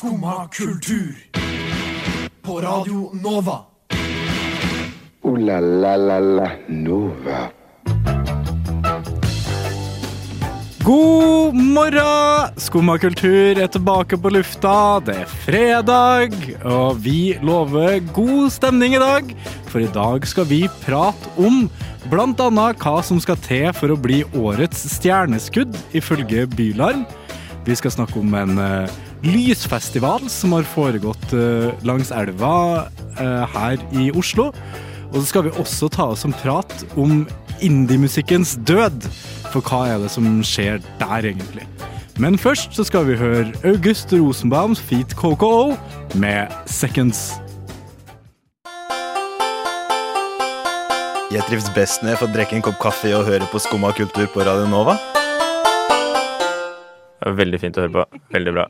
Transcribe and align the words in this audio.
Skumma 0.00 0.48
kultur. 0.48 1.14
På 2.42 2.60
Radio 2.60 3.10
Nova. 3.22 3.58
O-la-la-la-la 5.22 6.50
Nova. 6.68 7.40
God 10.84 11.54
morgen! 11.54 12.54
Skumma 12.56 12.96
kultur 12.98 13.60
er 13.60 13.68
tilbake 13.68 14.16
på 14.16 14.32
lufta. 14.32 15.02
Det 15.04 15.18
er 15.20 15.28
fredag, 15.44 16.32
og 16.64 17.04
vi 17.04 17.36
lover 17.44 18.00
god 18.16 18.48
stemning 18.56 18.96
i 18.96 19.04
dag. 19.04 19.36
For 19.68 19.84
i 19.84 19.92
dag 19.92 20.24
skal 20.24 20.48
vi 20.48 20.62
prate 20.80 21.34
om 21.36 21.68
annet 22.08 22.80
hva 22.80 22.96
som 23.04 23.20
skal 23.20 23.36
til 23.44 23.68
for 23.76 23.92
å 23.92 24.00
bli 24.00 24.24
årets 24.32 24.80
stjerneskudd, 24.96 25.76
ifølge 25.92 26.48
Bylarm. 26.56 27.04
Vi 27.68 27.76
skal 27.76 27.92
snakke 27.92 28.16
om 28.16 28.32
en 28.32 28.56
eh, 28.56 28.98
lysfestival 29.26 30.28
som 30.32 30.54
har 30.56 30.68
foregått 30.68 31.34
eh, 31.36 31.70
langs 31.86 32.12
elva 32.14 32.86
eh, 33.18 33.44
her 33.54 33.82
i 33.92 34.10
Oslo. 34.16 34.50
Og 35.10 35.20
så 35.20 35.26
skal 35.28 35.46
vi 35.48 35.56
også 35.58 35.90
ta 35.92 36.10
oss 36.14 36.24
en 36.24 36.36
prat 36.36 36.72
om 37.00 37.24
indiemusikkens 37.60 38.56
død. 38.68 39.04
For 39.50 39.64
hva 39.66 39.82
er 39.90 40.02
det 40.04 40.12
som 40.14 40.40
skjer 40.46 40.80
der, 41.00 41.26
egentlig? 41.32 41.66
Men 42.20 42.38
først 42.38 42.76
så 42.76 42.84
skal 42.84 43.06
vi 43.08 43.18
høre 43.18 43.48
August 43.64 44.12
Rosenbaums 44.12 44.80
feat 44.80 45.14
KKO 45.16 45.72
med 46.20 46.52
Seconds. 46.68 47.40
Jeg 51.30 51.46
trives 51.46 51.70
best 51.76 52.02
når 52.02 52.14
jeg 52.14 52.20
får 52.24 52.32
drikke 52.34 52.58
en 52.58 52.64
kopp 52.66 52.80
kaffe 52.82 53.12
og 53.14 53.28
høre 53.28 53.46
på 53.52 53.60
Skumma 53.62 53.92
kultur 53.94 54.26
på 54.34 54.42
Radio 54.42 54.66
Nova. 54.70 54.98
Veldig 57.38 57.62
fint 57.62 57.78
å 57.78 57.86
høre 57.86 57.96
på. 58.00 58.22
Veldig 58.34 58.56
bra. 58.58 58.68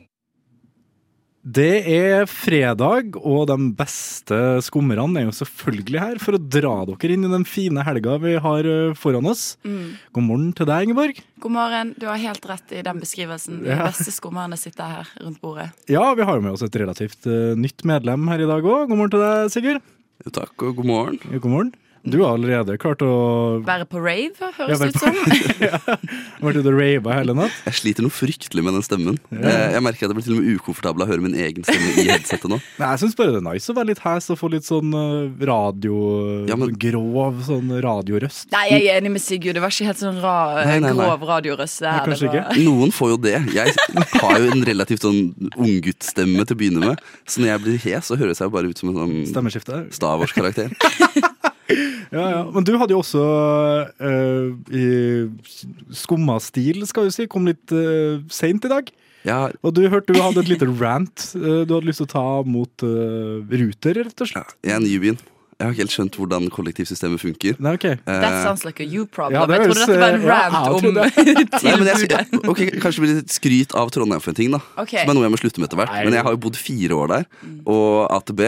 Det 1.41 1.81
er 1.89 2.27
fredag, 2.29 3.15
og 3.17 3.47
de 3.49 3.55
beste 3.73 4.37
skummerne 4.61 5.17
er 5.17 5.25
jo 5.25 5.33
selvfølgelig 5.33 6.01
her 6.03 6.19
for 6.21 6.37
å 6.37 6.41
dra 6.41 6.73
dere 6.85 7.15
inn 7.15 7.25
i 7.25 7.31
den 7.31 7.45
fine 7.49 7.81
helga 7.87 8.19
vi 8.21 8.35
har 8.43 8.67
eh, 8.69 8.93
foran 8.93 9.25
oss. 9.31 9.55
God 9.65 10.21
morgen 10.27 10.51
til 10.53 10.69
deg, 10.69 10.85
Ingeborg. 10.85 11.17
God 11.41 11.55
morgen. 11.55 11.95
Du 11.97 12.05
har 12.05 12.21
helt 12.21 12.45
rett 12.45 12.75
i 12.77 12.83
den 12.85 13.01
beskrivelsen. 13.01 13.63
De 13.65 13.73
Ja. 13.73 13.79
beste 13.89 14.13
skummerne 14.13 14.59
sitter 14.61 14.85
her 14.99 15.09
rundt 15.23 15.41
bordet. 15.41 15.71
Ja, 15.89 16.03
vi 16.13 16.27
har 16.29 16.37
jo 16.37 16.45
med 16.45 16.53
oss 16.53 16.61
et 16.67 16.77
relativt 16.77 17.25
eh, 17.25 17.55
nytt 17.57 17.81
medlem 17.89 18.29
her 18.29 18.45
i 18.45 18.49
dag 18.51 18.61
òg. 18.61 18.85
God 18.91 19.01
morgen 19.01 19.15
til 19.17 19.25
deg, 19.25 19.49
Sigurd. 19.55 19.81
Takk 20.29 20.67
og 20.69 20.77
god 20.77 20.85
morgen. 20.93 21.17
God 21.41 21.49
morgen. 21.49 21.73
Du 22.03 22.17
har 22.23 22.33
allerede 22.33 22.77
klart 22.81 23.01
å 23.05 23.61
Være 23.65 23.85
på 23.85 23.99
rave, 24.01 24.33
Ja, 24.41 24.47
høres 24.57 24.79
det 24.81 24.87
ut 24.89 25.01
som. 25.03 25.17
Vært 26.41 26.57
ute 26.57 26.71
og 26.71 26.77
rava 26.79 27.13
hele 27.19 27.35
natt? 27.37 27.53
Jeg 27.67 27.75
sliter 27.77 28.05
noe 28.05 28.13
fryktelig 28.15 28.63
med 28.65 28.73
den 28.73 28.85
stemmen. 28.85 29.19
Jeg, 29.29 29.43
jeg 29.75 29.83
merker 29.85 30.07
at 30.07 30.09
jeg 30.09 30.17
blir 30.17 30.25
til 30.25 30.33
og 30.33 30.39
med 30.41 30.55
ukomfortabel 30.57 31.03
av 31.03 31.09
å 31.09 31.11
høre 31.11 31.21
min 31.27 31.35
egen 31.37 31.67
stemme 31.67 31.91
i 32.01 32.07
headsetet 32.09 32.49
nå. 32.49 32.57
Nei, 32.81 32.89
jeg 32.95 33.01
syns 33.03 33.13
bare 33.19 33.35
det 33.35 33.41
er 33.43 33.45
nice 33.51 33.69
å 33.69 33.75
være 33.77 33.91
litt 33.91 34.01
hes 34.01 34.29
og 34.33 34.39
få 34.41 34.49
litt 34.55 34.65
sånn 34.65 34.95
eh, 34.97 35.45
radio... 35.51 35.99
Ja, 36.49 36.57
men- 36.57 36.73
Grov 36.81 37.43
sånn 37.45 37.69
radiorøst. 37.85 38.49
Nei, 38.55 38.63
jeg 38.71 38.87
er 38.89 38.97
enig 39.03 39.13
med 39.19 39.21
Sigurd. 39.21 39.59
Det 39.59 39.61
var 39.61 39.75
ikke 39.75 39.89
helt 39.91 40.01
sånn 40.01 40.17
ra 40.23 40.35
Nei, 40.65 40.79
nei, 40.81 40.89
nei. 40.95 41.05
grov 41.05 41.27
radiorøst. 41.29 41.83
det 41.85 41.91
her. 41.93 42.07
kanskje 42.09 42.31
Det 42.33 42.41
var- 42.47 42.61
Noen 42.65 42.95
får 42.97 43.13
jo 43.13 43.19
det. 43.27 43.35
Jeg 43.53 43.75
har 44.17 44.39
jo 44.41 44.49
en 44.55 44.65
relativt 44.71 45.05
sånn 45.05 45.21
ungguttstemme 45.53 46.47
til 46.49 46.57
å 46.57 46.61
begynne 46.63 46.81
med. 46.87 47.05
Så 47.29 47.43
når 47.45 47.53
jeg 47.53 47.63
blir 47.67 47.79
hes, 47.85 48.09
så 48.09 48.17
høres 48.17 48.41
jeg 48.41 48.49
jo 48.49 48.55
bare 48.57 48.73
ut 48.73 48.81
som 48.81 48.89
en 48.89 48.99
sånn 49.03 49.15
Stemmeskifte. 49.35 49.83
Stavårskarakter. 49.93 50.73
Ja, 52.11 52.23
ja. 52.35 52.39
Men 52.51 52.65
du 52.67 52.73
hadde 52.77 52.91
jo 52.95 52.99
også 53.03 53.21
uh, 54.01 54.51
i 54.75 54.85
skumma 55.95 56.37
stil, 56.43 56.83
skal 56.89 57.07
vi 57.07 57.13
si, 57.15 57.27
kom 57.31 57.47
litt 57.49 57.71
uh, 57.75 58.19
seint 58.31 58.65
i 58.67 58.71
dag. 58.71 58.89
Ja. 59.27 59.43
Og 59.61 59.75
du 59.77 59.83
hørte 59.85 60.15
du 60.15 60.21
hadde 60.21 60.41
et 60.41 60.49
lite 60.49 60.65
rant 60.79 61.27
uh, 61.37 61.61
du 61.69 61.75
hadde 61.75 61.85
lyst 61.87 62.01
til 62.01 62.07
å 62.09 62.13
ta 62.15 62.25
mot 62.47 62.85
uh, 62.87 63.43
Ruter, 63.51 64.01
rett 64.07 64.17
og 64.25 64.25
ja, 64.27 64.31
slett. 64.41 64.55
jeg 64.65 64.73
er 64.79 64.81
ny 64.83 64.95
i 64.97 65.03
byen. 65.03 65.19
Jeg 65.61 65.67
har 65.67 65.75
ikke 65.75 65.83
helt 65.83 65.93
skjønt 65.93 66.15
hvordan 66.17 66.47
kollektivsystemet 66.49 67.21
funker. 67.21 67.57
Nei, 67.61 67.75
ok. 67.77 67.83
That 68.07 68.23
Eh, 68.25 68.37
sounds 68.41 68.63
like 68.65 68.81
a 68.81 68.87
you 68.89 69.03
problem. 69.05 69.35
Ja, 69.37 69.43
det 69.45 69.59
jeg 69.59 69.67
trodde 69.69 69.83
dette 69.85 69.99
var 70.01 70.15
en 70.15 70.23
rant 70.25 70.55
ja, 70.57 70.61
om 70.73 70.79
trodde 70.81 71.03
Nei, 71.05 71.35
jeg, 71.37 71.51
tilbudet. 71.53 71.93
ja, 72.09 72.39
ok, 72.49 72.61
Kanskje 72.81 72.95
det 72.97 73.03
blir 73.05 73.13
litt 73.19 73.35
skryt 73.35 73.75
av 73.77 73.91
Trondheim 73.93 74.23
for 74.25 74.33
en 74.33 74.39
ting, 74.39 74.49
da. 74.55 74.61
Ok. 74.81 74.95
Som 75.03 75.11
er 75.13 75.19
noe 75.19 75.27
jeg 75.27 75.33
må 75.35 75.39
slutte 75.43 75.61
med 75.61 75.69
etter 75.69 75.81
hvert. 75.83 75.93
Men 76.01 76.17
jeg 76.17 76.25
har 76.25 76.33
jo 76.33 76.39
bodd 76.47 76.57
fire 76.57 76.97
år 76.97 77.13
der. 77.13 77.27
Og 77.69 77.91
AtB 78.17 78.41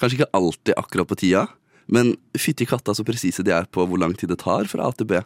Kanskje 0.00 0.18
ikke 0.20 0.28
alltid 0.36 0.76
akkurat 0.84 1.08
på 1.08 1.16
tida, 1.24 1.46
men 1.90 2.14
fytti 2.38 2.66
katta 2.68 2.94
så 2.96 3.04
presise 3.06 3.44
de 3.46 3.54
er 3.54 3.68
på 3.70 3.84
hvor 3.86 4.00
lang 4.00 4.14
tid 4.18 4.32
det 4.32 4.40
tar 4.42 4.68
fra 4.70 4.88
A 4.88 4.94
til 4.94 5.08
B. 5.10 5.20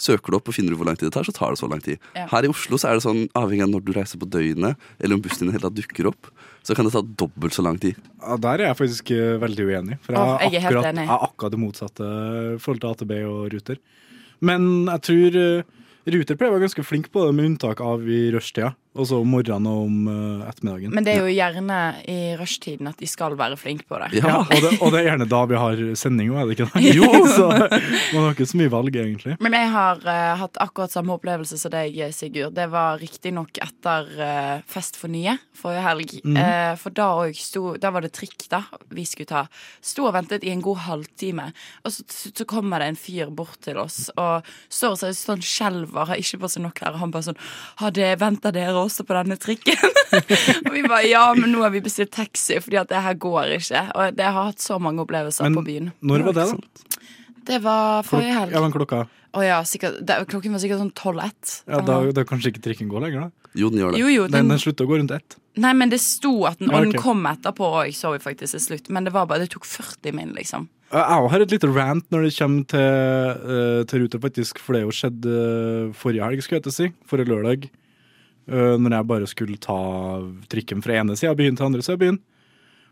Søker 0.00 0.34
du 0.34 0.38
opp 0.40 0.48
og 0.50 0.56
finner 0.56 0.74
du 0.74 0.78
hvor 0.78 0.88
lang 0.88 0.98
tid 0.98 1.06
det 1.06 1.14
tar, 1.14 1.26
så 1.26 1.32
tar 1.34 1.54
det 1.54 1.60
så 1.60 1.68
lang 1.70 1.82
tid. 1.82 2.02
Ja. 2.18 2.26
Her 2.32 2.46
i 2.46 2.50
Oslo 2.50 2.78
så 2.80 2.90
er 2.90 2.98
det 2.98 3.04
sånn, 3.04 3.28
avhengig 3.38 3.62
av 3.62 3.70
når 3.70 3.84
du 3.86 3.92
reiser 3.94 4.18
på 4.18 4.26
døgnet, 4.26 4.88
eller 4.98 5.16
om 5.16 5.22
bussen 5.22 5.46
din 5.46 5.54
hele 5.54 5.68
tatt 5.68 5.76
dukker 5.78 6.10
opp, 6.10 6.32
så 6.66 6.74
kan 6.74 6.88
det 6.88 6.94
ta 6.96 7.02
dobbelt 7.04 7.54
så 7.54 7.62
lang 7.62 7.78
tid. 7.82 8.00
Ja, 8.18 8.38
der 8.42 8.64
er 8.64 8.72
jeg 8.72 8.80
faktisk 8.80 9.12
eh, 9.14 9.36
veldig 9.42 9.68
uenig. 9.70 10.00
For 10.02 10.18
jeg, 10.18 10.50
jeg 10.50 10.64
er 10.64 10.66
er 10.66 10.66
akkurat, 10.72 10.98
jeg 10.98 11.06
er 11.06 11.26
akkurat 11.28 11.54
det 11.54 11.62
motsatte 11.62 12.10
i 12.10 12.58
forhold 12.64 12.82
til 12.82 12.90
AtB 12.90 13.14
og 13.30 13.40
Ruter. 13.54 13.80
Men 14.44 14.68
jeg 14.90 15.04
tror 15.08 15.38
eh, 15.44 15.82
Ruter 16.14 16.36
pleier 16.36 16.52
å 16.52 16.56
være 16.58 16.66
ganske 16.66 16.84
flink 16.84 17.12
på 17.14 17.28
det, 17.28 17.36
med 17.38 17.52
unntak 17.52 17.80
av 17.84 18.02
i 18.04 18.26
rushtida. 18.34 18.74
Også 18.94 19.18
om 19.22 19.26
morgenen 19.34 19.66
og 19.66 19.86
om 19.88 19.94
uh, 20.06 20.44
ettermiddagen. 20.48 20.92
Men 20.94 21.02
det 21.06 21.16
er 21.16 21.24
jo 21.24 21.32
gjerne 21.34 21.78
i 22.06 22.18
rushtiden 22.38 22.86
at 22.86 23.00
de 23.02 23.08
skal 23.10 23.34
være 23.38 23.56
flinke 23.58 23.86
på 23.90 23.98
det. 23.98 24.20
ja, 24.20 24.28
Ja, 24.28 24.36
og, 24.44 24.52
det, 24.62 24.70
og 24.80 24.92
det 24.94 25.00
er 25.00 25.08
gjerne 25.08 25.26
da 25.30 25.40
vi 25.50 25.58
har 25.58 25.82
sending, 25.98 26.28
jo, 26.30 26.36
er 26.38 26.46
det 26.46 26.54
ikke 26.58 26.68
det? 26.70 26.92
Jo. 27.00 27.08
så 27.36 27.48
man 27.50 28.20
har 28.22 28.30
ikke 28.36 28.46
så 28.46 28.60
mye 28.60 28.70
valg, 28.70 28.94
egentlig. 29.02 29.34
Men 29.42 29.56
jeg 29.58 29.72
har 29.74 29.98
uh, 30.06 30.36
hatt 30.44 30.60
akkurat 30.62 30.94
samme 30.94 31.16
opplevelse 31.16 31.58
som 31.58 31.74
deg, 31.74 31.98
Sigurd. 32.14 32.54
Det 32.54 32.68
var 32.70 33.00
riktignok 33.02 33.58
etter 33.64 34.10
uh, 34.20 34.54
Fest 34.70 34.94
for 35.00 35.10
nye 35.10 35.34
forrige 35.58 35.82
helg. 35.84 36.14
Mhm. 36.24 36.36
Eh, 36.44 36.72
for 36.80 36.94
da, 36.94 37.06
òg 37.24 37.36
sto- 37.38 37.76
da 37.80 37.90
var 37.94 38.04
det 38.04 38.12
trikk 38.16 38.46
da 38.52 38.62
vi 38.94 39.04
skulle 39.08 39.30
ta. 39.30 39.44
Sto 39.84 40.06
og 40.08 40.14
ventet 40.16 40.44
i 40.44 40.50
en 40.52 40.62
god 40.64 40.82
halvtime, 40.84 41.46
og 41.86 41.94
så, 41.94 42.04
så 42.10 42.44
kommer 42.48 42.82
det 42.82 42.88
en 42.92 42.98
fyr 42.98 43.30
bort 43.34 43.58
til 43.64 43.78
oss 43.80 44.08
og 44.20 44.44
står 44.68 44.94
og 44.96 45.00
ser 45.00 45.14
sånn 45.16 45.44
skjelver, 45.44 46.10
har 46.10 46.20
ikke 46.20 46.42
på 46.42 46.50
seg 46.52 46.64
nok 46.66 46.76
klær. 46.78 46.94
og 46.96 47.02
Han 47.04 47.14
bare 47.14 47.28
sånn 47.30 47.40
Har 47.80 47.94
det, 47.96 48.10
venter 48.20 48.52
dere 48.54 48.83
også 48.84 49.04
på 49.08 49.16
denne 49.16 49.36
trikken? 49.40 49.80
og 50.66 50.70
vi 50.74 50.84
bare 50.86 51.04
ja, 51.08 51.24
men 51.38 51.50
nå 51.54 51.64
har 51.64 51.72
vi 51.74 51.82
bestilt 51.84 52.12
taxi, 52.14 52.60
fordi 52.62 52.78
at 52.80 52.90
det 52.92 53.02
her 53.04 53.16
går 53.20 53.56
ikke. 53.58 53.82
Og 53.96 54.16
det 54.18 54.24
har 54.28 54.50
hatt 54.52 54.62
så 54.62 54.78
mange 54.82 55.02
opplevelser 55.04 55.48
Men 55.48 55.58
på 55.58 55.66
byen. 55.66 55.92
når 56.04 56.26
var 56.28 56.38
det, 56.38 56.48
da? 56.52 57.00
Det 57.44 57.60
var 57.64 58.04
forrige 58.08 58.32
helg. 58.38 58.54
Ja, 58.56 58.60
men 58.64 58.72
klokka 58.72 59.02
Å 59.34 59.42
ja, 59.44 59.56
sikkert, 59.68 59.98
det, 60.06 60.14
klokken 60.30 60.54
var 60.54 60.62
sikkert 60.62 60.80
sånn 60.80 60.92
12-1. 60.94 61.56
ja, 61.66 61.80
da, 61.84 61.96
da 62.14 62.22
kanskje 62.28 62.52
ikke 62.54 62.62
trikken 62.68 62.88
går 62.92 63.02
lenger, 63.08 63.26
da? 63.26 63.48
Jo, 63.58 63.68
den 63.70 63.82
gjør 63.82 63.92
det. 63.94 63.98
Jo, 64.00 64.06
jo. 64.12 64.22
Den, 64.30 64.46
Den, 64.46 64.54
den 64.54 64.62
slutter 64.62 64.86
å 64.86 64.90
gå 64.92 64.96
rundt 65.00 65.12
ett. 65.14 65.36
nei, 65.60 65.72
men 65.78 65.90
det 65.92 66.00
sto 66.02 66.32
at 66.48 66.58
den, 66.62 66.70
Ja, 66.70 66.78
og 66.78 66.86
den 66.88 66.96
kom 67.02 67.26
etterpå 67.30 67.68
òg, 67.82 67.90
så 67.94 68.14
vi 68.14 68.22
faktisk 68.22 68.54
til 68.56 68.62
slutt. 68.64 68.88
Men 68.94 69.06
det 69.06 69.12
var 69.14 69.26
bare, 69.30 69.44
det 69.44 69.52
tok 69.54 69.66
40 69.68 70.14
min, 70.16 70.32
liksom. 70.38 70.68
Jeg 70.94 71.30
har 71.34 71.42
et 71.42 71.50
lite 71.54 71.68
rant 71.74 72.06
når 72.14 72.26
det 72.28 72.32
kommer 72.38 72.66
til, 72.70 72.80
eh, 73.54 73.84
til 73.90 74.04
Ruter, 74.04 74.20
faktisk. 74.22 74.60
For 74.62 74.76
det 74.78 74.84
jo 74.84 74.94
skjedd 74.94 75.26
eh, 75.26 75.92
forrige 75.98 76.26
helg, 76.26 76.42
skulle 76.46 76.60
jeg 76.60 76.66
til 76.68 76.74
å 76.74 76.78
si. 76.78 76.88
Forrige 77.10 77.32
lørdag. 77.34 77.66
Uh, 78.44 78.76
når 78.76 78.98
jeg 78.98 79.08
bare 79.08 79.28
skulle 79.30 79.60
ta 79.62 79.78
trikken 80.52 80.82
fra 80.84 80.98
ene 81.00 81.16
sida 81.16 81.32
av 81.32 81.38
byen 81.40 81.56
til 81.56 81.68
andre 81.68 81.84
sida 81.84 81.96
av 81.96 82.02
byen. 82.02 82.18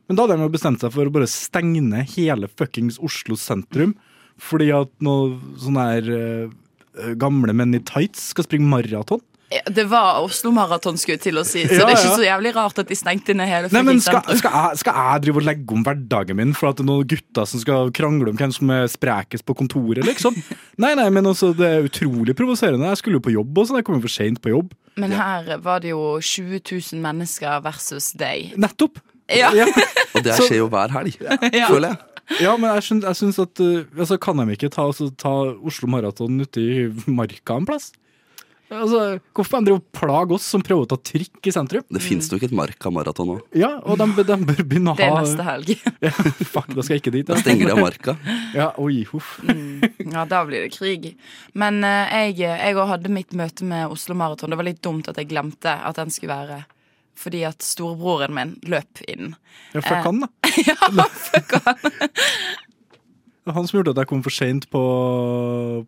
Men 0.08 0.18
da 0.18 0.24
hadde 0.24 0.38
de 0.40 0.54
bestemt 0.54 0.82
seg 0.82 0.94
for 0.94 1.08
å 1.08 1.12
bare 1.12 1.28
stenge 1.30 1.82
ned 1.84 2.14
hele 2.16 2.48
fuckings 2.48 2.96
Oslo 3.04 3.36
sentrum. 3.38 3.92
Fordi 4.40 4.70
at 4.74 4.90
noen 5.04 5.36
sånne 5.60 5.84
her 5.90 6.08
uh, 6.08 7.12
gamle 7.20 7.52
menn 7.56 7.76
i 7.76 7.82
tights 7.84 8.30
skal 8.32 8.48
springe 8.48 8.70
maraton. 8.70 9.20
Ja, 9.52 9.60
Det 9.72 9.84
var 9.84 10.22
Oslo 10.24 10.50
Maraton, 10.54 10.96
skulle 10.98 11.18
jeg 11.18 11.24
til 11.26 11.40
å 11.40 11.44
si. 11.46 11.64
Så 11.68 11.76
Ja, 11.76 11.84
det 11.84 11.92
er 11.92 11.98
ikke 11.98 12.08
ja. 12.08 12.16
så 12.16 12.26
jævlig 12.26 12.52
rart 12.56 12.78
at 12.80 12.88
de 12.88 12.96
stengte 12.96 13.36
ned 13.36 13.50
hele 13.50 13.70
Nei, 13.74 13.82
men 13.84 14.00
skal, 14.00 14.22
skal, 14.38 14.54
jeg, 14.56 14.80
skal 14.82 14.96
jeg 14.96 15.24
drive 15.26 15.42
og 15.42 15.48
legge 15.48 15.76
om 15.76 15.84
hverdagen 15.86 16.38
min 16.38 16.54
for 16.56 16.70
at 16.70 16.78
det 16.80 16.86
er 16.86 16.88
noen 16.88 17.08
gutter 17.12 17.48
som 17.48 17.62
skal 17.62 17.92
krangle 17.94 18.32
om 18.32 18.38
hvem 18.38 18.54
som 18.54 18.72
er 18.72 18.86
sprekest 18.90 19.44
på 19.48 19.56
kontoret, 19.58 20.04
liksom? 20.08 20.38
Nei, 20.82 20.94
nei, 20.98 21.08
men 21.12 21.28
også, 21.28 21.52
det 21.56 21.68
er 21.68 21.88
utrolig 21.88 22.36
provoserende. 22.38 22.88
Jeg 22.94 23.02
skulle 23.02 23.20
jo 23.20 23.26
på 23.28 23.34
jobb 23.34 23.62
også, 23.64 23.78
jeg 23.80 23.88
kom 23.88 24.00
jo 24.00 24.06
for 24.06 24.14
seint 24.14 24.40
på 24.42 24.54
jobb. 24.54 24.72
Men 24.96 25.12
her 25.16 25.56
var 25.64 25.80
det 25.80 25.90
jo 25.94 26.18
20 26.20 26.60
000 26.92 27.00
mennesker 27.02 27.60
versus 27.64 28.10
deg. 28.18 28.52
Nettopp! 28.60 28.98
Ja. 29.32 29.48
Ja, 29.56 29.64
Og 30.16 30.24
det 30.26 30.34
skjer 30.36 30.58
jo 30.58 30.68
hver 30.72 30.92
helg, 30.92 31.14
Ja. 31.54 31.68
føler 31.70 31.94
jeg. 31.94 31.98
ja 32.44 32.52
men 32.60 32.68
jeg 32.74 32.82
syns, 32.84 33.04
jeg 33.08 33.16
syns 33.16 33.38
at 33.42 33.60
uh, 33.64 33.84
altså, 33.98 34.18
Kan 34.20 34.38
de 34.42 34.52
ikke 34.52 34.68
ta, 34.72 34.84
altså, 34.90 35.08
ta 35.16 35.32
Oslo 35.64 35.88
Maraton 35.88 36.40
ute 36.44 36.60
i 36.60 36.88
marka 37.08 37.56
en 37.56 37.66
plass? 37.68 37.92
Altså, 38.72 39.00
hvorfor 39.36 39.58
andre 39.58 39.74
de 39.74 39.78
og 39.78 39.84
plage 39.96 40.36
oss 40.36 40.46
som 40.54 40.62
prøver 40.64 40.86
å 40.86 40.88
ta 40.92 40.96
trykk 41.10 41.48
i 41.48 41.52
sentrum? 41.54 41.84
Det 41.92 42.02
fins 42.02 42.28
nok 42.32 42.46
et 42.46 42.54
Marka-maraton 42.56 43.28
nå. 43.28 43.36
Ja, 43.58 43.74
og 43.84 44.00
de, 44.00 44.06
de 44.24 44.36
bør 44.48 44.62
begynne 44.64 44.92
å 44.92 44.96
ha 44.96 45.00
Det 45.00 45.08
er 45.08 45.16
neste 45.18 45.46
helg. 45.46 45.72
ja, 46.06 46.12
Fuck, 46.54 46.72
da 46.72 46.84
skal 46.84 46.96
jeg 46.96 47.04
ikke 47.04 47.14
dit. 47.18 47.26
Da 47.28 47.36
Da. 47.36 47.42
stenger 47.44 47.72
de 47.72 47.76
Marka. 47.80 48.16
Ja, 48.58 48.70
oi, 48.80 49.02
huff. 49.12 49.34
Ja, 49.46 50.24
da 50.28 50.42
blir 50.48 50.64
det 50.66 50.72
krig. 50.74 51.12
Men 51.58 51.80
eh, 51.86 52.30
jeg, 52.36 52.76
òg 52.76 52.88
hadde 52.94 53.12
mitt 53.12 53.32
møte 53.36 53.66
med 53.68 53.92
Oslo 53.92 54.16
Maraton. 54.18 54.52
Det 54.52 54.58
var 54.60 54.68
litt 54.68 54.82
dumt 54.84 55.08
at 55.12 55.20
jeg 55.20 55.30
glemte 55.32 55.72
at 55.72 56.00
den 56.00 56.12
skulle 56.12 56.34
være 56.36 56.62
fordi 57.22 57.42
at 57.44 57.60
storebroren 57.62 58.32
min 58.34 58.54
løp 58.72 59.02
inn. 59.06 59.34
Ja, 59.76 59.82
fuck 59.84 60.06
han, 60.08 60.22
da. 60.24 60.30
ja, 60.64 61.06
fuck 61.12 61.52
han. 61.60 61.76
Det 61.84 63.50
var 63.50 63.56
Han 63.58 63.66
som 63.68 63.76
gjorde 63.78 63.92
at 63.92 64.00
jeg 64.02 64.08
kom 64.10 64.22
for 64.24 64.34
seint 64.34 64.64
på, 64.72 64.80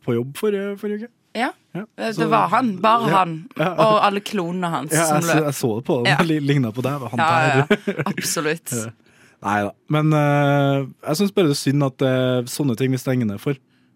på 0.04 0.16
jobb 0.19 0.36
forrige, 0.38 0.75
forrige 0.81 1.04
uke. 1.06 1.12
Ja, 1.34 1.50
Ja, 1.75 1.84
det 1.96 2.26
var 2.31 2.48
han. 2.52 2.76
Bare 2.78 3.08
Ja. 3.10 3.16
han. 3.25 3.32
Og 3.58 3.96
alle 4.06 4.20
klonene 4.22 4.69
hans 4.70 4.92
Ja, 4.94 5.06
som 5.08 5.25
løp. 5.26 5.44
jeg 5.48 5.54
så 5.58 5.70
det 5.81 5.84
på 5.88 5.96
Ja. 6.06 6.16
det. 6.22 6.40
Ligna 6.42 6.70
på 6.72 6.82
deg. 6.86 7.08
Han 7.10 7.19
Ja, 7.19 7.66
der. 7.66 7.78
ja, 7.86 8.02
absolutt. 8.06 8.70
Nei 9.44 9.56
da. 9.66 9.72
Men 9.92 10.12
uh, 10.14 10.86
jeg 11.08 11.16
syns 11.19 11.34
bare 11.34 11.50
det 11.50 11.56
er 11.58 11.62
synd 11.64 11.82
at 11.84 11.98
det 12.00 12.08
er 12.08 12.46
sånne 12.48 12.76
ting 12.78 12.90
vi 12.94 13.00
stenger 13.02 13.26
ned 13.26 13.40
for. 13.42 13.52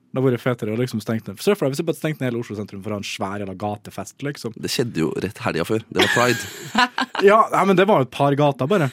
Det 0.08 0.17
har 0.23 0.25
vært 0.31 0.40
fetere 0.43 0.73
å 0.75 0.79
liksom 0.81 1.00
stenge 1.05 1.23
ned. 1.29 1.38
Se 1.40 1.55
for 1.55 1.67
deg 1.69 1.75
hvis 1.76 1.81
vi 1.85 1.87
bare 1.88 1.96
stengte 2.00 2.20
ned 2.25 2.32
hele 2.32 2.40
Oslo 2.43 2.56
sentrum 2.56 2.82
for 2.82 2.90
å 2.90 2.96
ha 2.99 3.00
en 3.02 3.06
svær 3.06 3.43
eller 3.44 3.55
gatefest, 3.61 4.17
liksom. 4.25 4.52
Det 4.56 4.70
skjedde 4.73 4.96
jo 5.05 5.11
rett 5.20 5.38
helga 5.44 5.64
før. 5.69 5.85
Det 5.93 6.02
var 6.02 6.14
pride. 6.17 6.88
Ja, 7.29 7.38
nei, 7.52 7.64
men 7.67 7.76
det 7.76 7.87
var 7.88 7.99
jo 8.02 8.06
et 8.08 8.12
par 8.14 8.35
gater, 8.38 8.67
bare. 8.70 8.90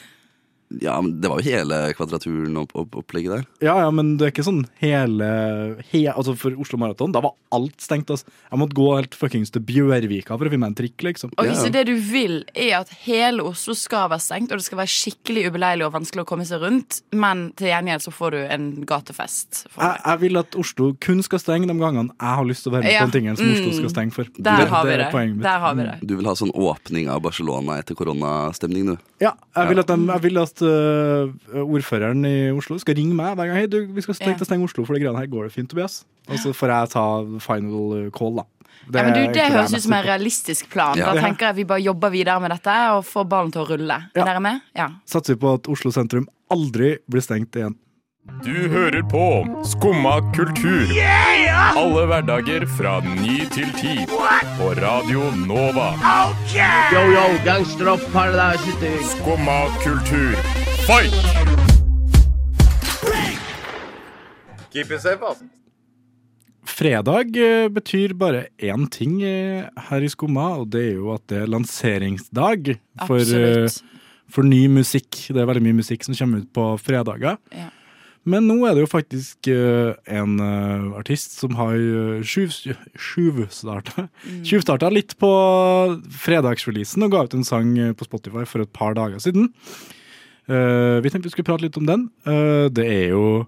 Ja, 0.82 1.00
men 1.00 1.20
Det 1.20 1.28
var 1.30 1.38
jo 1.40 1.50
hele 1.50 1.76
kvadraturen 1.94 2.56
og 2.58 2.70
opp, 2.74 2.96
opplegget 2.98 3.30
der. 3.36 3.44
Ja, 3.62 3.76
ja, 3.84 3.90
men 3.94 4.16
det 4.18 4.26
er 4.26 4.32
ikke 4.32 4.44
sånn 4.46 4.64
hele, 4.82 5.76
hele 5.92 6.12
Altså 6.16 6.34
For 6.36 6.50
Oslo 6.58 6.78
Maraton, 6.78 7.12
da 7.14 7.20
var 7.22 7.34
alt 7.54 7.78
stengt. 7.80 8.10
Altså. 8.10 8.26
Jeg 8.50 8.58
måtte 8.58 8.74
gå 8.76 8.86
helt 8.96 9.14
fuckings 9.14 9.52
til 9.54 9.62
Bjørvika 9.62 10.34
for 10.36 10.44
å 10.44 10.50
finne 10.50 10.66
meg 10.66 10.72
en 10.74 10.78
trikk, 10.82 10.96
liksom. 11.06 11.30
Og 11.38 11.44
Ja. 11.46 11.52
hvis 11.52 11.70
det 11.72 11.86
du 11.86 11.94
vil, 11.96 12.44
er 12.54 12.80
at 12.80 12.90
hele 13.06 13.44
Oslo 13.46 13.74
skal 13.74 14.08
være 14.10 14.20
stengt, 14.20 14.50
og 14.50 14.58
det 14.58 14.64
skal 14.66 14.78
være 14.78 14.90
skikkelig 14.90 15.46
ubeleilig 15.52 15.86
og 15.86 15.92
vanskelig 15.94 16.24
å 16.24 16.26
komme 16.26 16.44
seg 16.44 16.60
rundt, 16.60 17.00
men 17.14 17.52
til 17.56 17.68
gjengjeld 17.68 18.02
så 18.02 18.12
får 18.12 18.30
du 18.32 18.38
en 18.50 18.66
gatefest. 18.84 19.66
For 19.70 19.82
Jeg, 19.86 20.00
jeg 20.04 20.20
vil 20.20 20.36
at 20.42 20.56
Oslo 20.56 20.92
kun 21.00 21.22
skal 21.22 21.38
stenge 21.38 21.66
de 21.70 21.74
gangene 21.78 22.10
jeg 22.18 22.34
har 22.40 22.44
lyst 22.44 22.62
til 22.66 22.72
å 22.72 22.74
være 22.76 22.82
med 22.84 22.92
Ja. 22.92 23.06
på 23.06 23.10
den 23.12 23.20
tingen 23.22 23.36
som 23.36 23.46
Oslo 23.52 23.70
Mm. 23.70 23.78
skal 23.78 23.90
stenge 23.94 24.12
for. 24.12 24.24
Der 24.38 24.66
har 24.66 24.84
vi 24.84 24.96
det. 24.96 25.10
poenget. 25.12 25.42
Der 25.42 25.58
har 25.60 25.74
vi 25.74 25.82
det. 25.84 25.98
Du 26.06 26.16
vil 26.16 26.26
ha 26.26 26.34
sånn 26.34 26.52
åpning 26.52 27.08
av 27.08 27.22
Barcelona 27.22 27.78
etter 27.78 27.94
koronastemning, 27.94 28.86
du. 28.86 28.98
Ja, 29.20 29.32
jeg 29.56 29.68
vil 29.68 29.78
at, 29.78 29.86
de, 29.86 29.96
jeg 30.06 30.22
vil 30.22 30.38
at 30.38 30.55
øh, 30.62 31.32
ordføreren 31.62 32.24
i 32.24 32.50
Oslo 32.52 32.78
skal 32.78 32.96
ringe 32.96 33.14
meg 33.14 33.34
hver 33.36 33.46
gang. 33.50 33.58
Hei, 33.58 33.66
du, 33.66 33.86
vi 33.92 34.00
skal 34.04 34.14
stenge, 34.14 34.38
Ja. 34.38 34.44
stenge 34.48 34.64
Oslo, 34.64 34.84
for 34.84 34.94
de 34.94 35.00
greiene 35.04 35.18
her 35.18 35.26
går 35.30 35.44
det 35.48 35.52
fint, 35.52 35.68
Tobias. 35.70 36.04
Og 36.28 36.38
så 36.38 36.52
får 36.56 36.72
jeg 36.72 36.90
ta 36.90 37.04
final 37.40 38.10
call, 38.16 38.36
da. 38.40 38.44
Ja, 38.92 39.02
men 39.02 39.14
du, 39.14 39.32
Det 39.34 39.46
høres 39.50 39.72
ut 39.74 39.82
som 39.82 39.92
en 39.96 40.04
realistisk 40.04 40.68
plan. 40.70 40.96
Ja. 40.98 41.12
Da 41.14 41.20
tenker 41.24 41.46
jeg 41.48 41.56
vi 41.56 41.64
bare 41.64 41.82
jobber 41.82 42.10
videre 42.10 42.40
med 42.40 42.50
dette 42.54 42.74
og 42.94 43.04
får 43.04 43.24
ballen 43.28 43.50
til 43.52 43.62
å 43.64 43.68
rulle. 43.68 43.96
Ja. 44.14 44.22
Er 44.22 44.24
dere 44.30 44.40
med? 44.40 44.60
Ja. 44.76 44.88
Satser 45.06 45.36
på 45.36 45.54
at 45.54 45.66
Oslo 45.68 45.90
sentrum 45.90 46.28
aldri 46.50 46.96
blir 47.10 47.20
stengt 47.24 47.56
igjen. 47.56 47.74
Du 48.26 48.54
hører 48.68 49.02
på 49.06 49.24
Skumma 49.64 50.16
kultur. 50.34 50.90
Alle 51.78 52.06
hverdager 52.10 52.64
fra 52.76 52.98
ny 53.06 53.44
til 53.54 53.68
ti. 53.78 53.92
På 54.58 54.72
Radio 54.78 55.28
Nova. 55.46 55.92
Yo, 56.90 57.02
yo, 57.14 57.24
gangsteropp, 57.46 58.02
paradise 58.12 58.90
Skumma 59.12 59.58
kultur, 59.84 60.34
fight! 60.88 61.14
Keep 64.72 64.90
it 64.90 65.00
safe, 65.00 65.22
ass. 65.30 65.42
Fredag 66.66 67.36
øh, 67.38 67.70
betyr 67.70 68.12
bare 68.14 68.44
én 68.62 68.88
ting 68.90 69.22
øh, 69.22 69.62
her 69.88 70.02
i 70.02 70.08
Skumma, 70.08 70.48
og 70.58 70.72
det 70.72 70.88
er 70.88 70.94
jo 70.94 71.12
at 71.14 71.22
det 71.30 71.38
er 71.38 71.46
lanseringsdag 71.46 72.76
for, 73.06 73.22
øh, 73.38 73.70
for 74.28 74.42
ny 74.42 74.66
musikk. 74.66 75.08
Det 75.28 75.40
er 75.40 75.46
veldig 75.46 75.62
mye 75.62 75.78
musikk 75.80 76.04
som 76.04 76.14
kommer 76.14 76.42
ut 76.42 76.52
på 76.54 76.76
fredager. 76.76 77.38
Ja. 77.54 77.70
Men 78.26 78.48
nå 78.50 78.56
er 78.66 78.74
det 78.74 78.82
jo 78.84 78.90
faktisk 78.90 79.46
øh, 79.52 79.94
en 80.10 80.36
øh, 80.42 80.98
artist 80.98 81.36
som 81.38 81.54
har 81.58 81.76
tjuv- 82.26 82.74
tjuvstarta 82.98 84.08
Mm. 84.26 84.94
Litt 84.96 85.14
på 85.20 85.30
fredagsreleasen 86.24 87.04
og 87.06 87.12
ga 87.14 87.24
ut 87.26 87.34
en 87.38 87.44
sang 87.46 87.74
på 87.96 88.06
Spotify 88.08 88.44
for 88.48 88.62
et 88.64 88.72
par 88.74 88.94
dager 88.98 89.18
siden. 89.22 89.50
Eh, 90.48 90.98
vi 91.02 91.10
tenkte 91.10 91.26
vi 91.28 91.34
skulle 91.34 91.48
prate 91.48 91.64
litt 91.66 91.78
om 91.78 91.86
den. 91.86 92.08
Eh, 92.26 92.66
det 92.70 92.86
er 92.86 93.08
jo 93.14 93.46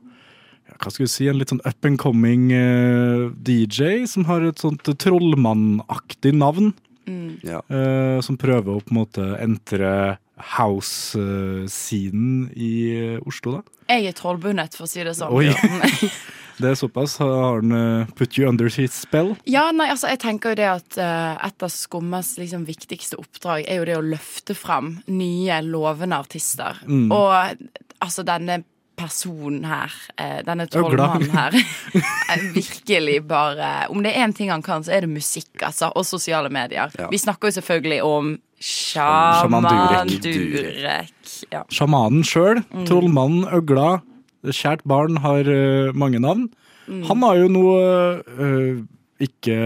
hva 0.78 0.92
skal 0.92 1.06
vi 1.06 1.10
si, 1.10 1.26
en 1.26 1.38
litt 1.40 1.50
sånn 1.50 1.62
up 1.66 1.84
and 1.88 1.98
coming 1.98 2.52
eh, 2.54 3.31
DJ 3.42 4.04
som 4.06 4.26
har 4.28 4.44
et 4.46 4.60
sånt 4.62 4.86
trollmannaktig 5.02 6.34
navn. 6.38 6.72
Mm. 7.08 7.38
Ja. 7.42 7.62
eh, 7.72 8.19
som 8.20 8.36
prøver 8.36 8.76
å 8.76 8.82
på 8.84 8.92
en 8.92 8.98
måte 9.00 9.24
entre 9.40 10.19
house-siden 10.56 12.32
i 12.56 12.73
eh, 12.96 13.29
Oslo, 13.29 13.58
da. 13.58 13.62
Jeg 13.88 14.11
er 14.11 14.17
trollbundet, 14.17 14.76
for 14.76 14.85
å 14.85 14.90
si 14.90 15.05
det 15.05 15.14
sånn. 15.17 15.32
Oi. 15.32 15.49
Det 16.58 16.73
er 16.73 16.75
såpass. 16.75 17.19
Har 17.23 17.61
han 17.61 17.73
eh, 17.73 18.08
put 18.19 18.38
you 18.38 18.49
under 18.49 18.67
his 18.67 18.94
spell? 19.05 19.37
Ja, 19.46 19.69
nei, 19.70 19.88
altså 19.93 20.11
jeg 20.11 20.19
tenker 20.25 20.52
jo 20.52 20.58
det 20.58 20.67
at 20.67 20.99
eh, 20.99 21.46
et 21.46 21.62
av 21.62 21.70
Skummas 21.70 22.32
liksom, 22.40 22.64
viktigste 22.67 23.19
oppdrag 23.20 23.69
er 23.69 23.79
jo 23.79 23.87
det 23.87 23.99
å 23.99 24.02
løfte 24.02 24.56
fram 24.58 24.96
nye, 25.06 25.61
lovende 25.62 26.19
artister. 26.19 26.81
Mm. 26.88 27.12
Og 27.14 27.69
altså 28.02 28.26
denne 28.26 28.64
personen 28.98 29.64
her, 29.68 29.94
eh, 30.18 30.40
denne 30.46 30.66
trollmannen 30.70 31.30
her, 31.32 31.54
er 32.34 32.42
virkelig 32.54 33.20
bare 33.30 33.86
Om 33.92 34.02
det 34.04 34.12
er 34.12 34.26
én 34.26 34.34
ting 34.36 34.50
han 34.52 34.62
kan, 34.66 34.84
så 34.84 34.92
er 34.96 35.06
det 35.06 35.12
musikk, 35.12 35.52
altså, 35.62 35.92
og 35.94 36.04
sosiale 36.08 36.50
medier. 36.52 36.90
Ja. 36.98 37.08
Vi 37.12 37.20
snakker 37.22 37.48
jo 37.50 37.56
selvfølgelig 37.60 38.02
om 38.06 38.34
Sjaman 38.58 39.66
Durek. 39.68 40.14
Durek. 40.24 41.34
Ja. 41.54 41.62
Sjamanen 41.70 42.24
sjøl, 42.26 42.64
Mm. 42.74 42.86
trollmannen, 42.90 43.44
øgla, 43.54 44.00
kjært 44.44 44.82
barn 44.88 45.16
har 45.22 45.46
uh, 45.46 45.92
mange 45.94 46.18
navn. 46.22 46.48
Mm. 46.88 47.02
Han 47.08 47.22
har 47.22 47.36
jo 47.38 47.48
nå 47.52 47.62
uh, 47.68 48.82
ikke 49.22 49.56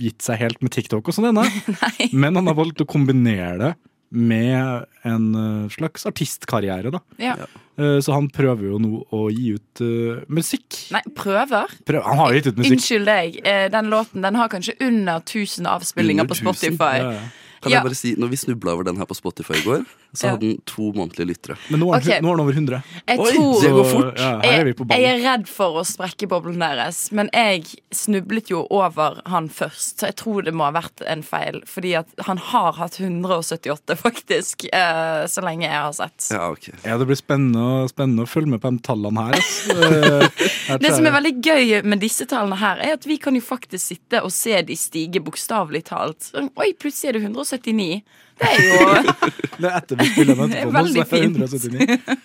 gitt 0.00 0.24
seg 0.24 0.40
helt 0.40 0.60
med 0.64 0.72
TikTok 0.74 1.08
og 1.08 1.14
sånn 1.16 1.30
ennå, 1.32 1.44
men 2.12 2.36
han 2.36 2.48
har 2.48 2.56
valgt 2.58 2.80
å 2.84 2.88
kombinere 2.88 3.56
det 3.60 3.72
med 4.12 4.86
en 5.08 5.26
eh, 5.34 5.68
slags 5.72 6.06
artistkarriere, 6.06 6.92
da. 6.94 7.00
Ja. 7.22 7.36
Eh, 7.80 7.98
så 8.04 8.12
han 8.12 8.28
prøver 8.32 8.68
jo 8.68 8.80
nå 8.82 9.02
å 9.12 9.22
gi 9.32 9.54
ut 9.56 9.82
uh, 9.82 10.20
musikk. 10.28 10.76
Nei, 10.92 11.00
prøver? 11.16 11.72
Prøv, 11.88 12.02
han 12.04 12.20
har 12.20 12.32
jo 12.32 12.40
gitt 12.40 12.50
ut 12.52 12.60
musikk. 12.60 12.76
Unnskyld 12.76 13.08
deg. 13.08 13.38
Den 13.72 13.88
låten 13.92 14.26
den 14.26 14.36
har 14.38 14.52
kanskje 14.52 14.76
under 14.84 15.22
1000 15.24 15.66
avspillinger 15.72 16.26
Under 16.26 16.34
på 16.34 16.38
1000? 16.38 16.52
Spotify. 16.52 16.96
Ja, 17.00 17.14
ja. 17.16 17.24
Kan 17.62 17.70
Ja. 17.70 17.78
jeg 17.78 17.86
bare 17.86 17.94
si, 17.94 18.14
når 18.18 18.28
vi 18.32 18.36
snubla 18.42 18.72
over 18.74 18.84
den 18.84 18.96
her 18.98 19.06
på 19.06 19.14
Spotify 19.14 19.54
i 19.60 19.64
går, 19.64 19.84
så 20.14 20.26
Ja. 20.26 20.30
hadde 20.34 20.40
den 20.52 20.62
to 20.66 20.92
månedlige 20.92 21.26
lyttere. 21.32 21.56
Men 21.70 21.80
nå 21.80 21.88
er, 21.94 22.00
han, 22.00 22.02
Ok. 22.02 22.22
nå 22.22 22.32
er 22.32 22.36
den 22.36 22.40
over 22.44 22.52
100. 22.52 22.82
Jeg 23.08 23.18
Oi, 23.18 23.32
tror 23.32 23.62
det 23.62 23.70
går 23.72 23.84
fort. 23.90 24.18
Ja, 24.18 24.30
er 24.42 24.64
jeg, 24.66 24.76
jeg 24.88 25.04
er 25.08 25.22
redd 25.24 25.46
for 25.48 25.78
å 25.80 25.84
sprekke 25.88 26.28
boblen 26.28 26.58
deres, 26.60 26.98
men 27.12 27.30
jeg 27.32 27.64
snublet 27.92 28.50
jo 28.52 28.66
over 28.70 29.22
han 29.26 29.48
først. 29.48 30.00
Så 30.00 30.10
jeg 30.10 30.16
tror 30.16 30.44
det 30.44 30.52
må 30.52 30.64
ha 30.64 30.72
vært 30.72 31.00
en 31.06 31.22
feil, 31.22 31.62
fordi 31.66 31.94
at 31.98 32.06
han 32.26 32.36
har 32.36 32.72
hatt 32.72 32.98
178, 33.00 33.96
faktisk, 33.96 34.66
uh, 34.72 35.24
så 35.26 35.40
lenge 35.44 35.64
jeg 35.64 35.72
har 35.80 35.92
sett. 35.96 36.28
Ja, 36.30 36.50
okay. 36.50 36.74
Ja, 36.84 36.98
det 36.98 37.06
blir 37.08 37.16
spennende, 37.16 37.88
spennende 37.88 38.26
å 38.26 38.30
følge 38.30 38.52
med 38.52 38.60
på 38.60 38.70
de 38.70 38.82
tallene 38.84 39.28
her. 39.30 39.40
Eh, 39.82 40.28
her 40.68 40.78
Det 40.78 40.90
som 40.94 41.06
er 41.06 41.14
veldig 41.14 41.32
gøy 41.42 41.82
med 41.84 42.00
disse 42.02 42.26
tallene 42.28 42.56
her, 42.60 42.78
er 42.82 42.96
at 42.96 43.06
vi 43.08 43.16
kan 43.22 43.34
jo 43.34 43.40
faktisk 43.44 43.92
sitte 43.92 44.20
og 44.22 44.30
se 44.34 44.60
de 44.66 44.76
stige 44.78 45.20
bokstavelig 45.24 45.84
talt. 45.90 46.30
Oi, 46.34 46.72
plutselig 46.78 47.08
er 47.12 47.18
det 47.18 47.22
179. 47.26 48.02
Det 48.40 48.48
er 48.48 48.62
jo 48.64 48.76
Det 49.62 49.68
er 49.68 49.74
etter 49.78 49.98
vi 50.00 50.06
spiller 50.10 50.38
den 50.38 50.52
er 50.52 50.62
etterpå. 50.62 50.72
nå, 50.72 50.72
så 50.72 50.76
veldig 50.78 50.94
det 50.94 51.02
er 51.02 51.10
fint. 51.12 51.36
179. 51.36 52.16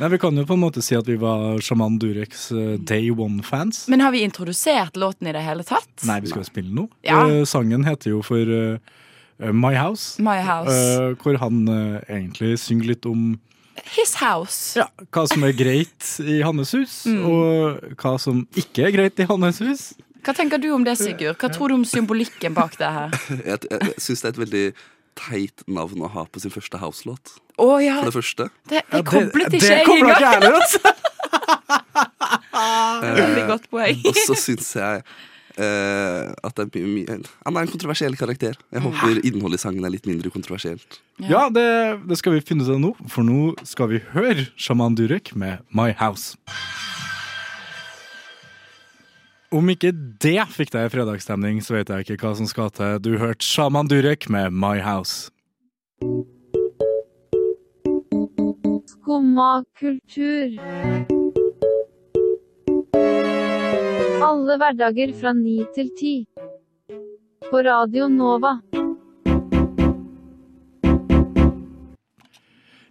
Nei, 0.00 0.08
Vi 0.14 0.18
kan 0.22 0.36
jo 0.40 0.44
på 0.48 0.54
en 0.56 0.62
måte 0.62 0.82
si 0.84 0.96
at 0.96 1.08
vi 1.10 1.16
var 1.20 1.58
Shaman 1.64 1.98
Dureks 2.00 2.44
eh, 2.56 2.76
Day 2.78 3.10
One-fans. 3.12 3.82
Men 3.92 4.00
har 4.04 4.14
vi 4.14 4.22
introdusert 4.24 4.96
låten 4.96 5.28
i 5.28 5.34
det 5.36 5.42
hele 5.44 5.64
tatt? 5.66 5.90
Nei, 6.08 6.20
vi 6.24 6.30
skal 6.32 6.44
jo 6.44 6.48
spille 6.48 6.72
nå. 6.72 6.86
Ja. 7.04 7.24
Eh, 7.28 7.42
sangen 7.48 7.84
heter 7.84 8.14
jo 8.14 8.22
for 8.24 8.38
eh, 8.40 8.78
eh, 9.42 9.52
My 9.52 9.74
House. 9.76 10.22
My 10.24 10.38
House. 10.46 10.72
eh, 10.78 11.12
hvor 11.20 11.36
han 11.42 11.60
eh, 11.68 11.98
egentlig 12.20 12.54
synger 12.62 12.92
litt 12.94 13.06
om 13.10 13.34
His 13.98 14.14
House. 14.22 14.78
ja, 14.80 14.86
hva 15.12 15.26
som 15.28 15.44
er 15.44 15.52
greit 15.58 16.06
i 16.24 16.40
hans 16.46 16.72
hus, 16.78 17.02
Mm. 17.12 17.22
og 17.28 17.94
hva 18.00 18.16
som 18.22 18.46
ikke 18.56 18.88
er 18.88 18.94
greit 18.96 19.20
i 19.20 19.26
hans 19.28 19.60
hus. 19.60 19.88
Hva 20.26 20.32
tenker 20.34 20.58
du 20.58 20.70
om 20.74 20.82
det, 20.82 20.96
Sigurd? 20.98 21.36
Hva 21.38 21.52
tror 21.54 21.70
du 21.70 21.76
om 21.76 21.84
symbolikken 21.86 22.54
bak 22.56 22.72
det 22.80 22.88
her? 22.90 23.12
Jeg, 23.44 23.60
jeg, 23.68 23.80
jeg 23.84 23.94
syns 24.02 24.22
det 24.24 24.26
er 24.26 24.32
et 24.34 24.40
veldig 24.46 24.64
teit 25.18 25.64
navn 25.66 26.04
å 26.04 26.10
ha 26.12 26.26
på 26.30 26.42
sin 26.42 26.52
første 26.54 26.80
house-låt. 26.80 27.36
Å 27.62 27.68
ja, 27.80 27.98
For 28.02 28.10
det 28.10 28.16
første. 28.18 28.48
det, 28.68 28.82
det 28.92 29.02
koblet 29.08 29.48
ikke 29.48 29.62
det 29.62 29.70
jeg 29.70 29.86
engang. 29.86 30.10
ikke 30.12 30.26
jeg 30.26 30.32
heller! 30.42 30.60
Veldig 33.20 33.46
godt 33.50 33.70
poeng. 33.72 34.04
Og 34.08 34.20
så 34.26 34.36
syns 34.38 34.68
jeg 34.76 35.02
uh, 35.02 36.32
at 36.46 36.56
det 36.56 36.66
er 36.66 36.70
mye, 36.72 36.92
mye 36.94 37.18
Han 37.46 37.56
er 37.56 37.66
en 37.66 37.72
kontroversiell 37.72 38.16
karakter. 38.18 38.58
Jeg 38.72 38.84
håper 38.84 39.20
innholdet 39.22 39.60
i 39.60 39.64
sangen 39.66 39.86
er 39.86 39.94
litt 39.94 40.08
mindre 40.08 40.32
kontroversielt. 40.34 41.00
Ja, 41.22 41.46
det, 41.52 41.66
det 42.08 42.20
skal 42.20 42.36
vi 42.36 42.44
finne 42.44 42.66
ut 42.66 42.74
av 42.76 42.82
nå, 42.82 42.92
for 43.12 43.26
nå 43.26 43.54
skal 43.66 43.92
vi 43.94 44.02
høre 44.12 44.48
Shaman 44.56 44.98
Durek 44.98 45.34
med 45.38 45.64
My 45.72 45.92
House. 45.96 46.36
Om 49.54 49.68
ikke 49.70 49.92
det 50.22 50.40
fikk 50.50 50.72
deg 50.74 50.88
fredagsstemning, 50.90 51.60
så 51.62 51.76
vet 51.76 51.90
jeg 51.92 52.02
ikke 52.02 52.18
hva 52.18 52.32
som 52.34 52.48
skal 52.50 52.70
til. 52.74 52.96
Du 52.98 53.12
hørte 53.20 53.46
Shaman 53.46 53.86
Durek 53.86 54.26
med 54.32 54.50
My 54.50 54.80
House. 54.82 55.30
Skumma 58.90 59.62
kultur. 59.78 60.56
Alle 64.26 64.56
hverdager 64.58 65.14
fra 65.20 65.30
ni 65.36 65.60
til 65.76 65.92
ti. 65.94 66.14
På 67.46 67.62
Radio 67.62 68.08
Nova. 68.10 68.56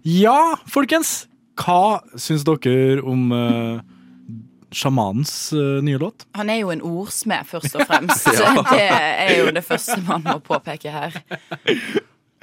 Ja, 0.05 0.55
folkens! 0.71 1.25
Hva 1.59 1.99
syns 2.19 2.43
dere 2.47 3.03
om 3.03 3.31
uh, 3.31 3.83
sjamanens 4.75 5.33
uh, 5.55 5.79
nye 5.85 5.99
låt. 6.01 6.27
Han 6.35 6.51
er 6.51 6.59
jo 6.61 6.73
en 6.73 6.83
ordsmed, 6.85 7.47
først 7.47 7.77
og 7.79 7.85
fremst. 7.89 8.27
Ja. 8.27 8.51
Det 8.69 8.81
er 8.89 9.37
jo 9.39 9.53
det 9.55 9.63
første 9.65 10.01
man 10.03 10.25
må 10.27 10.39
påpeke 10.43 10.91
her. 10.91 11.21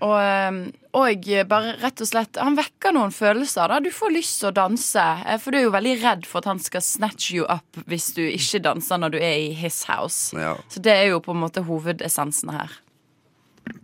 Og, 0.02 0.16
eh, 0.18 0.56
og 0.98 1.28
bare 1.46 1.76
rett 1.78 2.00
og 2.02 2.08
slett 2.08 2.38
Han 2.42 2.56
vekker 2.58 2.94
noen 2.96 3.12
følelser. 3.14 3.68
da 3.70 3.78
Du 3.80 3.90
får 3.94 4.14
lyst 4.16 4.40
til 4.40 4.50
å 4.50 4.56
danse, 4.56 5.04
eh, 5.26 5.38
for 5.38 5.52
du 5.54 5.58
er 5.60 5.66
jo 5.68 5.74
veldig 5.74 5.96
redd 6.02 6.26
for 6.26 6.42
at 6.42 6.50
han 6.50 6.58
skal 6.58 6.82
snatch 6.82 7.30
you 7.30 7.46
up 7.46 7.78
hvis 7.86 8.12
du 8.16 8.22
ikke 8.26 8.62
danser 8.66 8.98
når 8.98 9.14
du 9.14 9.18
er 9.18 9.36
i 9.38 9.52
his 9.52 9.84
house. 9.84 10.34
Ja. 10.36 10.56
Så 10.68 10.82
det 10.82 10.92
er 10.92 11.12
jo 11.12 11.20
på 11.22 11.34
en 11.36 11.42
måte 11.44 11.62
hovedessensen 11.62 12.50
her. 12.50 12.74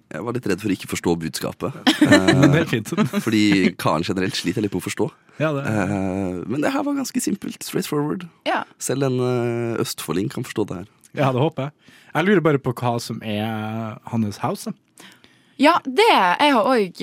Jeg 0.09 0.25
var 0.25 0.33
litt 0.37 0.47
redd 0.49 0.63
for 0.63 0.71
å 0.73 0.75
ikke 0.75 0.89
forstå 0.89 1.13
budskapet. 1.21 1.75
Men 2.09 2.51
det 2.55 2.61
er 2.63 2.69
fint. 2.71 2.93
Fordi 3.21 3.43
Karen 3.81 4.07
generelt 4.07 4.39
sliter 4.39 4.65
litt 4.65 4.73
på 4.73 4.81
å 4.81 4.85
forstå. 4.87 5.09
Ja, 5.43 5.51
det. 5.53 5.65
Eh, 5.69 6.39
Men 6.49 6.65
det 6.65 6.73
her 6.73 6.87
var 6.87 6.97
ganske 6.97 7.21
simpelt. 7.21 7.61
Straight 7.67 7.87
forward. 7.91 8.25
Ja. 8.49 8.63
Selv 8.81 9.05
en 9.11 9.19
eh, 9.21 9.77
østfolding 9.85 10.31
kan 10.33 10.47
forstå 10.49 10.65
det 10.71 10.79
her. 10.81 10.89
ja, 11.19 11.29
det 11.35 11.43
håper 11.45 11.69
jeg. 11.69 11.95
Jeg 12.15 12.25
lurer 12.25 12.41
bare 12.49 12.59
på 12.65 12.73
hva 12.73 12.95
som 13.05 13.21
er 13.23 13.99
hans 14.09 14.41
house. 14.41 14.73
Ja, 15.59 15.73
det 15.85 16.05
Jeg 16.09 16.53
har 16.55 16.67
òg 16.71 17.01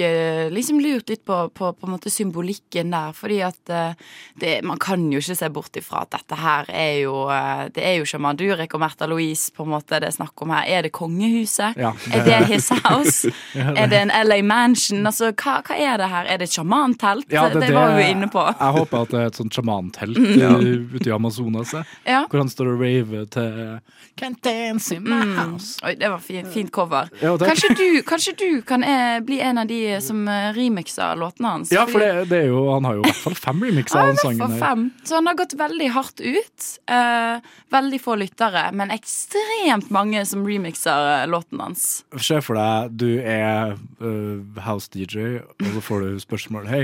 liksom 0.55 0.77
lurt 0.79 1.09
litt 1.11 1.25
på, 1.27 1.37
på, 1.51 1.73
på 1.75 1.87
en 1.87 1.91
måte 1.91 2.09
symbolikken 2.13 2.93
der. 2.93 3.11
Fordi 3.17 3.41
at 3.43 3.71
eh, 3.73 3.97
det, 4.39 4.53
man 4.63 4.79
kan 4.79 5.03
jo 5.11 5.19
ikke 5.19 5.35
se 5.35 5.49
bort 5.51 5.75
ifra 5.75 6.05
at 6.05 6.13
dette 6.15 6.37
her 6.39 6.69
er 6.71 7.01
jo 7.01 7.25
eh, 7.31 7.65
Det 7.75 7.83
er 7.83 7.97
jo 7.99 8.05
sjaman 8.07 8.39
Durek 8.39 8.73
og 8.77 8.81
Märtha 8.85 9.09
Louise 9.11 9.51
på 9.55 9.65
en 9.65 9.73
måte 9.73 9.99
det 9.99 10.07
er 10.07 10.15
snakk 10.15 10.39
om 10.45 10.53
her. 10.55 10.63
Er 10.71 10.87
det 10.87 10.93
kongehuset? 10.95 11.75
Ja, 11.79 11.91
Er 12.15 12.23
det 12.25 12.39
his 12.53 12.69
house? 12.85 13.31
Er 13.55 13.89
det 13.91 13.99
en 14.05 14.13
LA 14.27 14.39
Mansion? 14.43 15.03
Altså, 15.07 15.33
hva, 15.35 15.57
hva 15.65 15.75
er 15.75 15.99
det 15.99 16.07
her? 16.11 16.25
Er 16.31 16.39
det 16.39 16.47
et 16.49 16.55
sjamantelt? 16.55 17.27
Ja, 17.35 17.49
det, 17.51 17.69
var 17.75 17.95
vi 17.99 18.07
inne 18.13 18.29
på. 18.31 18.43
Jeg 18.55 18.77
håper 18.79 19.03
at 19.03 19.11
det 19.13 19.19
er 19.21 19.29
et 19.33 19.39
sånt 19.41 19.55
sjamantelt 19.59 20.19
eh, 20.19 20.55
ute 20.95 21.09
i 21.09 21.13
Amazonas. 21.15 21.75
eh, 21.81 21.93
Ja. 22.07 22.23
Hvor 22.31 22.39
han 22.45 22.49
står 22.51 22.71
og 22.75 22.81
raver 22.85 23.27
til 23.35 23.79
Can't 24.15 24.39
dance 24.45 24.95
in 24.95 25.03
my 25.03 25.19
house. 25.35 25.75
Oi, 25.83 25.95
det 25.99 26.07
var 26.07 26.21
fint, 26.23 26.47
fint 26.53 26.71
cover. 26.71 27.09
Ja, 27.19 27.33
kanskje, 27.41 27.73
du, 27.75 27.87
kanskje 28.07 28.31
du 28.39 28.44
kan 28.67 28.83
jeg 28.85 29.23
bli 29.27 29.39
en 29.43 29.59
av 29.61 29.67
de 29.69 29.79
som 30.03 30.21
eh, 30.31 30.49
remixer 30.55 31.17
låtene 31.19 31.51
hans? 31.55 31.71
Ja, 31.73 31.85
for 31.89 32.03
det, 32.03 32.27
det 32.31 32.41
er 32.43 32.49
jo, 32.51 32.65
han 32.73 32.87
har 32.87 32.97
jo 32.97 33.03
i 33.03 33.07
hvert 33.09 33.21
fall 33.23 33.37
fem 33.39 33.63
remixer 33.67 33.99
av 34.01 34.11
den 34.11 34.19
sangen. 34.21 34.57
fem. 34.61 34.87
Så 35.03 35.19
han 35.19 35.29
har 35.29 35.37
gått 35.39 35.55
veldig 35.59 35.89
hardt 35.95 36.23
ut. 36.23 36.67
Eh, 36.91 37.51
veldig 37.75 38.01
få 38.01 38.17
lyttere, 38.21 38.67
men 38.77 38.93
ekstremt 38.95 39.91
mange 39.93 40.25
som 40.29 40.45
remixer 40.47 41.11
eh, 41.13 41.27
låten 41.31 41.63
hans. 41.63 41.87
Se 42.17 42.41
for 42.45 42.59
deg 42.59 42.95
du 42.95 43.09
er 43.19 43.75
uh, 44.01 44.61
house 44.65 44.91
DJ, 44.93 45.39
og 45.43 45.71
så 45.77 45.85
får 45.89 46.05
du 46.05 46.23
spørsmål 46.23 46.69
Hei, 46.69 46.83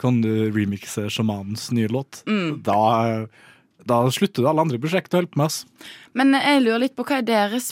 kan 0.00 0.20
du 0.24 0.50
remixe 0.54 1.08
sjamanens 1.12 1.68
nye 1.76 1.90
låt? 1.92 2.22
Mm. 2.28 2.60
Da, 2.64 3.26
da 3.88 4.02
slutter 4.12 4.48
alle 4.48 4.64
andre 4.64 4.80
prosjekter 4.80 5.18
å 5.18 5.22
holde 5.22 5.34
på 5.34 5.42
med. 5.42 5.50
oss. 5.50 5.64
Men 6.16 6.34
jeg 6.38 6.62
lurer 6.64 6.84
litt 6.86 6.96
på 6.98 7.06
hva 7.06 7.20
er 7.20 7.26
deres 7.28 7.70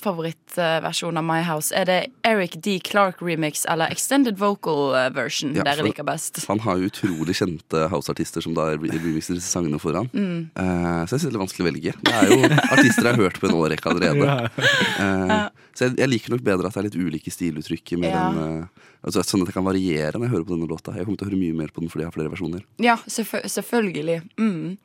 favorittversjon 0.53 1.17
av 1.19 1.25
My 1.25 1.41
House? 1.43 1.73
Er 1.75 1.85
det 1.89 1.99
Eric 2.27 2.57
D. 2.63 2.79
Clark 2.85 3.21
remix 3.23 3.65
eller 3.69 3.91
extended 3.93 4.39
vocal 4.39 4.95
eh, 4.97 5.09
version 5.15 5.55
Ja, 5.57 5.65
dere 5.67 5.85
liker 5.87 6.05
best? 6.07 6.41
Han 6.49 6.61
har 6.65 6.79
jo 6.81 6.89
utrolig 6.91 7.37
kjente 7.39 7.87
house-artister 7.93 8.41
som 8.45 8.55
da 8.57 8.71
re- 8.77 8.93
remixer 8.99 9.35
disse 9.39 9.51
sangene 9.53 9.79
foran. 9.83 10.09
Mm. 10.13 10.51
Uh, 10.59 11.05
så 11.07 11.17
jeg 11.17 11.25
synes 11.25 11.33
det 11.33 11.39
er 11.39 11.45
vanskelig 11.45 11.67
å 11.67 11.71
velge. 11.71 11.95
Det 12.03 12.15
er 12.15 12.33
jo 12.33 12.41
artister 12.75 13.09
jeg 13.11 13.15
har 13.15 13.23
hørt 13.25 13.41
på 13.43 13.49
en 13.51 13.59
årrekke 13.59 13.93
allerede. 13.93 14.51
Uh, 14.99 15.49
så 15.79 15.87
jeg, 15.89 15.99
jeg 16.01 16.13
liker 16.15 16.35
nok 16.35 16.45
bedre 16.47 16.69
at 16.71 16.75
det 16.77 16.83
er 16.85 16.89
litt 16.91 16.99
ulike 16.99 17.33
stiluttrykk. 17.35 17.97
Mer 18.03 18.09
Ja. 18.15 18.25
enn, 18.29 18.65
uh, 18.65 18.87
altså, 19.05 19.23
sånn 19.27 19.45
at 19.45 19.51
jeg 19.53 19.59
kan 19.59 19.67
variere 19.67 20.17
når 20.19 20.27
jeg 20.29 20.35
hører 20.37 20.49
på 20.49 20.55
denne 20.57 20.71
låta. 20.71 20.95
Jeg 20.97 21.07
kommer 21.07 21.21
til 21.21 21.29
å 21.29 21.31
høre 21.31 21.41
mye 21.45 21.59
mer 21.63 21.73
på 21.75 21.83
den 21.85 21.93
fordi 21.93 22.05
jeg 22.07 22.11
har 22.13 22.17
flere 22.17 22.33
versjoner. 22.33 22.65
Ja, 22.83 22.97
selvfø 23.07 23.43
selvfølgelig. 23.47 24.19
Mm. 24.41 24.77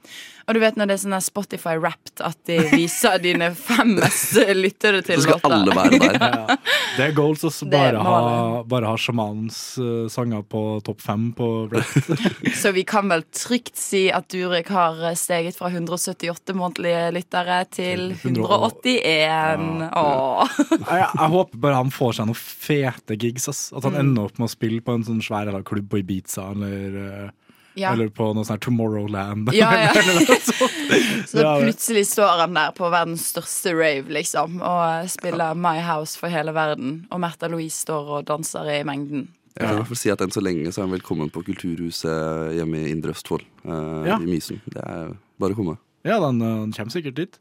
Og 0.44 0.58
du 0.58 0.60
vet 0.60 0.76
når 0.76 0.90
det 0.92 0.96
er 0.98 1.02
sånn 1.06 1.16
Spotify-rapped 1.24 2.20
at 2.28 2.36
de 2.50 2.58
viser 2.74 3.16
dine 3.24 3.48
fem 3.56 3.94
mest 3.96 4.36
lyttede 4.60 5.00
til 5.08 5.22
låter. 5.24 5.53
Alle 5.54 5.76
være 5.78 6.00
der. 6.00 6.20
Ja. 6.34 6.58
Det 6.98 7.06
er 7.08 7.14
goals 7.18 7.42
å 7.48 7.50
bare, 7.72 7.98
ha- 8.06 8.64
bare 8.70 8.86
ha 8.92 8.98
sjamanens 9.02 9.58
uh, 9.82 10.06
sanger 10.14 10.44
på 10.46 10.62
topp 10.86 11.02
fem 11.02 11.32
på 11.38 11.48
rap. 11.72 11.94
Så 12.62 12.72
vi 12.76 12.84
kan 12.86 13.10
vel 13.10 13.24
trygt 13.34 13.76
si 13.82 14.04
at 14.14 14.28
Durek 14.34 14.70
har 14.74 15.00
steget 15.18 15.58
fra 15.58 15.72
178 15.74 16.54
månedlige 16.58 17.08
lyttere 17.16 17.60
til 17.74 18.14
Til 18.22 18.36
100 18.36 18.46
181. 18.54 19.90
Åh. 19.98 20.58
jeg, 20.70 21.08
jeg 21.08 21.30
håper 21.34 21.62
bare 21.66 21.80
han 21.82 21.92
får 21.94 22.18
seg 22.20 22.30
noen 22.30 22.40
fete 22.40 23.18
gigs. 23.20 23.50
Ass. 23.52 23.64
At 23.74 23.84
han 23.88 23.94
Mm. 23.94 24.00
ender 24.08 24.24
opp 24.30 24.40
med 24.42 24.48
å 24.50 24.52
spille 24.54 24.82
på 24.82 24.94
en 24.98 25.04
sånn 25.06 25.20
svær 25.22 25.50
klubb 25.68 25.90
på 25.92 26.00
Ibiza 26.02 26.48
eller, 26.54 26.96
eh, 27.04 27.30
Ja. 27.76 27.92
eller 27.94 28.10
på 28.14 28.28
noe 28.36 28.46
sånn 28.46 28.62
Tomorrowland. 28.62 29.50
Ja, 29.56 29.72
ja. 29.86 29.92
eller 30.00 30.20
noe 30.20 30.40
sånt. 30.40 30.82
Så 31.32 31.42
da 31.42 31.54
plutselig 31.62 32.06
står 32.12 32.44
han 32.44 32.58
der 32.58 32.74
på 32.78 32.90
verdens 32.94 33.26
største 33.34 33.74
rave, 33.78 34.12
liksom, 34.14 34.60
og 34.62 35.10
spiller 35.10 35.58
My 35.58 35.80
House 35.82 36.20
for 36.20 36.34
hele 36.34 36.54
verden. 36.56 37.04
Og 37.10 37.24
Märtha 37.24 37.50
Louise 37.50 37.80
står 37.82 38.20
og 38.20 38.28
danser 38.30 38.70
i 38.76 38.84
mengden. 38.88 39.30
Jeg 39.54 39.68
kan 39.68 39.76
i 39.76 39.82
hvert 39.84 39.90
fall 39.92 40.00
si 40.02 40.10
at 40.10 40.22
Enn 40.26 40.34
så 40.34 40.42
lenge 40.42 40.72
så 40.74 40.82
er 40.82 40.88
han 40.88 40.96
velkommen 40.96 41.30
på 41.34 41.44
Kulturhuset 41.46 42.56
hjemme 42.58 42.80
i 42.82 42.90
Indre 42.90 43.14
Østfold. 43.14 43.46
eh, 43.66 44.08
Ja. 44.10 44.18
I 44.18 44.26
Mysen. 44.26 44.62
Det 44.66 44.82
er 44.82 45.14
bare 45.38 45.54
å 45.54 45.60
komme. 45.60 45.78
Ja, 46.04 46.20
den, 46.20 46.42
eh, 46.42 46.62
den 46.66 46.74
kommer 46.74 46.90
sikkert 46.92 47.16
dit. 47.16 47.38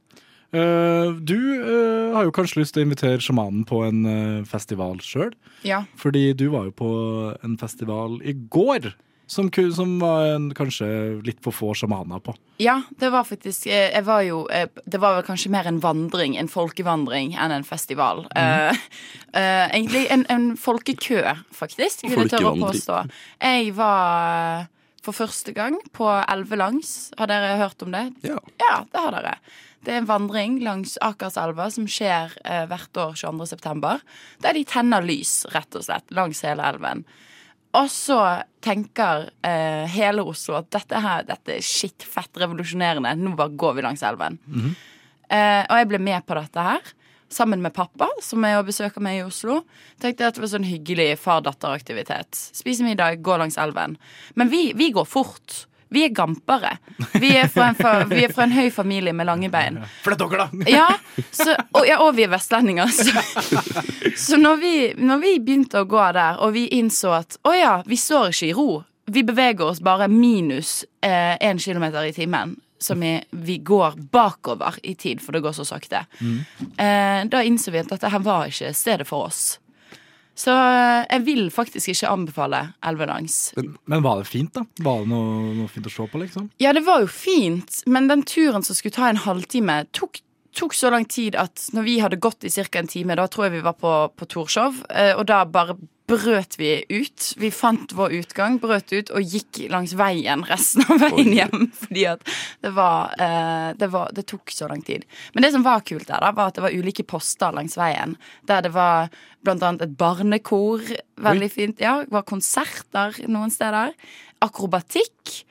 Uh, 0.53 1.17
du 1.17 1.39
uh, 1.65 2.13
har 2.13 2.27
jo 2.27 2.33
kanskje 2.37 2.61
lyst 2.61 2.75
til 2.77 2.83
å 2.83 2.85
invitere 2.85 3.23
sjamanen 3.25 3.63
på 3.65 3.79
en 3.87 4.03
uh, 4.05 4.45
festival 4.45 5.01
sjøl. 5.01 5.31
Ja. 5.65 5.87
Fordi 5.97 6.35
du 6.37 6.51
var 6.53 6.67
jo 6.69 6.75
på 6.77 6.91
en 7.41 7.57
festival 7.57 8.19
i 8.21 8.35
går 8.53 8.93
som, 9.33 9.49
som 9.77 9.95
var 10.03 10.27
en, 10.35 10.51
kanskje 10.57 10.87
litt 11.27 11.41
for 11.45 11.57
få 11.57 11.73
sjamaner 11.79 12.21
på. 12.25 12.35
Ja, 12.63 12.77
det 13.01 13.09
var 13.11 13.25
faktisk 13.27 13.67
eh, 13.67 13.89
Jeg 13.91 14.05
var 14.07 14.21
jo 14.23 14.45
eh, 14.53 14.69
Det 14.85 15.01
var 15.03 15.17
vel 15.17 15.25
kanskje 15.27 15.51
mer 15.51 15.67
en 15.67 15.81
vandring, 15.83 16.37
en 16.39 16.51
folkevandring, 16.53 17.33
enn 17.41 17.55
en 17.57 17.67
festival. 17.67 18.27
Mm. 18.37 18.77
Uh, 18.77 18.85
uh, 19.33 19.65
egentlig 19.73 20.05
en, 20.13 20.27
en 20.31 20.53
folkekø, 20.61 21.25
faktisk, 21.57 22.05
vil 22.07 22.27
jeg 22.27 22.35
tørre 22.37 22.53
å 22.53 22.61
påstå. 22.69 23.03
Jeg 23.41 23.75
var 23.81 24.69
for 25.03 25.17
første 25.17 25.55
gang 25.57 25.81
på 25.97 26.07
Elvelangs. 26.07 27.13
Har 27.19 27.31
dere 27.31 27.59
hørt 27.61 27.83
om 27.83 27.93
det? 27.95 28.07
Ja. 28.27 28.39
Ja, 28.63 28.77
det 28.87 29.05
har 29.07 29.17
dere. 29.17 29.37
Det 29.83 29.97
er 29.97 30.03
en 30.03 30.07
vandring 30.07 30.61
langs 30.63 30.95
Akerselva 31.03 31.67
som 31.75 31.89
skjer 31.91 32.37
eh, 32.47 32.65
hvert 32.71 32.99
år 33.03 33.17
22. 33.19 33.49
september. 33.51 34.03
Der 34.45 34.55
de 34.55 34.63
tenner 34.69 35.03
lys, 35.03 35.41
rett 35.51 35.75
og 35.75 35.89
slett, 35.89 36.07
langs 36.15 36.45
hele 36.47 36.69
elven. 36.71 37.03
Og 37.79 37.87
så 37.89 38.19
tenker 38.61 39.31
eh, 39.49 39.87
hele 39.89 40.25
Oslo 40.29 40.59
at 40.59 40.69
dette 40.75 40.99
her, 41.01 41.23
dette 41.25 41.55
er 41.57 41.63
shit 41.65 42.05
fett 42.05 42.37
revolusjonerende. 42.43 43.15
Nå 43.17 43.33
bare 43.39 43.55
går 43.57 43.79
vi 43.79 43.85
langs 43.87 44.03
elven. 44.05 44.37
eh, 45.33 45.63
og 45.65 45.79
jeg 45.81 45.89
ble 45.89 45.99
med 45.99 46.27
på 46.29 46.37
dette 46.37 46.67
her. 46.67 46.93
Sammen 47.33 47.63
med 47.65 47.73
pappa, 47.73 48.11
som 48.21 48.45
er 48.45 48.59
og 48.59 48.67
besøker 48.69 49.01
meg 49.01 49.23
i 49.23 49.25
Oslo. 49.25 49.63
Tenkte 50.05 50.27
at 50.29 50.37
det 50.37 50.43
var 50.45 50.51
sånn 50.53 50.69
hyggelig 50.69 51.15
far-datter-aktivitet. 51.23 52.37
Spise 52.53 52.85
middag, 52.85 53.23
gå 53.25 53.39
langs 53.41 53.57
elven. 53.57 53.97
Men 54.37 54.53
vi, 54.53 54.75
vi 54.77 54.91
går 54.93 55.09
fort. 55.09 55.63
Vi 55.93 56.05
er 56.07 56.13
gampere. 56.17 56.77
Vi 57.21 57.35
er 57.37 57.51
fra 57.53 57.69
en, 57.71 57.77
fa 57.77 57.93
vi 58.09 58.23
er 58.25 58.33
fra 58.33 58.47
en 58.47 58.55
høy 58.57 58.71
familie 58.73 59.13
med 59.17 59.29
lange 59.29 59.51
bein. 59.53 59.79
Er 59.83 60.17
dere, 60.17 60.47
da! 60.47 60.47
Ja, 60.73 60.89
så, 61.31 61.55
og, 61.73 61.85
ja, 61.89 61.99
og 62.01 62.15
vi 62.17 62.25
er 62.27 62.33
vestlendinger. 62.33 62.89
Så, 62.89 63.13
så 64.17 64.41
når, 64.41 64.57
vi, 64.63 64.75
når 64.97 65.23
vi 65.23 65.35
begynte 65.45 65.83
å 65.83 65.89
gå 65.89 66.01
der, 66.17 66.41
og 66.41 66.55
vi 66.57 66.67
innså 66.79 67.13
at 67.19 67.37
å 67.45 67.55
ja, 67.57 67.75
vi 67.87 67.99
står 68.01 68.33
ikke 68.33 68.49
i 68.49 68.57
ro. 68.57 68.69
Vi 69.13 69.25
beveger 69.27 69.67
oss 69.67 69.81
bare 69.85 70.07
minus 70.09 70.85
én 71.05 71.59
kilometer 71.61 72.07
i 72.09 72.15
timen. 72.17 72.57
Som 72.83 73.03
i, 73.07 73.13
vi 73.31 73.61
går 73.63 73.95
bakover 74.11 74.75
i 74.83 74.97
tid, 74.99 75.21
for 75.23 75.37
det 75.37 75.43
går 75.45 75.53
så 75.55 75.63
sakte. 75.69 76.01
Eh, 76.19 77.21
da 77.31 77.43
innså 77.47 77.71
vi 77.71 77.79
at 77.79 77.93
dette 77.93 78.11
her 78.11 78.23
var 78.25 78.49
ikke 78.51 78.73
stedet 78.75 79.07
for 79.07 79.29
oss. 79.29 79.43
Så 80.39 80.53
eh, 80.55 81.05
jeg 81.11 81.25
vil 81.27 81.47
faktisk 81.53 81.93
ikke 81.93 82.11
anbefale 82.11 82.63
Elvelangs. 82.89 83.53
Men 83.91 84.05
var 84.05 84.23
det 84.23 84.31
fint, 84.31 84.53
da? 84.57 84.65
Var 84.83 85.03
det 85.03 85.11
noe, 85.13 85.55
noe 85.59 85.71
fint 85.71 85.89
å 85.89 85.93
se 85.93 86.07
på, 86.09 86.21
liksom? 86.23 86.51
Ja, 86.63 86.73
det 86.77 86.85
var 86.87 87.05
jo 87.05 87.11
fint, 87.13 87.83
men 87.87 88.09
den 88.11 88.25
turen 88.29 88.65
som 88.65 88.79
skulle 88.79 88.97
ta 88.97 89.11
en 89.11 89.21
halvtime, 89.27 89.83
tok, 89.93 90.23
tok 90.57 90.77
så 90.77 90.93
lang 90.95 91.05
tid 91.05 91.37
at 91.41 91.69
når 91.77 91.89
vi 91.89 91.99
hadde 92.05 92.21
gått 92.23 92.49
i 92.49 92.53
ca. 92.53 92.67
en 92.81 92.91
time, 92.91 93.19
da 93.19 93.29
tror 93.29 93.49
jeg 93.49 93.59
vi 93.59 93.67
var 93.67 93.77
på, 93.81 93.97
på 94.17 94.31
Torshov, 94.33 94.85
eh, 94.91 95.13
og 95.17 95.27
da 95.29 95.45
bare 95.45 95.77
brøt 96.11 96.57
vi 96.59 96.71
ut. 96.91 97.27
Vi 97.39 97.51
fant 97.55 97.93
vår 97.97 98.15
utgang, 98.21 98.59
brøt 98.63 98.93
ut 98.93 99.13
og 99.15 99.23
gikk 99.23 99.63
langs 99.73 99.95
veien 99.99 100.45
resten 100.49 100.85
av 100.91 101.01
veien 101.05 101.33
hjem. 101.37 101.69
Fordi 101.83 102.07
at 102.11 102.25
det 102.65 102.73
var, 102.77 103.15
eh, 103.23 103.69
det 103.79 103.89
var 103.93 104.13
Det 104.17 104.27
tok 104.29 104.53
så 104.53 104.69
lang 104.71 104.83
tid. 104.87 105.07
Men 105.35 105.47
det 105.47 105.53
som 105.55 105.67
var 105.67 105.85
kult 105.87 106.09
der, 106.09 106.21
da, 106.23 106.33
var 106.37 106.51
at 106.51 106.59
det 106.59 106.67
var 106.67 106.75
ulike 106.75 107.07
poster 107.09 107.55
langs 107.55 107.79
veien. 107.79 108.17
Der 108.49 108.65
det 108.67 108.75
var 108.75 109.13
blant 109.43 109.63
annet 109.63 109.87
et 109.87 109.97
barnekor, 109.99 110.83
veldig 111.23 111.51
fint. 111.51 111.83
Ja, 111.83 112.01
det 112.05 112.15
var 112.15 112.27
konserter 112.29 113.17
noen 113.31 113.51
steder. 113.55 113.95
Akrobatikk. 114.43 115.43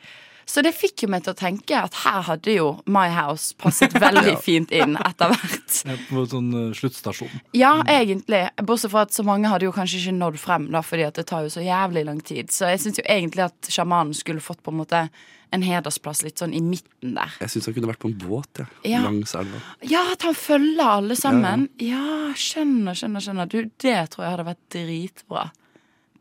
Så 0.46 0.64
det 0.66 0.74
fikk 0.76 1.06
jo 1.06 1.10
meg 1.14 1.26
til 1.26 1.34
å 1.34 1.38
tenke 1.38 1.78
at 1.78 1.98
her 2.04 2.22
hadde 2.28 2.56
jo 2.56 2.70
My 2.90 3.08
House 3.14 3.56
passet 3.62 3.94
veldig 4.02 4.38
fint 4.48 4.72
inn 4.76 4.98
etter 5.00 5.34
hvert. 5.34 5.82
På 6.10 6.26
sånn 6.30 6.50
eh, 6.58 6.72
sluttstasjon. 6.78 7.34
Ja, 7.58 7.78
egentlig. 7.90 8.44
Bortsett 8.62 8.94
fra 8.94 9.06
at 9.08 9.16
så 9.16 9.26
mange 9.28 9.52
hadde 9.52 9.68
jo 9.70 9.76
kanskje 9.76 10.02
ikke 10.02 10.16
nådd 10.18 10.40
frem, 10.42 10.70
da, 10.74 10.84
fordi 10.86 11.08
at 11.08 11.20
det 11.20 11.28
tar 11.32 11.46
jo 11.46 11.54
så 11.54 11.66
jævlig 11.66 12.06
lang 12.08 12.24
tid. 12.26 12.52
Så 12.54 12.72
jeg 12.72 12.82
syns 12.84 13.02
jo 13.02 13.06
egentlig 13.08 13.48
at 13.50 13.72
sjamanen 13.72 14.18
skulle 14.18 14.44
fått 14.44 14.64
på 14.66 14.74
en 14.74 14.82
måte 14.82 15.06
en 15.52 15.64
hedersplass 15.66 16.22
litt 16.24 16.40
sånn 16.40 16.54
i 16.56 16.62
midten 16.64 17.16
der. 17.18 17.34
Jeg 17.44 17.52
syns 17.54 17.68
han 17.68 17.76
kunne 17.76 17.90
vært 17.92 18.02
på 18.04 18.12
en 18.12 18.20
båt 18.22 18.62
ja. 18.62 18.68
Ja. 18.88 19.02
langs 19.04 19.34
elva. 19.36 19.60
Ja, 19.84 20.06
at 20.14 20.24
han 20.24 20.38
følger 20.38 20.84
alle 20.86 21.18
sammen. 21.20 21.68
Ja, 21.84 22.32
skjønner, 22.40 22.96
skjønner, 22.96 23.26
skjønner. 23.26 23.52
Du, 23.52 23.60
det 23.84 23.98
tror 24.14 24.26
jeg 24.26 24.36
hadde 24.38 24.48
vært 24.48 24.64
dritbra. 24.72 25.50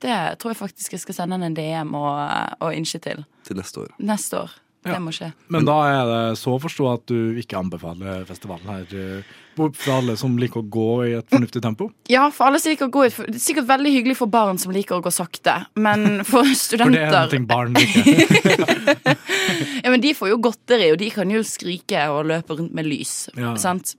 Det 0.01 0.17
tror 0.41 0.55
jeg 0.55 0.61
faktisk 0.63 0.97
jeg 0.97 1.05
skal 1.05 1.17
sende 1.19 1.37
han 1.37 1.51
en 1.51 1.57
DM 1.57 1.95
og, 1.99 2.19
og 2.61 2.75
innse 2.75 3.01
til. 3.03 3.25
Til 3.47 3.61
neste 3.61 3.85
år. 3.85 3.95
Neste 4.01 4.45
år. 4.45 4.59
Ja. 4.81 4.95
Det 4.95 5.01
må 5.05 5.13
skje. 5.13 5.27
Men 5.53 5.67
da 5.69 5.77
er 5.91 6.07
det 6.09 6.21
så 6.41 6.55
å 6.57 6.61
forstå 6.63 6.87
at 6.89 7.03
du 7.11 7.37
ikke 7.41 7.59
anbefaler 7.59 8.23
festivalen 8.25 8.71
her 8.73 8.95
eh, 8.97 9.33
for 9.61 9.91
alle 9.93 10.15
som 10.17 10.39
liker 10.41 10.63
å 10.63 10.69
gå 10.73 10.87
i 11.05 11.11
et 11.19 11.27
fornuftig 11.29 11.61
tempo? 11.61 11.91
Ja, 12.09 12.23
for 12.33 12.49
alle 12.49 12.63
som 12.63 12.73
liker 12.73 12.89
å 12.89 12.95
gå 12.95 13.03
ut 13.05 13.19
Det 13.27 13.37
er 13.37 13.43
sikkert 13.45 13.69
veldig 13.69 13.93
hyggelig 13.93 14.17
for 14.23 14.33
barn 14.33 14.57
som 14.63 14.73
liker 14.73 14.97
å 14.97 15.05
gå 15.05 15.13
sakte, 15.13 15.59
men 15.77 16.23
for 16.31 16.49
studenter 16.57 16.87
For 16.87 16.97
det 16.97 17.03
er 17.05 17.13
noe 17.13 17.27
en 17.27 17.35
ting 17.35 17.49
barn 17.51 17.77
liker. 17.77 19.19
Ja, 19.85 19.93
men 19.93 20.01
De 20.01 20.15
får 20.17 20.33
jo 20.33 20.41
godteri, 20.49 20.91
og 20.95 21.01
de 21.03 21.11
kan 21.13 21.29
jo 21.33 21.45
skrike 21.45 22.07
og 22.15 22.31
løpe 22.33 22.57
rundt 22.57 22.73
med 22.77 22.89
lys. 22.89 23.27
Ja. 23.37 23.53
Sant? 23.61 23.99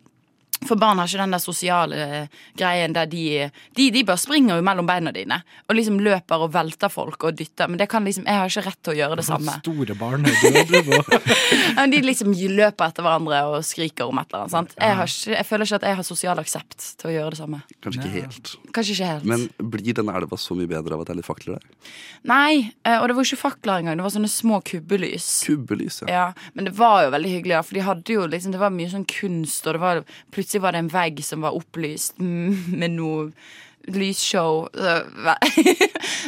For 0.68 0.78
barn 0.78 1.00
har 1.02 1.10
ikke 1.10 1.24
den 1.24 1.34
der 1.34 1.42
sosiale 1.42 2.08
greien 2.58 2.94
der 2.94 3.08
de, 3.10 3.50
de 3.78 3.88
De 3.92 4.04
bare 4.06 4.22
springer 4.22 4.60
jo 4.60 4.66
mellom 4.66 4.86
beina 4.86 5.14
dine 5.16 5.40
og 5.66 5.76
liksom 5.78 5.98
løper 6.04 6.44
og 6.46 6.52
velter 6.54 6.92
folk 6.92 7.24
og 7.26 7.38
dytter. 7.40 7.70
Men 7.72 7.80
det 7.80 7.88
kan 7.90 8.06
liksom, 8.06 8.26
jeg 8.28 8.38
har 8.38 8.52
ikke 8.52 8.64
rett 8.66 8.80
til 8.84 8.94
å 8.94 8.98
gjøre 9.00 9.18
det 9.22 9.26
samme. 9.26 9.56
Store 9.64 9.96
barn. 9.98 10.28
er 10.28 11.90
De 11.94 12.02
liksom 12.04 12.34
løper 12.36 12.92
etter 12.92 13.06
hverandre 13.06 13.42
og 13.50 13.66
skriker 13.66 14.12
om 14.12 14.20
et 14.22 14.28
eller 14.30 14.44
annet. 14.44 14.54
Sant? 14.54 14.76
Jeg, 14.78 14.98
har 15.00 15.10
ikke, 15.10 15.36
jeg 15.38 15.48
føler 15.48 15.70
ikke 15.70 15.80
at 15.80 15.88
jeg 15.88 16.00
har 16.00 16.08
sosial 16.08 16.42
aksept 16.44 16.88
til 17.02 17.12
å 17.12 17.14
gjøre 17.16 17.34
det 17.34 17.40
samme. 17.42 17.62
Kanskje 17.82 18.04
ikke 18.04 18.14
helt. 18.18 18.54
Kanskje 18.76 18.98
ikke 18.98 19.12
helt. 19.14 19.30
Men 19.32 19.48
blir 19.74 19.98
denne 19.98 20.16
elva 20.20 20.40
så 20.40 20.58
mye 20.60 20.70
bedre 20.70 20.98
av 20.98 21.04
at 21.06 21.12
det 21.12 21.16
er 21.16 21.22
litt 21.22 21.30
fakler 21.30 21.58
der? 21.58 21.92
Nei, 22.30 22.72
eh, 22.86 22.98
og 23.00 23.08
det 23.10 23.18
var 23.18 23.30
ikke 23.30 23.42
fakler 23.42 23.82
engang. 23.82 23.98
Det 24.02 24.06
var 24.06 24.16
sånne 24.18 24.32
små 24.32 24.62
kubbelys. 24.68 25.30
Kubbelys, 25.48 26.02
ja. 26.04 26.12
Ja, 26.12 26.26
men 26.54 26.68
det 26.68 26.76
var 26.78 27.08
jo 27.08 27.16
veldig 27.16 27.34
hyggelig, 27.38 27.56
da, 27.58 27.64
for 27.66 27.80
de 27.80 27.86
hadde 27.88 28.18
jo 28.18 28.28
liksom, 28.30 28.54
det 28.54 28.62
var 28.62 28.76
mye 28.76 28.92
sånn 28.92 29.08
kunst, 29.10 29.66
og 29.66 29.78
det 29.78 29.82
var, 29.82 30.04
plutselig 30.36 30.51
var 30.60 30.72
det 30.74 30.80
en 30.80 30.88
vegg 30.92 31.24
som 31.24 31.42
var 31.42 31.56
opplyst 31.56 32.20
mm, 32.20 32.76
med 32.78 32.92
noe 32.92 33.32
lysshow. 33.88 34.68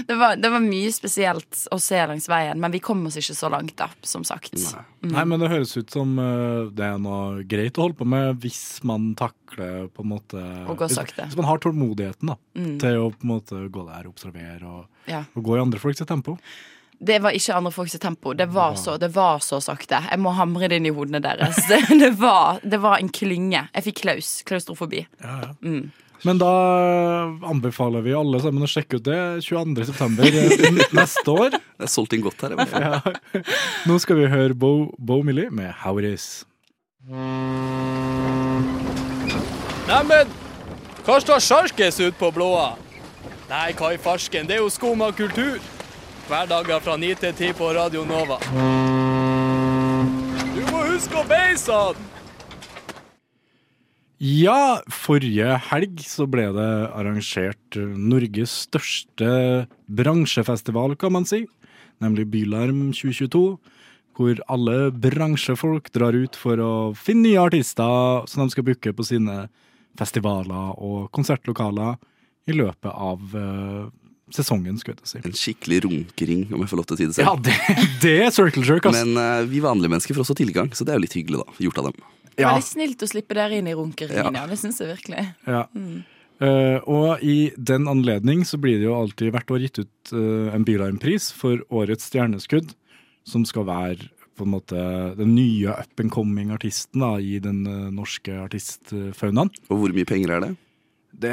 Det 0.07 0.15
var, 0.15 0.35
det 0.41 0.49
var 0.49 0.59
mye 0.63 0.89
spesielt 0.93 1.67
å 1.71 1.77
se 1.81 1.99
langs 2.07 2.25
veien, 2.29 2.57
men 2.59 2.71
vi 2.73 2.79
kom 2.83 3.03
oss 3.07 3.17
ikke 3.19 3.35
så 3.37 3.49
langt, 3.53 3.75
da, 3.77 3.87
som 4.01 4.23
sagt. 4.25 4.55
Nei, 5.05 5.23
men 5.29 5.39
det 5.41 5.49
høres 5.51 5.75
ut 5.77 5.91
som 5.93 6.15
eh, 6.19 6.69
det 6.73 6.85
er 6.87 6.97
noe 7.01 7.43
greit 7.49 7.77
å 7.77 7.85
holde 7.85 7.97
på 7.99 8.07
med 8.09 8.39
hvis 8.41 8.79
man 8.87 9.11
takler 9.19 9.87
på 9.93 10.01
en 10.05 10.09
måte 10.15 10.41
Å 10.41 10.73
gå 10.77 10.87
hvis, 10.87 10.97
sakte. 10.97 11.27
hvis 11.29 11.37
man 11.39 11.45
har 11.49 11.61
tålmodigheten 11.63 12.31
da, 12.33 12.37
Mm. 12.57 12.75
til 12.81 12.99
å 13.01 13.07
på 13.13 13.25
en 13.25 13.31
måte 13.35 13.61
gå 13.73 13.85
der 13.87 14.07
og 14.09 14.13
observere 14.15 14.65
og, 14.69 14.85
Ja. 15.09 15.23
og 15.35 15.43
gå 15.45 15.57
i 15.57 15.61
andre 15.61 15.79
folks 15.81 16.01
tempo. 16.09 16.37
Det 17.03 17.19
var 17.19 17.35
ikke 17.35 17.55
andre 17.57 17.71
folks 17.75 17.97
tempo. 17.99 18.33
Det 18.33 18.45
var 18.53 18.75
så, 18.79 18.95
det 18.97 19.09
var 19.15 19.41
så 19.43 19.59
sakte. 19.63 19.99
Jeg 20.09 20.19
må 20.23 20.31
hamre 20.37 20.69
det 20.71 20.79
inn 20.79 20.87
i 20.87 20.93
hodene 20.95 21.19
deres. 21.23 21.59
Det, 21.67 21.81
det, 22.03 22.13
var, 22.21 22.61
det 22.63 22.79
var 22.83 23.01
en 23.01 23.11
klynge. 23.11 23.65
Jeg 23.73 23.85
fikk 23.89 24.03
klaus. 24.05 24.37
Klaustrofobi. 24.47 25.03
Mm. 25.59 25.91
Men 26.23 26.39
da 26.39 26.51
anbefaler 27.49 28.05
vi 28.05 28.13
alle 28.15 28.39
sammen 28.39 28.63
å 28.63 28.69
sjekke 28.71 29.01
ut 29.01 29.03
det 29.03 29.19
22. 29.43 29.83
september 29.89 30.23
eh, 30.23 30.79
neste 30.99 31.35
år. 31.35 31.57
Det 31.57 31.89
er 31.89 31.91
solgt 31.91 32.15
inn 32.15 32.23
godt 32.23 32.45
her. 32.45 32.55
Ja. 32.83 33.01
Nå 33.89 33.97
skal 33.99 34.21
vi 34.21 34.29
høre 34.31 34.55
Bo, 34.55 34.93
Bo 34.97 35.19
Millie 35.25 35.51
med 35.51 35.73
How 35.83 35.99
It 35.99 36.07
Is. 36.13 36.27
Neimen, 39.89 40.31
hva 41.03 41.19
står 41.19 41.43
sjarkes 41.43 41.99
ut 41.99 42.15
på 42.15 42.31
blåa? 42.31 42.73
Nei, 43.49 43.73
hva 43.75 43.91
i 43.91 43.99
farsken, 43.99 44.47
det 44.47 44.55
er 44.55 44.63
jo 44.63 44.71
skum 44.71 45.03
av 45.03 45.11
kultur. 45.17 45.59
Hverdager 46.23 46.79
fra 46.79 46.93
9 46.95 47.09
til 47.19 47.33
10 47.35 47.55
på 47.57 47.67
Radio 47.75 48.05
Nova. 48.07 48.37
Du 50.55 50.61
må 50.69 50.83
huske 50.87 51.17
å 51.19 51.23
beise 51.27 51.75
han! 51.75 51.97
Ja, 54.23 54.79
forrige 54.87 55.57
helg 55.67 55.99
så 56.07 56.23
ble 56.31 56.45
det 56.55 56.69
arrangert 56.95 57.75
Norges 57.75 58.53
største 58.69 59.33
bransjefestival, 59.91 60.95
kan 60.95 61.11
man 61.11 61.27
si. 61.27 61.41
Nemlig 61.99 62.29
Bylarm 62.31 62.93
2022. 62.95 63.43
Hvor 64.15 64.39
alle 64.53 64.77
bransjefolk 64.95 65.89
drar 65.91 66.15
ut 66.15 66.39
for 66.39 66.61
å 66.63 66.71
finne 66.95 67.33
nye 67.33 67.43
artister 67.43 68.23
som 68.31 68.45
de 68.45 68.53
skal 68.53 68.67
booke 68.69 68.95
på 68.95 69.07
sine 69.09 69.49
festivaler 69.99 70.79
og 70.79 71.09
konsertlokaler 71.11 71.99
i 72.47 72.55
løpet 72.55 72.91
av 72.93 73.35
eh, 73.35 73.91
sesongen, 74.35 74.77
skulle 74.81 74.97
jeg 74.99 75.11
si. 75.11 75.21
En 75.23 75.35
skikkelig 75.37 75.79
runkering, 75.85 76.47
om 76.53 76.63
jeg 76.63 76.71
får 76.71 76.79
lov 76.79 76.87
til 76.89 76.95
å 76.95 76.99
si 76.99 77.07
det 77.09 77.17
selv. 77.17 77.29
Ja, 77.29 77.35
det, 77.45 77.85
det 78.03 78.15
er 78.25 78.33
circle 78.35 78.65
jerk, 78.67 78.89
ass. 78.89 78.97
Men 78.99 79.19
uh, 79.19 79.43
vi 79.49 79.61
vanlige 79.63 79.93
mennesker 79.93 80.17
får 80.17 80.25
også 80.25 80.37
tilgang, 80.39 80.71
så 80.75 80.87
det 80.87 80.93
er 80.93 80.99
jo 80.99 81.05
litt 81.05 81.17
hyggelig, 81.17 81.43
da. 81.43 81.57
Gjort 81.67 81.81
av 81.81 81.89
dem. 81.89 82.01
Ja. 82.33 82.49
Veldig 82.49 82.65
snilt 82.65 83.05
å 83.05 83.09
slippe 83.11 83.37
dere 83.37 83.59
inn 83.59 83.69
i 83.69 83.75
runkeringen, 83.77 84.39
ja. 84.39 84.47
Det 84.49 84.57
syns 84.61 84.81
jeg 84.81 84.89
virkelig. 84.89 85.27
Ja. 85.45 85.67
Eh, 86.43 86.79
og 86.89 87.21
i 87.23 87.37
den 87.55 87.85
anledning 87.91 88.41
så 88.49 88.57
blir 88.61 88.79
det 88.81 88.87
jo 88.87 88.97
alltid 88.97 89.31
hvert 89.35 89.53
år 89.53 89.67
gitt 89.67 89.83
ut 89.83 90.13
uh, 90.17 90.49
en 90.55 90.65
Bylarm-pris 90.67 91.29
for 91.37 91.61
årets 91.69 92.09
stjerneskudd, 92.09 92.73
som 93.29 93.45
skal 93.47 93.69
være 93.69 94.09
på 94.33 94.47
en 94.47 94.53
måte 94.55 94.81
den 95.19 95.35
nye 95.37 95.75
up 95.77 96.01
and 96.01 96.09
coming 96.11 96.49
artisten 96.55 97.03
da, 97.05 97.13
i 97.21 97.37
den 97.37 97.61
norske 97.93 98.33
artistfaunaen. 98.47 99.51
Og 99.69 99.77
hvor 99.77 99.93
mye 99.93 100.09
penger 100.09 100.33
er 100.33 100.47
det? 100.47 100.55
Det, 101.13 101.31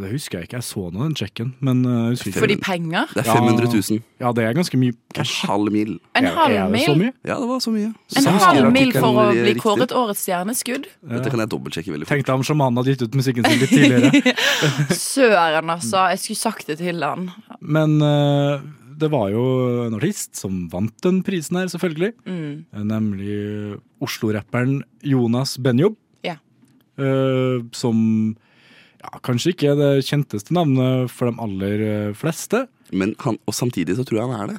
det 0.00 0.10
husker 0.12 0.38
jeg 0.38 0.46
ikke, 0.46 0.58
jeg 0.60 0.64
så 0.64 0.82
nå 0.94 1.02
den 1.02 1.14
sjekken, 1.18 1.48
men 1.64 1.82
eh, 1.84 1.96
jeg 2.14 2.28
ikke. 2.30 2.38
For 2.38 2.52
penger? 2.62 3.10
Det 3.10 3.24
er 3.24 3.28
500 3.34 3.66
000. 3.74 4.04
Ja, 4.22 4.30
det 4.32 4.44
er 4.46 4.54
ganske 4.56 4.78
mye 4.80 4.94
En 5.18 5.26
halv 5.26 5.72
mil. 5.74 5.90
En 6.16 6.28
halv 6.36 6.54
er 6.54 6.62
det 6.62 6.72
mil? 6.72 6.86
så 6.86 6.94
mye? 7.00 7.12
Ja, 7.26 7.36
det 7.42 7.48
var 7.50 7.60
så 7.64 7.72
mye. 7.74 7.90
En 7.90 8.26
Så 8.26 8.34
halv 8.44 8.70
mil 8.72 8.94
for 8.94 9.10
å 9.10 9.26
bli 9.32 9.42
riktig. 9.50 9.64
kåret 9.64 9.92
årets 9.98 10.22
stjerneskudd? 10.24 10.86
Dette 11.10 11.34
kan 11.34 11.42
jeg 11.42 11.52
dobbeltsjekke 11.52 11.92
veldig 11.96 12.08
fort. 12.08 12.14
Tenk 12.14 12.30
deg 12.30 12.38
om 12.38 12.46
sjamanen 12.46 12.80
hadde 12.80 12.94
gitt 12.94 13.04
ut 13.04 13.18
musikken 13.18 13.50
sin 13.50 13.60
litt 13.64 13.74
tidligere. 13.74 14.34
Søren, 15.10 15.74
altså. 15.74 16.06
Jeg 16.14 16.22
skulle 16.22 16.42
sagt 16.46 16.70
det 16.70 16.78
til 16.80 17.04
han. 17.04 17.28
Men 17.60 17.98
uh, 18.00 18.62
det 18.96 19.10
var 19.12 19.28
jo 19.34 19.44
en 19.88 19.98
artist 19.98 20.38
som 20.38 20.64
vant 20.72 20.94
den 21.04 21.20
prisen 21.26 21.58
her, 21.60 21.68
selvfølgelig. 21.74 22.14
Mm. 22.24 22.64
Nemlig 22.88 23.36
Oslo-rapperen 24.00 24.80
Jonas 25.04 25.58
Benjob. 25.60 25.98
Ja. 26.24 26.38
Uh, 26.96 27.66
som 27.76 28.36
ja, 29.02 29.10
kanskje 29.26 29.52
ikke 29.54 29.74
det 29.78 29.90
kjenteste 30.06 30.54
navnet 30.56 31.10
for 31.12 31.30
de 31.30 31.40
aller 31.42 31.84
eh, 31.86 32.14
fleste. 32.16 32.64
Men 32.92 33.14
han, 33.24 33.38
og 33.46 33.54
samtidig 33.56 33.96
så 33.98 34.04
tror 34.06 34.20
jeg 34.20 34.30
han 34.30 34.40
er 34.44 34.52
det. 34.54 34.58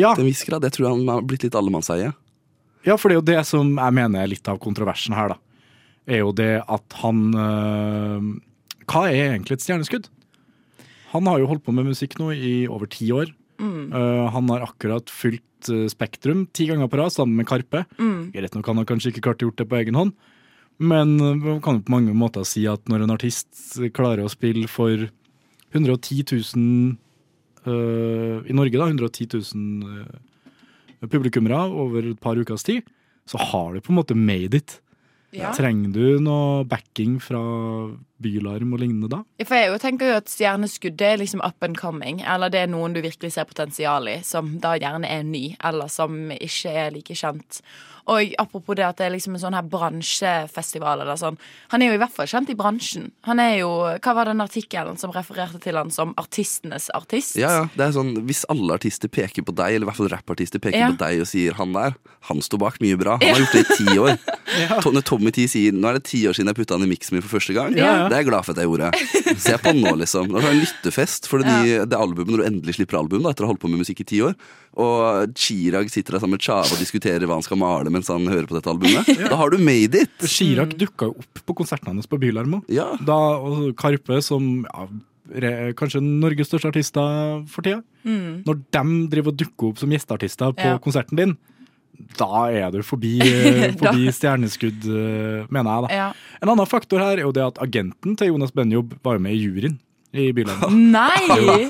Ja, 0.00 0.14
Til 0.16 0.24
en 0.24 0.30
viss 0.30 0.44
grad. 0.48 0.64
Jeg 0.64 0.74
tror 0.78 0.92
han 0.94 1.04
har 1.10 1.24
blitt 1.28 1.44
litt 1.46 1.56
allemannseie. 1.58 2.12
ja, 2.86 2.96
for 2.96 3.08
det 3.08 3.14
er 3.14 3.20
jo 3.20 3.28
det 3.32 3.42
som 3.46 3.74
jeg 3.76 3.94
mener 3.94 4.22
er 4.24 4.30
litt 4.32 4.48
av 4.48 4.58
kontroversen 4.62 5.14
her, 5.14 5.34
da. 5.34 5.38
Er 6.10 6.24
jo 6.24 6.32
det 6.34 6.64
at 6.66 6.96
han 6.98 7.18
øh, 7.38 8.24
Hva 8.90 9.04
er 9.06 9.36
egentlig 9.36 9.54
et 9.60 9.62
stjerneskudd? 9.62 10.08
Han 11.12 11.28
har 11.30 11.38
jo 11.38 11.46
holdt 11.50 11.62
på 11.62 11.74
med 11.76 11.86
musikk 11.86 12.16
nå 12.18 12.32
i 12.34 12.54
over 12.66 12.88
ti 12.90 13.06
år. 13.14 13.30
Eh, 13.62 14.26
han 14.34 14.48
har 14.50 14.64
akkurat 14.66 15.10
fylt 15.12 15.44
Spektrum 15.92 16.48
ti 16.50 16.64
ganger 16.66 16.88
på 16.90 16.98
rad 16.98 17.12
sammen 17.14 17.36
med 17.38 17.46
Karpe. 17.46 17.84
Greit 18.34 18.56
nok 18.56 18.66
han 18.66 18.80
har 18.80 18.88
kanskje 18.88 19.12
ikke 19.12 19.22
klart 19.28 19.44
å 19.44 19.46
gjort 19.46 19.60
det 19.60 19.68
på 19.70 19.76
egen 19.78 19.94
hånd, 19.94 20.16
men 20.82 21.14
man 21.18 21.60
kan 21.64 21.80
på 21.82 21.94
mange 21.94 22.14
måter 22.16 22.44
si 22.48 22.64
at 22.70 22.84
når 22.90 23.04
en 23.04 23.14
artist 23.14 23.78
klarer 23.94 24.24
å 24.26 24.32
spille 24.32 24.68
for 24.70 25.06
110 25.72 26.24
000 26.56 26.96
eh, 27.66 28.38
i 28.50 28.56
Norge, 28.56 28.76
da, 28.76 28.88
110 28.90 29.28
000 29.54 29.92
eh, 30.02 31.08
publikummere 31.08 31.64
over 31.70 32.12
et 32.12 32.20
par 32.22 32.38
ukers 32.38 32.66
tid, 32.66 32.86
så 33.28 33.40
har 33.40 33.74
du 33.74 33.82
på 33.82 33.92
en 33.92 34.00
måte 34.00 34.18
made 34.18 34.58
it. 34.58 34.78
Ja. 35.32 35.54
Trenger 35.56 35.94
du 35.94 36.20
noe 36.20 36.64
backing 36.68 37.16
fra 37.22 37.40
Bylarm 38.22 38.72
og 38.76 38.80
lignende 38.82 39.10
da? 39.12 39.22
For 39.44 39.58
jeg 39.58 39.72
jo 39.72 39.78
tenker 39.82 40.12
jo 40.12 40.18
at 40.22 40.30
stjerneskuddet 40.32 41.06
er 41.12 41.20
liksom 41.22 41.42
up 41.44 41.62
and 41.66 41.76
coming. 41.76 42.22
Eller 42.22 42.48
det 42.52 42.64
er 42.64 42.70
noen 42.72 42.94
du 42.94 43.00
virkelig 43.02 43.32
ser 43.34 43.44
potensial 43.50 44.08
i, 44.08 44.20
som 44.26 44.56
da 44.62 44.76
gjerne 44.78 45.08
er 45.10 45.22
ny, 45.26 45.56
eller 45.64 45.88
som 45.92 46.30
ikke 46.38 46.70
er 46.86 46.90
like 46.94 47.14
kjent. 47.18 47.62
Og 48.10 48.32
apropos 48.42 48.74
det 48.74 48.82
at 48.82 48.98
det 48.98 49.04
er 49.06 49.12
liksom 49.14 49.36
en 49.36 49.42
sånn 49.44 49.54
her 49.54 49.62
bransjefestival 49.70 51.02
eller 51.04 51.18
sånn. 51.20 51.36
Han 51.70 51.82
er 51.84 51.92
jo 51.92 51.96
i 51.96 52.00
hvert 52.02 52.14
fall 52.14 52.26
kjent 52.30 52.50
i 52.50 52.56
bransjen. 52.58 53.10
Han 53.28 53.38
er 53.42 53.60
jo 53.60 53.70
Hva 54.02 54.14
var 54.16 54.26
den 54.26 54.42
artikkelen 54.42 54.98
som 54.98 55.12
refererte 55.14 55.60
til 55.62 55.78
han 55.78 55.90
som 55.94 56.10
artistenes 56.18 56.88
artist? 56.98 57.36
Ja, 57.38 57.52
ja, 57.60 57.64
det 57.76 57.86
er 57.86 57.94
sånn, 57.94 58.14
Hvis 58.26 58.44
alle 58.52 58.74
artister 58.74 59.08
peker 59.12 59.46
på 59.46 59.54
deg, 59.54 59.76
eller 59.76 59.86
i 59.86 59.90
hvert 59.90 60.00
fall 60.00 60.10
rappartister 60.12 60.58
peker 60.62 60.78
Ja. 60.78 60.90
på 60.90 60.98
deg 60.98 61.20
og 61.22 61.26
sier 61.30 61.54
'han 61.54 61.72
der', 61.72 61.94
han 62.28 62.38
står 62.42 62.58
bak 62.58 62.80
mye 62.80 62.96
bra. 62.98 63.18
Han 63.22 63.34
har 63.34 63.38
gjort 63.38 63.52
det 63.52 63.70
i 63.70 63.76
ti 63.76 63.98
år. 63.98 64.18
ja. 64.62 64.80
Når 64.82 65.04
Tommy 65.04 65.30
T 65.30 65.46
sier 65.46 65.72
'nå 65.72 65.88
er 65.88 65.92
det 65.94 66.04
ti 66.04 66.26
år 66.26 66.34
siden 66.34 66.46
jeg 66.50 66.56
putta 66.56 66.74
han 66.74 66.82
i 66.82 66.90
miksen 66.90 67.12
min 67.12 67.22
for 67.22 67.38
første 67.38 67.54
gang', 67.54 67.76
Ja, 67.76 68.02
ja. 68.02 68.08
Det 68.12 68.18
er 68.18 68.20
jeg 68.20 68.28
glad 68.28 68.44
for 68.44 68.52
at 68.52 68.60
jeg 68.60 68.68
gjorde. 68.68 68.88
Se 69.40 69.54
på 69.62 69.70
den 69.72 69.80
nå, 69.86 69.92
liksom. 70.02 70.28
Er 70.36 70.44
du 70.44 70.48
en 70.50 70.58
lyttefest 70.60 71.28
for 71.30 71.40
det, 71.40 71.48
nye, 71.48 71.86
det 71.88 71.96
albumet 71.96 72.28
når 72.34 72.42
du 72.42 72.48
endelig 72.50 72.74
slipper 72.76 72.98
album, 73.00 73.22
da, 73.24 73.32
etter 73.32 73.46
å 73.46 73.48
ha 73.48 73.54
holdt 73.54 73.62
på 73.64 73.70
med 73.72 73.80
musikk 73.80 74.02
i 74.04 74.08
ti 74.12 74.20
år. 74.26 74.34
Og 74.82 75.32
Chirag 75.38 75.88
sitter 75.92 76.16
der 76.18 76.22
sammen 76.22 76.36
med 76.36 76.44
Chava 76.44 76.68
og 76.68 76.80
diskuterer 76.82 77.24
hva 77.28 77.38
han 77.40 77.46
skal 77.46 77.60
male 77.60 77.92
mens 77.92 78.10
han 78.12 78.28
hører 78.28 78.44
på 78.50 78.56
dette 78.58 78.68
albumet. 78.72 79.08
Da 79.32 79.38
har 79.40 79.52
du 79.52 79.56
made 79.62 80.04
it! 80.04 80.26
Chirag 80.28 80.76
dukka 80.80 81.08
jo 81.10 81.16
opp 81.24 81.42
på 81.48 81.56
konserten 81.62 81.88
hans 81.94 82.08
på 82.10 82.20
Bylarmo. 82.22 82.62
Ja. 82.72 82.90
Da, 83.00 83.16
og 83.40 83.72
Karpe, 83.80 84.20
som 84.24 84.66
ja, 84.68 84.86
re, 85.42 85.52
kanskje 85.78 86.02
Norges 86.04 86.50
største 86.52 86.70
artister 86.72 87.40
for 87.52 87.64
tida, 87.64 87.80
når 88.04 88.60
de 88.76 88.84
driver 89.12 89.32
og 89.32 89.40
dukker 89.40 89.72
opp 89.72 89.80
som 89.80 89.92
gjesteartister 89.94 90.52
på 90.58 90.68
Ja. 90.74 90.78
konserten 90.82 91.16
din, 91.20 91.34
da 92.18 92.46
er 92.50 92.72
du 92.74 92.82
forbi, 92.86 93.14
eh, 93.26 93.70
forbi 93.78 94.10
stjerneskudd, 94.14 94.88
eh, 94.88 95.46
mener 95.52 95.70
jeg. 95.70 95.86
da. 95.86 95.94
Ja. 95.94 96.10
En 96.42 96.52
annen 96.52 96.68
faktor 96.68 97.02
her 97.02 97.16
er 97.16 97.26
jo 97.26 97.32
det 97.34 97.46
at 97.52 97.62
agenten 97.62 98.18
til 98.18 98.32
Jonas 98.32 98.54
Benjob 98.54 98.96
var 99.04 99.18
jo 99.18 99.24
med 99.24 99.36
i 99.36 99.42
juryen 99.44 99.78
i 100.12 100.26
Bylarm. 100.36 100.74
Nei! 100.92 101.66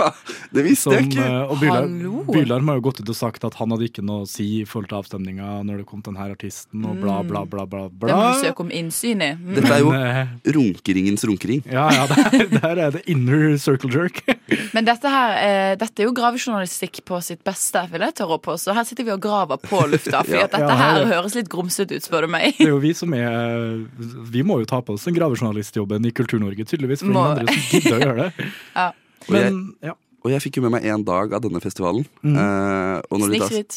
Det 0.52 0.62
visste 0.66 0.90
Som, 0.90 0.94
jeg 0.96 1.08
ikke. 1.12 1.22
eh, 1.26 1.50
og 1.52 1.60
Bylarm, 1.60 1.92
Hallo. 2.02 2.22
Bylarm 2.32 2.68
har 2.72 2.78
jo 2.80 2.84
gått 2.88 3.00
ut 3.02 3.12
og 3.12 3.16
sagt 3.18 3.44
at 3.46 3.54
han 3.60 3.70
hadde 3.74 3.86
ikke 3.86 4.02
noe 4.04 4.24
å 4.24 4.28
si 4.28 4.46
i 4.60 4.64
forhold 4.68 4.90
til 4.90 4.98
avstemninga 4.98 5.50
når 5.68 5.82
det 5.82 5.86
kom 5.90 6.02
til 6.02 6.12
denne 6.16 6.26
artisten, 6.34 6.82
og 6.88 6.98
bla, 7.02 7.20
bla, 7.22 7.44
bla, 7.46 7.64
bla. 7.66 7.84
Det 7.88 8.16
må 8.18 8.24
du 8.34 8.40
søke 8.42 8.64
om 8.66 8.72
innsyn 8.74 9.22
i. 9.22 9.30
Mm. 9.38 9.52
Dette 9.58 9.72
er 9.76 9.82
jo 9.84 9.92
eh, 9.94 10.32
runkeringens 10.56 11.24
runkering. 11.30 11.62
ja, 11.70 11.86
ja, 11.94 12.06
der, 12.10 12.48
der 12.56 12.82
er 12.88 12.96
det 12.98 13.04
inner 13.14 13.56
circle 13.62 13.92
jerk. 13.94 14.22
Men 14.74 14.86
dette 14.88 15.08
her, 15.12 15.36
eh, 15.38 15.72
dette 15.80 16.02
er 16.02 16.08
jo 16.10 16.14
gravejournalistikk 16.16 17.02
på 17.08 17.20
sitt 17.24 17.42
beste, 17.46 17.84
vil 17.92 18.04
jeg 18.08 18.16
tørre 18.18 18.40
å 18.40 18.42
påstå. 18.42 18.74
Her 18.76 18.88
sitter 18.88 19.06
vi 19.06 19.14
og 19.14 19.22
graver 19.22 19.60
på 19.62 19.84
lufta, 19.92 20.24
for 20.26 20.34
Ja. 20.40 20.48
at 20.48 20.56
dette 20.56 20.66
Ja, 20.66 20.76
her 20.82 20.92
her 20.98 21.04
er- 21.06 21.12
høres 21.14 21.38
litt 21.38 21.48
grumsete 21.52 21.94
ut, 21.96 22.02
spør 22.08 22.26
du 22.26 22.32
meg. 22.34 22.56
Det 22.58 22.66
er 22.66 22.74
jo 22.74 22.82
vi 22.82 22.92
som 22.96 23.14
er 23.14 23.86
Vi 24.32 24.42
må 24.46 24.58
jo 24.62 24.66
ta 24.68 24.80
på 24.82 24.94
oss 24.96 25.04
den 25.06 25.14
gravejournalistjobben 25.16 26.06
i 26.08 26.12
Kultur-Norge, 26.16 26.64
tydeligvis. 26.68 27.04
For 27.06 27.12
Må- 27.14 27.24
ingen 27.32 27.46
andre 27.46 27.54
som 27.54 27.80
gidder 27.80 27.96
å 27.98 28.02
gjøre 28.06 28.18
det. 28.22 28.28
Ja. 28.76 28.88
Og 29.28 29.36
jeg, 29.38 29.52
ja. 29.86 29.92
og 30.24 30.30
jeg 30.32 30.42
fikk 30.42 30.56
jo 30.58 30.62
med 30.64 30.72
meg 30.74 30.86
en 30.90 31.04
dag 31.06 31.32
av 31.36 31.42
denne 31.44 31.60
festivalen. 31.62 32.02
Eh, 32.26 32.96
og 33.06 33.20
når 33.22 33.34
de 33.34 33.38
da- 33.42 33.50
Snikskryt. 33.50 33.74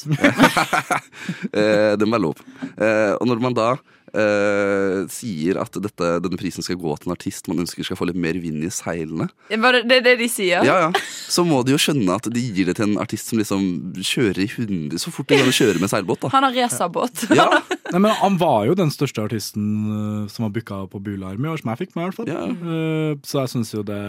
Eh, 1.55 1.93
den 1.99 2.09
var 2.11 2.19
lov. 2.21 2.39
Eh, 2.77 3.13
og 3.19 3.27
når 3.29 3.41
man 3.43 3.53
da 3.57 3.67
eh, 4.15 4.99
sier 5.11 5.59
at 5.61 5.79
dette, 5.83 6.11
denne 6.23 6.39
prisen 6.39 6.65
skal 6.65 6.79
gå 6.81 6.95
til 6.97 7.11
en 7.11 7.15
artist 7.15 7.49
man 7.51 7.63
ønsker 7.65 7.85
skal 7.85 7.99
få 7.99 8.09
litt 8.09 8.19
mer 8.19 8.39
vind 8.41 8.63
i 8.65 8.71
seilene, 8.73 9.29
det 9.51 9.59
det, 9.85 9.99
er 9.99 10.05
det 10.09 10.15
de 10.23 10.29
sier? 10.31 10.65
ja, 10.65 10.77
ja, 10.87 10.89
så 11.29 11.45
må 11.47 11.61
de 11.65 11.75
jo 11.75 11.81
skjønne 11.81 12.17
at 12.17 12.29
de 12.31 12.43
gir 12.45 12.69
det 12.69 12.77
til 12.79 12.89
en 12.89 12.99
artist 13.01 13.31
som 13.31 13.41
liksom 13.41 13.65
kjører 13.99 14.43
i 14.45 14.49
hundre 14.55 14.99
så 15.01 15.11
fort 15.13 15.29
de 15.29 15.39
kan 15.39 15.53
kjøre 15.53 15.81
med 15.81 15.91
seilbåt. 15.91 16.23
da 16.23 16.31
Han 16.33 16.47
har 16.47 16.55
racerbåt. 16.55 17.25
Ja, 17.35 17.47
Nei, 17.91 17.99
men 17.99 18.11
Han 18.21 18.39
var 18.41 18.65
jo 18.69 18.75
den 18.77 18.91
største 18.93 19.23
artisten 19.25 19.69
eh, 19.91 20.27
som 20.31 20.47
var 20.47 20.53
booka 20.55 20.81
på 20.91 21.01
Bularm 21.03 21.45
i 21.45 21.51
år, 21.51 21.61
som 21.61 21.71
jeg 21.73 21.85
fikk 21.85 21.95
med. 21.95 22.03
i 22.03 22.07
hvert 22.09 22.19
fall. 22.19 22.31
Ja. 22.31 22.43
Eh, 22.49 23.15
så 23.25 23.43
jeg 23.43 23.53
syns 23.55 23.73
jo 23.75 23.83
det 23.85 24.01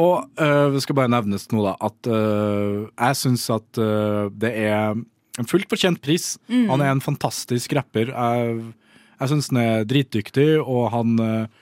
Og 0.00 0.40
eh, 0.40 0.68
det 0.74 0.82
skal 0.84 0.98
bare 0.98 1.12
nevnes 1.12 1.48
nå, 1.52 1.64
da, 1.66 1.74
at 1.84 2.08
uh, 2.08 2.88
jeg 2.88 3.18
syns 3.20 3.48
at 3.52 3.80
uh, 3.80 4.30
det 4.32 4.52
er 4.56 4.96
en 5.40 5.48
fullt 5.48 5.68
fortjent 5.68 6.00
pris. 6.04 6.36
Han 6.48 6.80
er 6.80 6.92
en 6.92 7.04
fantastisk 7.04 7.72
rapper. 7.76 8.12
Jeg, 8.12 8.72
jeg 9.22 9.32
syns 9.32 9.50
han 9.52 9.60
er 9.62 9.86
dritdyktig, 9.88 10.48
og 10.60 10.90
han 10.94 11.16
eh, 11.22 11.60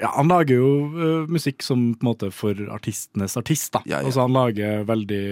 ja, 0.00 0.12
Han 0.16 0.30
lager 0.32 0.56
jo 0.56 0.70
uh, 0.94 1.28
musikk 1.28 1.64
som 1.64 1.90
på 1.92 2.04
en 2.04 2.08
måte 2.08 2.30
for 2.32 2.56
artistenes 2.72 3.36
artist. 3.36 3.72
da. 3.74 3.82
Ja, 3.84 3.98
ja. 3.98 4.06
Altså 4.08 4.24
Han 4.24 4.32
lager 4.32 4.86
veldig 4.88 5.24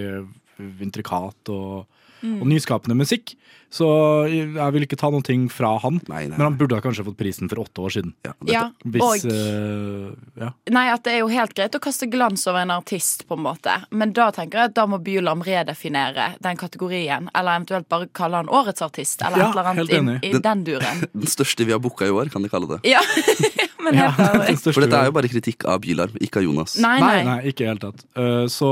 intrikat 0.85 1.53
og, 1.55 1.87
og 2.21 2.45
nyskapende 2.51 2.99
musikk. 2.99 3.33
Så 3.71 3.85
jeg 4.33 4.73
vil 4.73 4.85
ikke 4.87 4.97
ta 4.97 5.11
noen 5.13 5.25
ting 5.27 5.43
fra 5.53 5.75
han, 5.83 5.99
Nei, 6.09 6.23
nei, 6.31 6.37
men 6.39 6.45
han 6.47 6.55
burde 6.57 6.79
ha 6.79 6.81
kanskje 6.81 7.05
fått 7.05 7.19
prisen 7.21 7.51
for 7.51 7.61
åtte 7.67 7.83
år 7.85 7.93
siden. 7.99 8.15
ja, 8.25 8.33
Ja, 8.49 8.63
Hvis 8.85 9.05
og 9.05 9.27
uh, 9.29 10.15
Ja. 10.41 10.53
Nei, 10.73 10.87
at 10.95 11.03
det 11.05 11.13
er 11.17 11.19
jo 11.21 11.29
helt 11.33 11.53
greit 11.59 11.77
å 11.77 11.81
kaste 11.85 12.09
glans 12.09 12.47
over 12.49 12.63
en 12.65 12.73
artist, 12.73 13.27
på 13.29 13.37
en 13.37 13.45
måte. 13.45 13.75
Men 13.91 14.15
da 14.17 14.31
tenker 14.33 14.63
jeg 14.63 14.71
at 14.73 14.77
da 14.79 14.87
må 14.89 14.99
Bylarm 15.05 15.43
redefinere 15.45 16.31
den 16.45 16.57
kategorien. 16.61 17.29
Eller 17.37 17.59
eventuelt 17.61 17.89
bare 17.93 18.09
kalle 18.17 18.41
han 18.41 18.49
årets 18.49 18.83
artist, 18.87 19.21
eller 19.23 19.43
Ja, 19.45 19.51
et 19.51 19.57
eller 19.59 19.69
helt 19.83 19.93
annet 19.93 20.23
inn, 20.25 20.33
i 20.39 20.43
den 20.49 20.65
duren. 20.65 21.05
Den 21.19 21.29
største 21.29 21.67
vi 21.69 21.73
har 21.75 21.81
booka 21.83 22.07
i 22.09 22.15
år, 22.15 22.31
kan 22.33 22.43
de 22.45 22.49
kalle 22.53 22.69
det. 22.71 22.81
Ja, 22.89 23.01
men 23.85 23.95
helt 24.01 24.17
den 24.49 24.73
For 24.73 24.81
dette 24.85 24.97
er 25.05 25.11
jo 25.11 25.17
bare 25.19 25.29
kritikk 25.31 25.65
av 25.69 25.83
Bylarm, 25.85 26.17
ikke 26.25 26.41
av 26.41 26.49
Jonas. 26.49 26.79
Nei, 26.81 26.97
Nei, 27.03 27.23
nei. 27.27 27.39
ikke 27.53 27.65
i 27.65 27.67
det 27.67 27.73
hele 27.75 27.85
tatt. 27.85 28.05
Uh, 28.17 28.45
så 28.53 28.71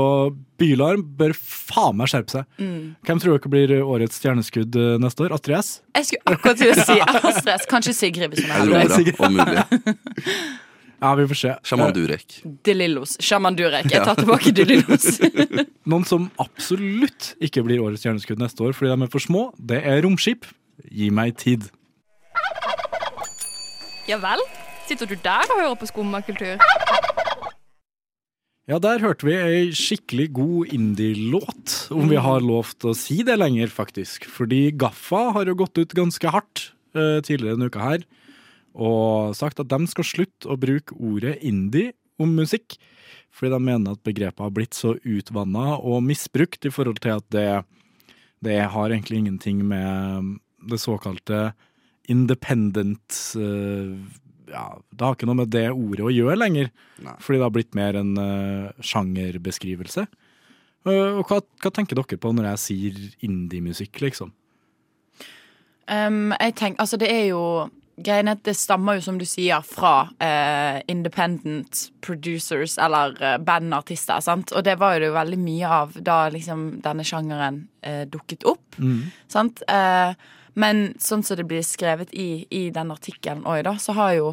Bylarm 0.57 1.03
bør 1.19 1.35
faen 1.37 1.97
meg 1.99 2.09
skjerpe 2.09 2.33
seg. 2.33 2.47
Mm. 2.57 2.95
Hvem 3.05 3.19
tror 3.21 3.35
dere 3.37 3.51
blir 3.53 3.73
årets 3.85 4.17
stjerneskudd 4.17 4.77
neste 5.01 5.25
år? 5.25 5.35
Astrid 5.37 5.57
S? 5.59 5.73
Jeg 5.97 6.09
skulle 6.11 6.35
akkurat 6.35 6.61
til 6.61 6.71
å 6.71 6.77
si 6.79 6.95
Astrid 7.03 7.51
S. 7.55 7.67
Kanskje 7.71 7.93
Sigrid, 7.97 8.31
hvis 8.33 8.45
hun 8.45 8.53
er 8.53 8.63
Aurora, 8.63 9.27
om 9.27 9.37
mulig. 9.37 9.67
Ja, 10.97 11.11
vi 11.13 11.27
får 11.29 11.37
se. 11.37 11.51
Sjaman 11.69 11.91
Eh, 11.91 11.93
Durek. 11.93 12.37
De 12.65 12.73
Lillos. 12.73 13.17
Shaman 13.21 13.55
Durek. 13.55 13.85
Jeg 13.91 14.01
tar 14.01 14.17
tilbake 14.17 14.51
De 14.51 14.63
Lillos. 14.65 15.19
noen 15.91 16.05
som 16.09 16.25
absolutt 16.41 17.35
ikke 17.37 17.61
blir 17.67 17.83
årets 17.85 18.01
stjerneskudd 18.01 18.41
neste 18.41 18.65
år 18.65 18.73
fordi 18.73 18.95
de 18.95 19.05
er 19.05 19.11
for 19.13 19.21
små, 19.21 19.43
det 19.59 19.83
er 19.85 20.01
Romskip. 20.01 20.47
Gi 20.89 21.11
meg 21.13 21.37
tid. 21.37 21.69
Ja 24.09 24.17
vel? 24.23 24.41
Sitter 24.87 25.05
du 25.05 25.17
der 25.21 25.45
og 25.51 25.59
hører 25.59 25.77
på 25.77 25.89
skummakultur? 25.89 26.57
Ja, 28.67 28.81
der 28.83 28.99
hørte 28.99 29.23
vi 29.23 29.31
ei 29.31 29.67
skikkelig 29.71 30.25
god 30.35 30.73
indie-låt, 30.75 31.75
om 31.95 32.09
vi 32.11 32.17
har 32.19 32.41
lov 32.43 32.73
til 32.75 32.91
å 32.91 32.97
si 32.99 33.21
det 33.23 33.37
lenger, 33.39 33.71
faktisk. 33.71 34.25
Fordi 34.27 34.73
Gaffa 34.75 35.29
har 35.37 35.47
jo 35.47 35.55
gått 35.61 35.79
ut 35.79 35.95
ganske 35.95 36.33
hardt 36.33 36.65
uh, 36.91 37.23
tidligere 37.23 37.55
denne 37.55 37.69
uka 37.71 37.79
her, 37.79 38.03
og 38.75 39.31
sagt 39.39 39.63
at 39.63 39.71
de 39.71 39.87
skal 39.87 40.09
slutte 40.09 40.51
å 40.51 40.59
bruke 40.59 40.97
ordet 40.99 41.37
indie 41.47 41.93
om 42.19 42.35
musikk, 42.35 42.75
fordi 43.31 43.53
de 43.55 43.61
mener 43.69 43.95
at 43.95 44.03
begrepet 44.03 44.43
har 44.43 44.51
blitt 44.51 44.75
så 44.75 44.97
utvanna 44.99 45.77
og 45.79 46.03
misbrukt 46.03 46.67
i 46.67 46.73
forhold 46.73 46.99
til 47.05 47.21
at 47.21 47.27
det, 47.31 47.47
det 48.43 48.59
har 48.75 48.91
egentlig 48.91 49.23
ingenting 49.23 49.63
med 49.71 50.35
det 50.67 50.83
såkalte 50.83 51.53
independent 52.11 53.15
eh, 53.39 53.95
ja, 54.51 54.65
Det 54.91 55.05
har 55.05 55.17
ikke 55.17 55.29
noe 55.29 55.41
med 55.41 55.51
det 55.53 55.67
ordet 55.71 56.05
å 56.07 56.13
gjøre 56.13 56.39
lenger. 56.39 56.71
Nei. 57.03 57.15
Fordi 57.23 57.39
det 57.39 57.47
har 57.47 57.55
blitt 57.55 57.77
mer 57.77 57.99
en 57.99 58.13
uh, 58.19 58.85
sjangerbeskrivelse. 58.85 60.07
Uh, 60.87 61.19
og 61.19 61.25
hva, 61.29 61.41
hva 61.63 61.73
tenker 61.73 61.99
dere 61.99 62.21
på 62.21 62.33
når 62.35 62.51
jeg 62.51 62.63
sier 62.63 63.01
indie-musikk, 63.27 64.01
liksom? 64.05 64.31
Um, 65.87 66.33
jeg 66.35 66.55
tenker, 66.59 66.81
altså 66.83 66.99
det 66.99 67.11
er 67.13 67.29
jo 67.31 67.43
Greien 67.97 68.29
er 68.29 68.35
at 68.37 68.43
det 68.45 68.53
stammer 68.53 68.99
jo, 68.99 69.01
som 69.07 69.15
du 69.17 69.23
sier, 69.25 69.63
fra 69.65 70.11
eh, 70.21 70.83
independent 70.91 71.87
producers, 72.05 72.75
eller 72.77 73.15
eh, 73.17 73.39
bandartister, 73.41 74.21
sant? 74.21 74.53
Og 74.53 74.61
det 74.67 74.75
var 74.77 74.93
jo 74.93 75.01
det 75.01 75.09
jo 75.09 75.15
veldig 75.15 75.39
mye 75.41 75.71
av 75.79 75.95
da 76.05 76.17
liksom 76.29 76.67
denne 76.85 77.05
sjangeren 77.07 77.63
eh, 77.81 78.03
dukket 78.05 78.45
opp, 78.53 78.77
sant? 79.33 79.65
Eh, 79.65 80.13
men 80.57 80.87
sånn 81.01 81.23
som 81.23 81.37
det 81.37 81.45
blir 81.47 81.65
skrevet 81.65 82.13
i, 82.17 82.47
i 82.49 82.67
den 82.73 82.89
artikkelen 82.93 83.45
òg, 83.45 83.63
da, 83.67 83.75
så 83.81 83.93
har 83.97 84.15
jo 84.17 84.31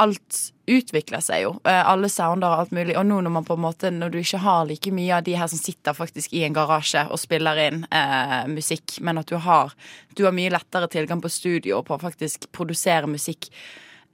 alt 0.00 0.38
utvikler 0.70 1.20
seg 1.22 1.44
jo. 1.44 1.52
Eh, 1.68 1.82
alle 1.86 2.08
sounder 2.10 2.48
og 2.48 2.64
alt 2.64 2.74
mulig. 2.74 2.96
Og 2.98 3.04
nå 3.06 3.20
når 3.24 3.34
man 3.34 3.46
på 3.46 3.56
en 3.58 3.64
måte 3.64 3.90
Når 3.92 4.12
du 4.12 4.18
ikke 4.20 4.40
har 4.40 4.64
like 4.68 4.92
mye 4.94 5.18
av 5.18 5.26
de 5.26 5.34
her 5.36 5.50
som 5.50 5.60
sitter 5.60 5.96
faktisk 5.96 6.32
i 6.36 6.44
en 6.46 6.56
garasje 6.56 7.04
og 7.10 7.20
spiller 7.20 7.60
inn 7.66 7.82
eh, 7.92 8.46
musikk, 8.48 8.98
men 9.04 9.20
at 9.20 9.28
du 9.28 9.36
har 9.36 9.74
Du 10.16 10.24
har 10.24 10.36
mye 10.36 10.52
lettere 10.52 10.88
tilgang 10.88 11.20
på 11.20 11.32
studio 11.32 11.80
og 11.80 11.88
på 11.88 11.98
å 11.98 12.02
faktisk 12.02 12.48
produsere 12.56 13.10
musikk 13.10 13.50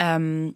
um, 0.02 0.54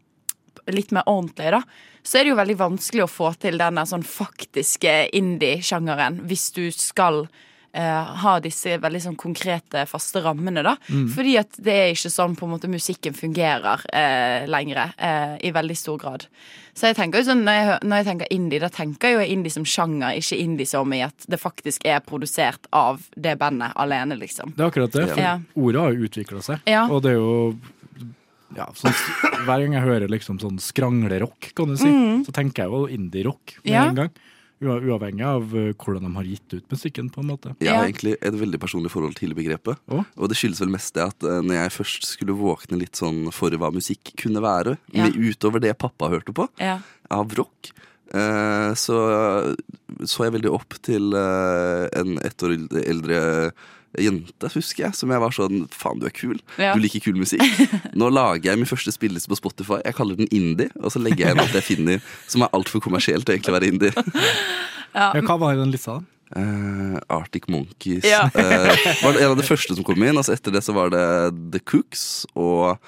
litt 0.70 0.90
mer 0.92 1.06
ordentlig, 1.08 1.52
da. 1.54 1.62
Så 2.02 2.18
er 2.18 2.24
det 2.24 2.32
jo 2.32 2.40
veldig 2.40 2.58
vanskelig 2.60 3.04
å 3.04 3.10
få 3.10 3.30
til 3.40 3.58
den 3.60 3.78
der 3.78 3.88
sånn 3.88 4.04
faktiske 4.06 4.92
indie-sjangeren 5.16 6.20
hvis 6.28 6.50
du 6.56 6.66
skal 6.74 7.24
ha 7.72 8.33
disse 8.42 8.78
veldig 8.83 9.00
sånn 9.04 9.16
konkrete, 9.16 9.85
faste 9.87 10.18
rammene, 10.24 10.62
da. 10.66 10.76
Fordi 11.14 11.37
at 11.38 11.54
det 11.62 11.72
er 11.72 11.92
ikke 11.94 12.11
sånn 12.11 12.35
på 12.37 12.46
en 12.48 12.54
måte 12.56 12.70
musikken 12.70 13.14
fungerer 13.14 13.85
eh, 13.94 14.46
lenger, 14.50 14.92
eh, 14.98 15.37
i 15.46 15.52
veldig 15.54 15.76
stor 15.78 15.98
grad. 16.02 16.26
Så 16.74 16.87
jeg 16.88 16.96
tenker 16.96 17.20
jo 17.20 17.28
sånn, 17.30 17.44
når 17.44 17.52
jeg, 17.59 17.78
når 17.87 17.96
jeg 18.00 18.06
tenker 18.06 18.26
indie, 18.35 18.61
da 18.62 18.68
tenker 18.72 19.09
jeg 19.11 19.16
jo 19.18 19.33
indie 19.37 19.50
som 19.54 19.64
sjanger, 19.64 20.16
ikke 20.18 20.38
indie 20.40 20.66
som 20.66 20.92
i 20.96 21.02
at 21.06 21.26
det 21.28 21.38
faktisk 21.42 21.85
er 21.87 22.00
produsert 22.00 22.66
av 22.72 23.02
det 23.16 23.37
bandet 23.38 23.72
alene, 23.76 24.16
liksom. 24.18 24.54
Det 24.56 24.64
er 24.64 24.70
akkurat 24.70 24.92
det. 24.92 25.09
For 25.11 25.20
Ja. 25.20 25.38
ordet 25.54 25.80
har 25.83 25.92
jo 25.92 26.09
utvikla 26.09 26.42
seg. 26.42 26.61
Ja. 26.66 26.87
Og 26.88 27.02
det 27.02 27.11
er 27.12 27.18
jo 27.20 27.56
ja, 28.56 28.66
sånn, 28.74 28.94
Hver 29.46 29.62
gang 29.62 29.74
jeg 29.76 29.83
hører 29.87 30.09
liksom 30.11 30.40
sånn 30.42 30.59
skranglerock, 30.59 31.52
kan 31.54 31.68
du 31.70 31.76
si, 31.78 31.87
så 32.26 32.33
tenker 32.35 32.64
jeg 32.64 32.72
jo 32.72 32.87
indie-rock 32.90 33.59
med 33.62 33.70
Mm. 33.70 33.74
Ja. 33.76 33.85
en 33.88 33.94
gang. 33.94 34.11
Ua- 34.60 34.76
Uavhengig 34.84 35.24
av 35.24 35.54
eh, 35.56 35.70
hvordan 35.72 36.04
de 36.04 36.10
har 36.18 36.26
gitt 36.28 36.52
ut 36.58 36.66
musikken, 36.68 37.08
på 37.10 37.22
en 37.22 37.30
måte. 37.32 37.54
Jeg 37.64 37.72
har 37.72 37.86
egentlig 37.88 38.16
et 38.20 38.34
veldig 38.36 38.60
personlig 38.60 38.90
forhold 38.92 39.14
til 39.16 39.32
begrepet. 39.34 39.78
Å? 39.88 40.02
Og 40.20 40.28
det 40.28 40.36
skyldes 40.36 40.60
vel 40.60 40.72
mest 40.74 40.92
det 40.98 41.06
at 41.06 41.24
eh, 41.24 41.40
når 41.40 41.56
jeg 41.62 41.72
først 41.78 42.08
skulle 42.10 42.36
våkne 42.36 42.76
litt 42.82 43.00
sånn 43.00 43.30
for 43.32 43.50
hva 43.56 43.72
musikk 43.72 44.12
kunne 44.20 44.42
være, 44.44 44.76
Ja. 44.92 45.06
med, 45.08 45.16
utover 45.16 45.60
det 45.64 45.78
pappa 45.80 46.10
hørte 46.12 46.34
på, 46.36 46.48
Ja. 46.60 46.78
av 47.10 47.32
rock, 47.40 47.72
eh, 48.12 48.72
så 48.76 49.56
så 50.04 50.24
jeg 50.28 50.32
veldig 50.36 50.52
opp 50.52 50.76
til 50.84 51.12
en 51.16 52.18
ett 52.24 52.42
år 52.44 52.52
eldre 52.84 53.52
jente, 53.98 54.48
husker 54.55 54.85
jeg, 54.87 54.94
som 54.94 55.11
jeg 55.11 55.20
var 55.22 55.35
sånn 55.35 55.64
Faen, 55.74 55.98
du 55.98 56.07
er 56.07 56.14
kul. 56.14 56.38
Ja. 56.61 56.74
Du 56.76 56.81
liker 56.85 57.00
kul 57.03 57.16
musikk. 57.18 57.42
Nå 57.98 58.11
lager 58.14 58.53
jeg 58.53 58.61
min 58.61 58.68
første 58.70 58.92
spilleliste 58.94 59.31
på 59.33 59.38
Spotify. 59.40 59.81
Jeg 59.85 59.96
kaller 59.98 60.16
den 60.20 60.31
indie, 60.31 60.70
og 60.79 60.92
så 60.94 61.03
legger 61.03 61.26
jeg 61.26 61.35
inn 61.37 61.42
alt 61.42 61.57
jeg 61.59 61.66
finner 61.66 62.00
som 62.31 62.42
er 62.46 62.53
altfor 62.57 62.81
kommersielt 62.85 63.26
til 63.26 63.35
egentlig 63.38 63.55
å 63.55 63.59
være 63.59 63.72
indie. 63.74 63.92
Ja. 64.90 65.12
Ja, 65.14 65.20
hva 65.22 65.37
var 65.38 65.53
i 65.55 65.59
den 65.61 65.70
lista? 65.70 66.00
da? 66.00 66.40
Eh, 66.40 66.96
Arctic 67.14 67.44
Monkeys 67.46 68.03
Ja. 68.09 68.24
uh, 68.26 68.72
var 69.05 69.12
det 69.14 69.20
en 69.22 69.31
av 69.31 69.37
de 69.38 69.44
første 69.46 69.76
som 69.79 69.85
kom 69.87 70.03
inn. 70.03 70.18
Altså 70.18 70.35
etter 70.35 70.50
det 70.50 70.64
så 70.66 70.74
var 70.74 70.90
det 70.90 71.05
The 71.55 71.61
Cooks 71.62 72.26
og 72.35 72.81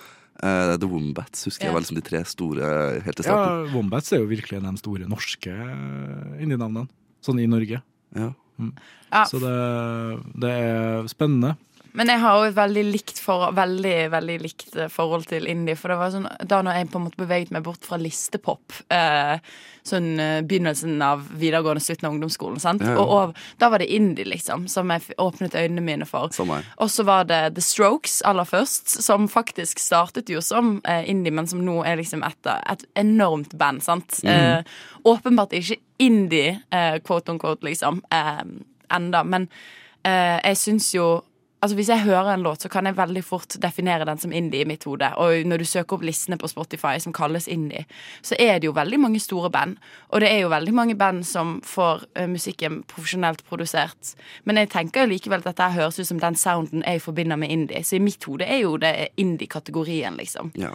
Uh, 0.42 0.74
The 0.74 0.88
Wombats. 0.90 1.44
Husker 1.46 1.68
Ja. 1.68 1.68
jeg 1.68 1.74
var 1.76 1.82
liksom 1.84 1.98
de 2.00 2.02
tre 2.02 2.20
store 2.26 2.68
helt 3.04 3.14
til 3.20 3.28
Ja. 3.30 3.62
Wombats 3.70 4.10
er 4.10 4.24
jo 4.24 4.26
virkelig 4.26 4.56
en 4.58 4.66
av 4.66 4.74
de 4.74 4.80
store 4.82 5.06
norske 5.06 5.52
indie-navnene. 6.42 6.88
Sånn 7.22 7.38
i 7.38 7.46
Norge. 7.46 7.78
Ja. 8.18 8.32
Ja. 9.12 9.24
Så 9.28 9.38
det, 9.42 9.54
det 10.42 10.50
er 10.50 11.06
spennende. 11.06 11.54
Men 11.98 12.08
jeg 12.08 12.22
har 12.22 12.38
jo 12.38 12.48
et 12.48 12.56
veldig 12.56 12.84
likt 12.88 13.18
for, 13.20 13.50
veldig, 13.56 13.96
veldig 14.12 14.36
likt 14.40 14.76
eh, 14.78 14.88
forhold 14.92 15.26
til 15.28 15.48
indie. 15.50 15.76
For 15.78 15.92
det 15.92 15.98
var 16.00 16.12
sånn, 16.14 16.28
da 16.48 16.62
når 16.64 16.78
jeg 16.78 16.88
på 16.92 17.00
en 17.00 17.06
måte 17.08 17.20
beveget 17.20 17.52
meg 17.52 17.66
bort 17.66 17.84
fra 17.84 17.98
listepop, 18.00 18.78
eh, 18.92 19.36
sånn 19.84 20.08
eh, 20.22 20.38
begynnelsen 20.46 21.02
av 21.04 21.26
videregående, 21.28 21.82
slutten 21.84 22.08
av 22.08 22.16
ungdomsskolen, 22.16 22.62
sant? 22.62 22.84
Ja, 22.86 22.94
ja. 22.94 23.02
Og 23.02 23.12
og, 23.12 23.42
da 23.60 23.68
var 23.72 23.82
det 23.82 23.90
indie, 23.92 24.24
liksom, 24.28 24.64
som 24.72 24.90
jeg 24.92 25.16
åpnet 25.20 25.56
øynene 25.58 25.84
mine 25.84 26.08
for. 26.08 26.32
Og 26.32 26.90
så 26.90 27.04
var 27.06 27.26
det 27.28 27.42
The 27.58 27.64
Strokes 27.64 28.20
aller 28.28 28.48
først, 28.48 28.94
som 29.04 29.28
faktisk 29.30 29.82
startet 29.82 30.32
jo 30.32 30.40
som 30.44 30.78
eh, 30.88 31.04
indie, 31.10 31.34
men 31.34 31.50
som 31.50 31.60
nå 31.64 31.82
er 31.84 32.00
liksom 32.00 32.24
et, 32.26 32.52
et 32.72 32.86
enormt 33.04 33.52
band, 33.60 33.84
sant? 33.84 34.22
Eh, 34.24 34.62
åpenbart 35.04 35.52
ikke 35.58 35.76
indie, 36.00 36.56
eh, 36.72 36.96
quote 37.04 37.32
on 37.32 37.38
quote, 37.42 37.66
liksom, 37.66 38.00
enda, 38.92 39.22
men 39.24 39.48
eh, 40.06 40.38
jeg 40.38 40.58
syns 40.62 40.88
jo 40.94 41.06
Altså 41.62 41.76
Hvis 41.78 41.92
jeg 41.92 42.02
hører 42.02 42.32
en 42.32 42.42
låt, 42.42 42.64
så 42.64 42.68
kan 42.68 42.88
jeg 42.88 42.96
veldig 42.98 43.20
fort 43.22 43.54
definere 43.62 44.06
den 44.08 44.18
som 44.18 44.32
indie 44.34 44.64
i 44.64 44.66
mitt 44.66 44.82
hode. 44.82 45.06
Og 45.22 45.46
når 45.46 45.62
du 45.62 45.68
søker 45.70 45.94
opp 45.94 46.02
listene 46.02 46.34
på 46.40 46.50
Spotify 46.50 46.96
som 46.98 47.14
kalles 47.14 47.46
indie, 47.46 47.84
så 48.18 48.34
er 48.34 48.58
det 48.58 48.66
jo 48.66 48.74
veldig 48.74 48.98
mange 48.98 49.20
store 49.22 49.50
band. 49.54 49.76
Og 50.10 50.24
det 50.24 50.32
er 50.32 50.42
jo 50.42 50.50
veldig 50.50 50.74
mange 50.74 50.96
band 50.98 51.22
som 51.28 51.60
får 51.62 52.02
uh, 52.18 52.26
musikken 52.26 52.80
profesjonelt 52.90 53.44
produsert. 53.46 54.16
Men 54.42 54.58
jeg 54.58 54.72
tenker 54.74 55.04
jo 55.04 55.12
likevel 55.14 55.44
at 55.44 55.52
dette 55.52 55.70
høres 55.76 56.02
ut 56.02 56.10
som 56.10 56.18
den 56.18 56.38
sounden 56.40 56.82
jeg 56.82 57.04
forbinder 57.04 57.38
med 57.38 57.54
indie. 57.54 57.86
Så 57.86 58.00
i 58.00 58.02
mitt 58.02 58.26
hode 58.26 58.42
er 58.42 58.64
jo 58.64 58.74
det 58.82 59.12
indie-kategorien, 59.22 60.18
liksom. 60.18 60.50
Ja. 60.58 60.74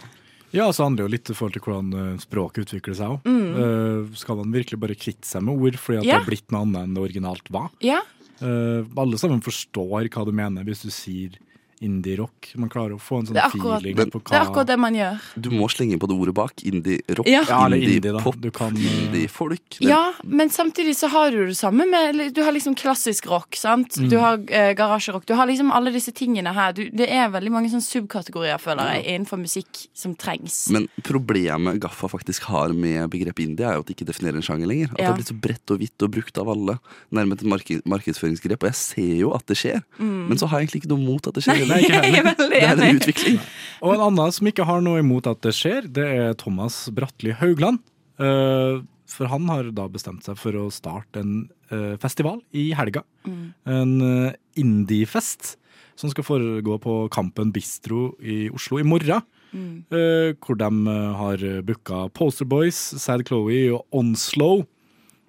Ja, 0.56 0.70
så 0.72 0.86
handler 0.86 1.02
det 1.02 1.04
jo 1.04 1.12
litt 1.12 1.28
i 1.28 1.34
forhold 1.36 1.58
til 1.58 1.62
hvordan 1.66 1.88
eh, 1.92 2.20
språket 2.22 2.62
utvikler 2.64 2.94
seg 2.96 3.18
òg. 3.18 4.14
skal 4.16 4.38
man 4.38 4.54
virkelig 4.54 4.78
bare 4.80 4.96
kvitte 4.96 5.28
seg 5.28 5.44
med 5.44 5.60
ord 5.60 5.76
fordi 5.76 5.98
at 5.98 6.06
yeah. 6.06 6.14
Det 6.14 6.22
har 6.22 6.30
blitt 6.30 6.54
noe 6.54 6.62
annet 6.64 6.86
enn 6.86 6.94
det 6.96 7.02
originalt 7.02 7.50
var? 7.52 7.66
Ja, 7.84 7.98
Eh, 8.00 8.17
alle 8.42 9.18
sammen 9.20 9.42
forstår 9.44 9.88
hva 9.88 10.24
du 10.26 10.32
mener 10.36 10.66
hvis 10.66 10.84
du 10.86 10.90
sier 10.94 11.38
indie-rock. 11.84 12.52
Man 12.56 12.68
klarer 12.72 12.94
å 12.96 13.00
få 13.00 13.20
en 13.20 13.26
sånn 13.28 13.34
det 13.38 13.42
akkurat 13.44 13.80
feeling 13.82 13.96
Men- 13.96 14.10
på 14.10 14.20
hva 14.22 14.30
det 14.30 14.38
er 14.38 14.44
akkurat 14.46 14.66
det 14.66 14.78
man 14.78 14.94
gjør. 14.94 15.20
Du 15.40 15.50
må 15.50 15.68
slenge 15.70 15.98
på 15.98 16.08
det 16.08 16.16
ordet 16.18 16.34
bak. 16.34 16.54
Indie-rock, 16.64 17.26
Ja. 17.26 17.42
Indie-pop, 17.68 18.40
Du 18.40 18.50
kan, 18.50 18.76
eh, 18.76 18.80
indie-folk. 18.80 19.78
Ja, 19.80 20.12
men 20.24 20.48
samtidig 20.50 20.94
så 20.96 21.08
har 21.08 21.30
du 21.30 21.46
det 21.46 21.56
samme 21.56 21.86
med 21.88 22.34
Du 22.34 22.42
har 22.42 22.52
liksom 22.52 22.74
klassisk 22.76 23.26
rock, 23.26 23.54
sant? 23.56 23.90
Mm. 23.96 24.08
Du 24.10 24.18
har 24.18 24.38
eh, 24.48 24.74
garasjerock. 24.74 25.24
Du 25.26 25.34
har 25.34 25.46
liksom 25.46 25.70
alle 25.72 25.92
disse 25.92 26.12
tingene 26.12 26.52
her. 26.52 26.72
Du, 26.72 26.88
det 26.90 27.08
er 27.10 27.28
veldig 27.30 27.50
mange 27.50 27.70
sånne 27.70 27.82
subkategorier, 28.08 28.58
føler 28.58 28.94
jeg, 29.02 29.04
innenfor 29.06 29.38
musikk 29.38 29.86
som 29.94 30.14
trengs. 30.14 30.70
Men 30.70 30.88
problemet 31.02 31.78
Gaffa 31.80 32.08
faktisk 32.08 32.42
har 32.50 32.68
med 32.72 33.10
begrepet 33.10 33.44
indie, 33.46 33.66
er 33.66 33.74
jo 33.74 33.80
at 33.80 33.86
det 33.86 33.96
ikke 33.96 34.06
definerer 34.12 34.36
en 34.36 34.42
sjanger 34.42 34.66
lenger. 34.66 34.90
At 34.90 34.96
det 34.96 35.02
Ja. 35.04 35.10
har 35.12 35.16
blitt 35.18 35.28
så 35.32 35.40
bredt 35.40 35.70
og 35.70 35.78
hvitt 35.80 36.02
og 36.02 36.10
brukt 36.10 36.38
av 36.38 36.48
alle. 36.48 36.78
Nærmet 37.12 37.40
et 37.42 37.46
marked, 37.48 37.82
markedsføringsgrep. 37.84 38.62
Og 38.62 38.68
jeg 38.68 38.74
ser 38.74 39.14
jo 39.20 39.32
at 39.34 39.46
det 39.46 39.56
skjer, 39.56 39.82
men 39.98 40.36
så 40.38 40.48
har 40.48 40.60
jeg 40.60 40.68
egentlig 40.68 40.82
ikke 40.84 40.92
noe 40.96 41.04
mot 41.06 41.26
at 41.26 41.34
det 41.34 41.44
skjer. 41.44 41.58
Nei, 41.58 41.67
ikke 41.76 41.92
jeg 41.92 41.98
er 41.98 42.16
heller. 42.16 42.34
enig. 42.34 42.50
Det 42.50 42.62
er 42.64 42.82
en 42.88 43.00
utvikling. 43.00 43.38
Og 43.78 43.94
en 43.94 44.04
annen 44.08 44.32
som 44.34 44.48
ikke 44.50 44.66
har 44.66 44.80
noe 44.82 45.02
imot 45.02 45.28
at 45.30 45.40
det 45.44 45.52
skjer, 45.54 45.86
det 45.94 46.06
er 46.06 46.32
Thomas 46.40 46.88
Bratli 46.94 47.34
Haugland. 47.38 47.78
Eh, 48.18 48.80
For 49.08 49.30
han 49.30 49.46
har 49.48 49.70
da 49.72 49.86
bestemt 49.88 50.26
seg 50.26 50.36
for 50.36 50.56
å 50.58 50.66
starte 50.74 51.22
en 51.22 51.48
eh, 51.70 51.94
festival 52.02 52.42
i 52.52 52.72
helga. 52.76 53.04
En 53.68 53.92
uh, 54.02 54.32
indiefest 54.58 55.56
som 55.98 56.10
skal 56.12 56.26
foregå 56.26 56.76
på 56.82 56.96
Kampen 57.14 57.52
Bistro 57.54 58.14
i 58.20 58.48
Oslo 58.54 58.78
i 58.80 58.86
morgen. 58.86 59.22
Mm. 59.48 59.86
hvor 60.44 60.58
de 60.60 60.66
eh, 60.92 61.12
har 61.16 61.44
booka 61.64 62.02
Posterboys, 62.12 62.76
Sad 63.00 63.22
Chloé 63.24 63.70
og 63.72 63.86
Onslow. 63.96 64.66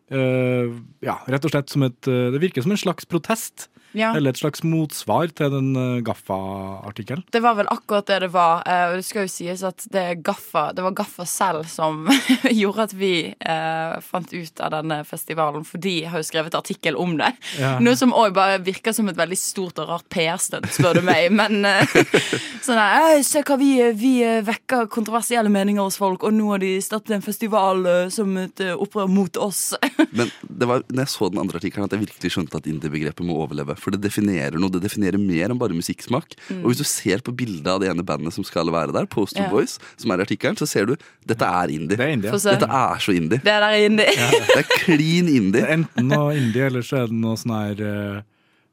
Eh, 0.10 0.72
ja, 1.06 1.20
rett 1.30 1.46
og 1.46 1.54
slett 1.54 1.70
som 1.70 1.86
et 1.86 2.08
eh, 2.10 2.32
Det 2.34 2.42
virker 2.42 2.66
som 2.66 2.74
en 2.74 2.82
slags 2.82 3.06
protest. 3.06 3.70
Ja. 3.98 4.12
Eller 4.16 4.34
et 4.36 4.40
slags 4.42 4.62
motsvar 4.64 5.32
til 5.34 5.50
den 5.54 5.72
uh, 5.78 6.02
Gaffa-artikkelen. 6.06 7.24
Det 7.34 7.42
var 7.42 7.56
vel 7.58 7.70
akkurat 7.72 8.06
det 8.10 8.20
det 8.26 8.30
var. 8.34 8.62
eh, 8.70 8.86
Og 8.92 8.98
det 9.00 9.06
skal 9.08 9.26
jo 9.26 9.32
sies 9.34 9.64
at 9.66 9.86
det, 9.92 10.24
Gaffa, 10.26 10.68
det 10.76 10.84
var 10.86 10.94
Gaffa 10.98 11.26
selv 11.26 11.66
som 11.72 12.04
gjorde 12.62 12.86
at 12.90 12.94
vi 12.98 13.14
eh, 13.34 13.96
fant 14.06 14.30
ut 14.34 14.62
av 14.62 14.72
denne 14.76 15.02
festivalen, 15.08 15.66
for 15.66 15.82
de 15.82 15.96
har 16.06 16.22
jo 16.22 16.28
skrevet 16.28 16.56
artikkel 16.58 16.98
om 17.00 17.16
det. 17.20 17.32
Ja. 17.60 17.78
Noe 17.82 17.96
som 18.00 18.14
òg 18.14 18.34
bare 18.38 18.60
virker 18.66 18.94
som 18.96 19.10
et 19.10 19.18
veldig 19.18 19.38
stort 19.40 19.80
og 19.82 19.90
rart 19.90 20.08
PR-stunt, 20.14 20.70
spør 20.76 21.00
du 21.00 21.04
meg. 21.08 21.32
Men 21.34 21.66
eh, 21.66 21.98
sånn 22.66 22.80
her, 22.80 23.18
Se 23.30 23.42
hva 23.46 23.58
vi, 23.60 23.72
vi 23.98 24.14
eh, 24.26 24.40
vekker 24.46 24.88
kontroversielle 24.92 25.50
meninger 25.54 25.84
hos 25.86 25.98
folk, 26.00 26.24
og 26.28 26.34
nå 26.36 26.52
har 26.54 26.62
de 26.64 26.76
startet 26.84 27.16
en 27.18 27.26
festival 27.26 27.84
eh, 27.90 28.06
som 28.14 28.38
et 28.42 28.64
eh, 28.64 28.74
opprør 28.76 29.10
mot 29.12 29.38
oss. 29.42 29.74
Men 30.16 30.32
det 30.44 30.68
var 30.70 30.84
når 30.90 31.04
jeg 31.06 31.14
så 31.16 31.30
den 31.34 31.42
andre 31.42 31.60
artikkelen 31.62 31.86
at 31.90 31.96
jeg 31.96 32.06
virkelig 32.06 32.32
skjønte 32.36 32.60
at 32.62 32.70
indie-begrepet 32.70 33.26
må 33.28 33.38
overleve. 33.44 33.76
For 33.80 33.96
det 33.96 34.02
definerer 34.04 34.60
noe. 34.60 34.70
Det 34.76 34.82
definerer 34.84 35.18
mer 35.22 35.50
enn 35.54 35.60
bare 35.62 35.76
musikksmak. 35.78 36.36
Og 36.62 36.70
hvis 36.72 36.82
du 36.82 36.86
ser 36.88 37.24
på 37.26 37.34
bildet 37.36 37.68
av 37.72 37.80
det 37.84 37.90
ene 37.92 38.04
bandet 38.06 38.36
som 38.36 38.44
skal 38.48 38.70
være 38.74 38.94
der, 38.96 39.08
Poster 39.10 39.42
Ja. 39.46 39.50
Boys, 39.50 39.78
som 39.98 40.12
er 40.12 40.20
i 40.22 40.28
artikkelen, 40.28 40.58
så 40.60 40.68
ser 40.70 40.86
du 40.90 40.96
dette 41.26 41.46
er 41.46 41.72
indie. 41.74 41.96
Det 41.98 42.06
er 42.06 42.14
indie. 42.16 42.32
Ja. 42.34 42.38
Dette 42.54 42.68
er 42.70 43.00
så 43.00 43.16
indie. 43.16 43.40
Det 43.40 43.46
der 43.50 43.66
er 43.70 43.86
indie. 43.86 44.06
Det 44.50 44.58
er 44.62 44.68
clean 44.84 45.26
Det 45.30 45.36
indie. 45.40 45.62
er 45.64 45.74
enten 45.80 46.08
noe 46.12 46.36
indie, 46.38 46.66
eller 46.68 46.82
så 46.86 47.04
er 47.04 47.08
det 47.08 47.16
noe 47.24 47.38
sånn 47.40 47.56
her 47.56 47.82
eh, 47.86 48.22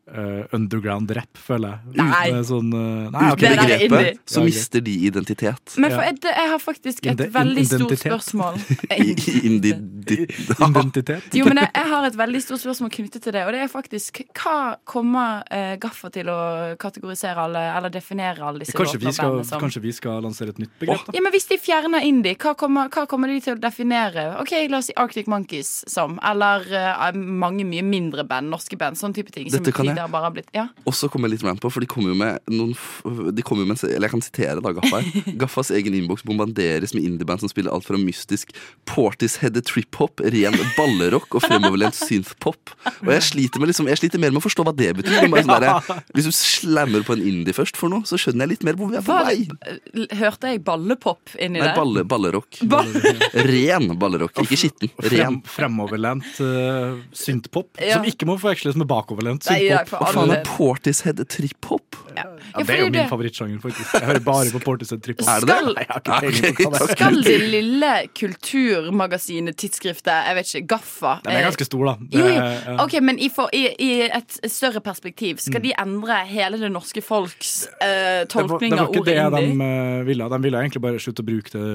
eh, 0.06 0.42
underground 0.54 1.10
rap, 1.16 1.38
føler 1.38 1.74
jeg. 1.74 1.96
Nei. 2.00 2.28
Uten 2.30 2.46
sånn 2.48 2.72
uh, 2.74 3.08
Nei, 3.14 3.30
okay. 3.34 3.56
Begrepet 3.56 4.20
så 4.30 4.44
mister 4.46 4.84
de 4.84 4.94
identitet. 5.08 5.76
Men 5.82 5.94
for 5.94 6.06
jeg, 6.06 6.18
jeg 6.26 6.50
har 6.52 6.62
faktisk 6.62 7.06
et 7.06 7.12
Inde- 7.14 7.28
veldig 7.34 7.66
stort 7.70 7.96
spørsmål. 8.02 8.60
Identitet. 10.66 11.34
Jo, 11.34 11.46
men 11.48 11.60
jeg, 11.62 11.70
jeg 11.74 11.90
har 11.92 12.06
et 12.06 12.18
veldig 12.18 12.42
stort 12.44 12.62
spørsmål 12.62 12.92
knyttet 12.94 13.26
til 13.26 13.36
det. 13.36 13.44
Og 13.46 13.54
det 13.54 13.64
er 13.64 13.72
faktisk 13.72 14.22
hva 14.36 14.58
kommer 14.86 15.42
uh, 15.50 15.74
Gaffa 15.82 16.10
til 16.14 16.30
å 16.30 16.38
kategorisere 16.80 17.46
alle, 17.48 17.64
eller 17.76 17.92
definere 17.92 18.46
alle 18.46 18.62
disse 18.62 18.76
Kanskje 18.76 19.00
vi, 19.02 19.10
og 19.10 19.16
skal, 19.16 19.32
bandene 19.32 19.48
som 19.48 19.62
kanskje 19.62 19.82
vi 19.84 19.94
skal 19.96 20.22
lansere 20.24 20.54
et 20.54 20.60
nytt 20.62 20.74
begrep? 20.80 21.06
da? 21.08 21.16
ja, 21.16 21.24
men 21.24 21.34
Hvis 21.34 21.48
de 21.50 21.58
fjerner 21.60 22.06
indie, 22.06 22.36
hva 22.40 22.54
kommer, 22.58 22.90
hva 22.92 23.06
kommer 23.10 23.32
de 23.32 23.40
til 23.44 23.56
å 23.56 23.60
definere? 23.60 24.28
Ok, 24.42 24.54
La 24.70 24.80
oss 24.80 24.90
si 24.90 24.96
Arctic 24.98 25.28
Monkeys 25.30 25.72
som. 25.90 26.20
Eller 26.26 26.66
uh, 26.72 27.10
mange 27.16 27.66
mye 27.68 27.84
mindre 27.86 28.26
band, 28.28 28.50
norske 28.52 28.78
band. 28.78 28.98
Sånn 28.98 29.14
type 29.16 29.34
ting. 29.34 29.50
Som 29.50 29.60
Dette 29.64 29.74
kan 29.74 29.88
jeg. 29.90 29.95
Tidligere 29.96 30.12
bare 30.12 30.28
har 30.28 30.34
blitt 30.36 30.50
Ja, 30.54 30.66
Og 30.86 30.94
så 30.94 31.08
kommer 31.10 31.28
jeg 31.30 31.38
litt 31.40 31.46
rant 31.48 31.60
på, 31.64 31.70
for 31.72 31.80
de 31.82 31.88
kommer 31.90 32.12
jo 32.12 32.18
med 32.20 32.38
noen 32.52 32.74
De 33.34 33.42
kom 33.46 33.58
jo 33.62 33.66
med, 33.68 33.80
Eller 33.88 34.06
jeg 34.08 34.14
kan 34.14 34.22
sitere 34.24 34.62
da 34.64 34.72
Gaffa. 34.76 35.00
Gaffas 35.42 35.70
egen 35.74 35.96
innboks 35.96 36.22
bombanderes 36.28 36.94
med 36.96 37.04
indieband 37.08 37.40
som 37.42 37.50
spiller 37.52 37.72
alt 37.74 37.86
fra 37.88 37.98
mystisk 38.00 38.52
Portishead 38.86 39.56
trip-hop, 39.66 40.20
ren 40.32 40.54
ballerock 40.76 41.34
og 41.38 41.42
fremoverlent 41.44 41.96
synth-pop. 41.96 42.70
Og 43.02 43.10
jeg 43.12 43.24
sliter, 43.26 43.60
med 43.62 43.70
liksom, 43.72 43.88
jeg 43.90 43.98
sliter 44.00 44.20
mer 44.22 44.30
med 44.34 44.40
å 44.40 44.44
forstå 44.44 44.64
hva 44.66 44.72
det 44.76 44.92
betyr. 44.98 45.16
Det 45.16 45.26
er 45.26 45.32
bare 45.32 45.44
sånn 45.46 45.64
der, 45.64 46.02
hvis 46.16 46.28
du 46.28 46.32
slammer 46.36 47.04
på 47.06 47.16
en 47.16 47.24
indie 47.26 47.54
først 47.56 47.78
for 47.80 47.90
noe, 47.92 48.06
så 48.08 48.18
skjønner 48.20 48.46
jeg 48.46 48.52
litt 48.54 48.66
mer 48.68 48.78
hvor 48.78 48.90
vi 48.92 48.98
er 49.00 49.04
på 49.06 49.16
vei. 49.26 49.36
det, 49.96 50.06
hørte 50.20 50.52
jeg 50.52 50.62
ballepop 50.66 51.34
inni 51.40 51.58
Nei, 51.60 51.66
der? 51.70 51.74
balle, 51.78 52.04
ballerock. 52.08 52.60
Ball- 52.70 52.94
Ren 53.48 53.90
ballerock, 54.00 54.38
ikke 54.44 54.58
skitten. 54.60 54.92
Frem, 55.02 55.40
fremoverlent 55.50 56.28
uh, 56.44 56.96
synthpop, 57.16 57.72
Ja. 57.82 57.98
som 57.98 58.06
ikke 58.08 58.28
må 58.28 58.38
forveksles 58.40 58.76
med 58.80 58.88
bakoverlent 58.90 59.46
Nei, 59.50 59.58
ja, 59.66 59.80
synthpop. 59.82 59.85
For 59.88 60.02
Hva 60.02 60.12
faen 60.14 60.34
er 60.36 60.42
Portishead 60.48 61.22
trip-hop? 61.32 61.96
ja. 62.16 62.24
Ja, 62.56 62.62
det 62.64 62.72
er 62.72 62.80
jo 62.80 62.90
min 62.94 63.08
favorittsjanger, 63.10 63.58
faktisk. 63.60 63.90
Jeg 63.92 64.06
hører 64.08 64.22
bare 64.24 64.52
på 64.54 64.60
Portishead 64.64 65.02
Trip. 65.04 65.20
Er 65.20 65.44
det 65.44 65.48
det? 65.50 65.56
Skal- 65.56 65.74
Nei, 65.76 65.84
okay, 65.96 66.52
er. 66.64 66.86
Skal 66.94 67.18
det 67.26 67.34
lille 67.56 67.90
kulturmagasinet, 68.16 69.56
tidsskriftet, 69.60 70.12
jeg 70.30 70.38
vet 70.38 70.52
ikke, 70.54 70.66
Gaffa 70.74 71.12
Den 71.24 71.34
er 71.34 71.42
eh, 71.42 71.46
ganske 71.50 71.66
stor, 71.68 71.84
da. 71.90 71.94
Det 72.00 72.22
Jo, 72.22 72.30
jo. 72.32 72.76
Ok, 72.86 72.96
Men 73.02 73.20
i, 73.20 73.28
for, 73.32 73.52
i, 73.52 73.66
i 73.82 73.90
et 74.08 74.38
større 74.52 74.80
perspektiv, 74.84 75.42
skal 75.44 75.62
de 75.64 75.74
endre 75.78 76.20
hele 76.30 76.60
det 76.60 76.72
norske 76.72 77.02
folks 77.04 77.66
eh, 77.80 78.24
Det 78.24 78.32
var, 78.32 78.32
tolkning 78.32 78.72
det 78.72 78.80
var 78.80 78.92
ikke 78.92 79.04
det 79.10 79.18
de 79.36 79.68
eh, 79.68 80.04
ville. 80.08 80.30
De 80.32 80.42
ville 80.48 80.64
egentlig 80.64 80.84
bare 80.88 81.02
slutte 81.02 81.24
å 81.24 81.28
bruke 81.28 81.52
det 81.52 81.66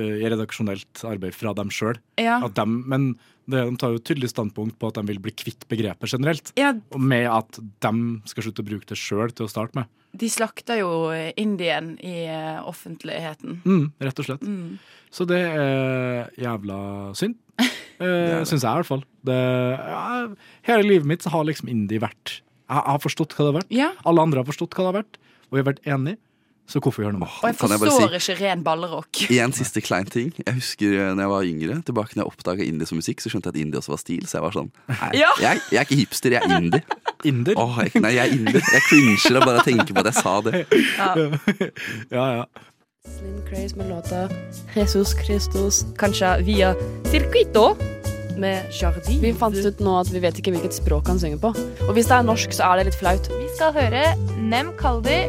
i 0.00 0.28
redaksjonelt 0.30 1.04
arbeid 1.06 1.36
fra 1.36 1.54
dem 1.56 1.70
sjøl. 1.72 1.98
Ja. 2.20 2.40
Men 2.66 3.14
det, 3.46 3.60
de 3.60 3.76
tar 3.80 3.94
jo 3.94 4.00
tydelig 4.02 4.32
standpunkt 4.32 4.78
på 4.80 4.88
at 4.90 4.98
de 4.98 5.04
vil 5.10 5.20
bli 5.22 5.34
kvitt 5.36 5.66
begrepet 5.70 6.14
generelt. 6.16 6.52
Ja. 6.58 6.72
Med 6.96 7.28
at 7.30 7.60
de 7.84 7.92
skal 8.30 8.46
slutte 8.46 8.64
å 8.64 8.68
bruke 8.70 8.88
det 8.90 8.98
sjøl 8.98 9.34
til 9.34 9.46
å 9.46 9.52
starte 9.52 9.78
med. 9.78 9.90
De 10.14 10.28
slakter 10.30 10.78
jo 10.78 10.90
Indien 11.40 11.94
i 11.98 12.28
eh, 12.30 12.60
offentligheten. 12.62 13.58
Mm, 13.66 13.86
rett 14.06 14.20
og 14.22 14.28
slett. 14.28 14.44
Mm. 14.46 14.76
Så 15.14 15.26
det 15.30 15.40
er 15.42 16.30
jævla 16.40 16.78
synd. 17.18 17.40
Uh, 17.94 18.42
Syns 18.42 18.64
jeg, 18.64 18.66
i 18.66 18.80
hvert 18.80 18.88
fall. 18.88 19.04
Det, 19.22 19.34
ja, 19.78 20.24
hele 20.66 20.82
livet 20.82 21.06
mitt 21.06 21.22
så 21.22 21.30
har 21.30 21.44
liksom 21.46 21.68
indie 21.70 22.02
vært 22.02 22.40
Jeg 22.40 22.82
har 22.90 22.98
forstått 22.98 23.36
hva 23.36 23.44
det 23.44 23.52
har 23.52 23.56
vært. 23.60 23.70
Ja. 23.70 23.86
Alle 24.10 24.24
andre 24.26 24.42
har 24.42 24.48
forstått 24.48 24.74
hva 24.74 24.82
det 24.82 24.88
har 24.88 24.96
vært, 24.96 25.18
og 25.46 25.54
vi 25.54 25.60
har 25.62 25.68
vært 25.68 25.86
enige. 25.86 26.18
Så 26.64 26.80
hvorfor 26.80 27.04
gjøre 27.04 27.12
noe 27.12 27.20
med 27.26 27.28
Og 27.28 27.50
jeg 27.50 27.56
forstår 27.60 28.14
jeg 28.16 28.22
si, 28.24 28.32
ikke 28.32 28.44
ren 28.46 28.62
ballerock. 28.64 29.18
En 29.36 29.52
siste 29.52 29.82
klein 29.84 30.06
ting. 30.08 30.30
Jeg 30.40 30.54
husker 30.56 30.94
eh, 30.96 31.10
når 31.12 31.22
jeg 31.26 31.32
var 31.34 31.48
yngre, 31.50 31.76
tilbake 31.84 32.16
når 32.16 32.22
jeg 32.24 32.30
oppdaga 32.32 32.64
indie 32.64 32.88
som 32.88 32.96
musikk, 33.00 33.20
så 33.20 33.28
skjønte 33.32 33.50
jeg 33.50 33.56
at 33.58 33.60
indie 33.66 33.80
også 33.82 33.92
var 33.92 34.00
stil. 34.00 34.24
Så 34.30 34.38
jeg 34.38 34.46
var 34.46 34.56
sånn 34.56 34.70
Nei, 34.88 35.10
Ja. 35.20 35.32
jeg, 35.42 35.60
jeg 35.74 35.80
er 35.82 35.84
ikke 35.88 35.98
hipster, 36.00 36.36
jeg 36.38 36.40
er 36.48 36.56
indie. 36.62 36.80
Inder? 37.28 37.56
Oh, 37.60 37.76
jeg, 37.80 38.00
nei, 38.04 38.14
jeg 38.16 38.28
er 38.28 38.36
indie. 38.38 38.60
Jeg 38.60 38.84
cringer 38.88 39.38
av 39.40 39.46
bare 39.48 39.60
å 39.60 39.66
tenke 39.68 39.96
på 39.96 40.00
at 40.04 40.08
jeg 40.12 40.18
sa 40.20 40.34
det. 40.44 40.64
Ja, 42.14 42.24
ja. 42.40 42.44
Slim 43.04 43.40
Craze 43.44 43.76
med 43.76 43.90
låta 43.92 44.22
Jesus 44.72 45.12
Christus, 45.20 45.82
kanskje 46.00 46.30
via 46.46 46.70
Circuito 47.12 47.74
med 48.40 48.72
Jardin. 48.72 49.20
Vi 49.20 49.32
fant 49.36 49.56
ut 49.60 49.82
nå 49.84 49.98
at 50.00 50.08
vi 50.12 50.22
vet 50.24 50.40
ikke 50.40 50.54
hvilket 50.56 50.76
språk 50.80 51.12
han 51.12 51.20
synger 51.20 51.42
på. 51.44 51.52
Og 51.84 51.92
hvis 51.96 52.08
det 52.08 52.16
er 52.16 52.24
norsk, 52.26 52.56
så 52.56 52.70
er 52.72 52.80
det 52.80 52.88
litt 52.88 52.98
flaut. 52.98 53.28
Vi 53.28 53.50
skal 53.58 53.76
høre 53.76 54.06
Nem 54.40 54.72
Kaldi 54.80 55.20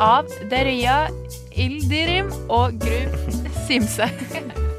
av 0.00 0.30
Deria 0.48 1.10
Ildirim 1.52 2.30
og 2.48 2.78
Grub 2.80 3.12
Simse. 3.66 4.06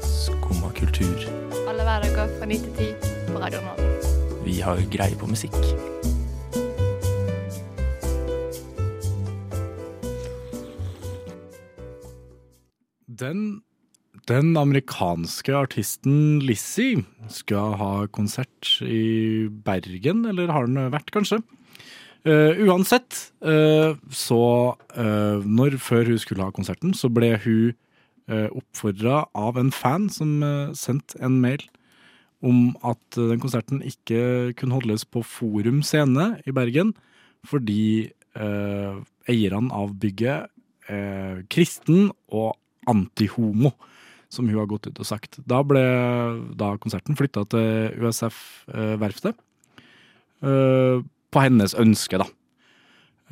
Skumma 0.02 0.72
kultur. 0.74 1.22
Alle 1.70 1.86
hverdager 1.86 2.32
fra 2.40 2.48
9 2.50 2.58
til 2.64 2.88
10 2.98 3.28
på 3.30 3.38
Radio 3.38 3.62
Nova. 3.62 3.90
Vi 4.42 4.58
har 4.66 4.82
greie 4.90 5.14
på 5.18 5.30
musikk. 5.30 5.54
Den, 13.06 13.62
den 14.26 14.56
amerikanske 14.58 15.54
artisten 15.54 16.42
Lizzie 16.42 17.04
skal 17.30 17.78
ha 17.78 17.94
konsert 18.10 18.74
i 18.82 19.46
Bergen, 19.46 20.26
eller 20.26 20.50
har 20.50 20.66
den 20.66 20.90
vært, 20.90 21.14
kanskje? 21.14 21.44
Eh, 22.22 22.60
uansett, 22.62 23.32
uh, 23.42 23.98
så 24.14 24.42
uh, 24.94 25.38
når 25.42 25.74
Før 25.82 26.06
hun 26.06 26.18
skulle 26.22 26.44
ha 26.46 26.54
konserten, 26.54 26.92
så 26.94 27.08
ble 27.10 27.32
hun 27.42 27.72
uh, 28.30 28.46
oppfordra 28.54 29.24
av 29.34 29.58
en 29.58 29.72
fan 29.74 30.06
som 30.12 30.36
uh, 30.38 30.70
sendte 30.78 31.18
en 31.18 31.40
mail 31.42 31.64
om 32.46 32.76
at 32.86 33.18
uh, 33.18 33.26
den 33.32 33.42
konserten 33.42 33.82
ikke 33.82 34.52
kunne 34.54 34.78
holdes 34.78 35.02
på 35.02 35.24
Forum 35.26 35.80
scene 35.82 36.36
i 36.46 36.54
Bergen, 36.54 36.92
fordi 37.42 38.12
uh, 38.38 39.02
eierne 39.26 39.74
av 39.74 39.96
bygget 39.98 40.46
er 40.90 41.42
kristen 41.50 42.12
og 42.30 42.54
antihomo, 42.90 43.72
som 44.30 44.46
hun 44.46 44.60
har 44.60 44.70
gått 44.70 44.86
ut 44.86 45.02
og 45.02 45.08
sagt. 45.08 45.40
Da 45.42 45.64
ble 45.66 45.82
da 46.58 46.76
konserten 46.82 47.18
flytta 47.18 47.42
til 47.50 47.98
USF-verftet. 47.98 49.34
Uh, 50.42 51.02
på 51.32 51.42
hennes 51.44 51.76
ønske, 51.78 52.20
da. 52.20 52.28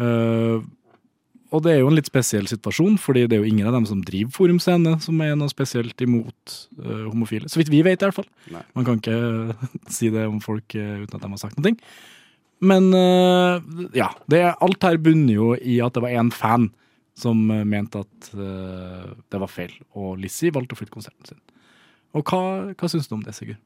Uh, 0.01 0.65
og 1.51 1.65
det 1.65 1.73
er 1.73 1.81
jo 1.81 1.89
en 1.91 1.97
litt 1.99 2.09
spesiell 2.09 2.47
situasjon, 2.47 2.95
fordi 3.03 3.25
det 3.27 3.37
er 3.37 3.43
jo 3.43 3.51
ingen 3.51 3.67
av 3.67 3.75
dem 3.75 3.87
som 3.89 4.03
driver 4.07 4.31
Forum 4.37 4.61
Scene 4.63 4.95
som 5.03 5.19
er 5.25 5.35
noe 5.39 5.51
spesielt 5.51 5.99
imot 6.05 6.55
uh, 6.79 7.09
homofile. 7.09 7.51
Så 7.51 7.59
vidt 7.59 7.73
vi 7.73 7.83
vet, 7.87 7.99
i 7.99 8.07
hvert 8.07 8.21
fall. 8.21 8.29
Nei. 8.55 8.63
Man 8.79 8.87
kan 8.87 9.01
ikke 9.01 9.57
si 9.97 10.13
det 10.15 10.29
om 10.31 10.39
folk 10.45 10.79
uh, 10.79 11.03
uten 11.03 11.19
at 11.19 11.25
de 11.25 11.33
har 11.35 11.43
sagt 11.43 11.59
noe. 11.59 11.75
Men 12.61 12.91
uh, 12.93 13.59
ja, 13.97 14.11
det, 14.31 14.45
alt 14.61 14.85
her 14.85 15.01
bunner 15.01 15.33
jo 15.35 15.55
i 15.57 15.81
at 15.83 15.97
det 15.97 16.05
var 16.05 16.15
én 16.21 16.31
fan 16.35 16.69
som 17.19 17.43
uh, 17.51 17.65
mente 17.67 18.05
at 18.05 18.31
uh, 18.37 19.11
det 19.33 19.41
var 19.41 19.51
feil, 19.51 19.73
og 19.97 20.21
Lizzie 20.21 20.53
valgte 20.55 20.77
å 20.77 20.81
flytte 20.81 20.95
konserten 20.95 21.33
sin. 21.33 21.41
Og 22.17 22.27
hva, 22.27 22.71
hva 22.75 22.91
syns 22.91 23.09
du 23.09 23.17
om 23.17 23.25
det, 23.25 23.35
Sigurd? 23.37 23.59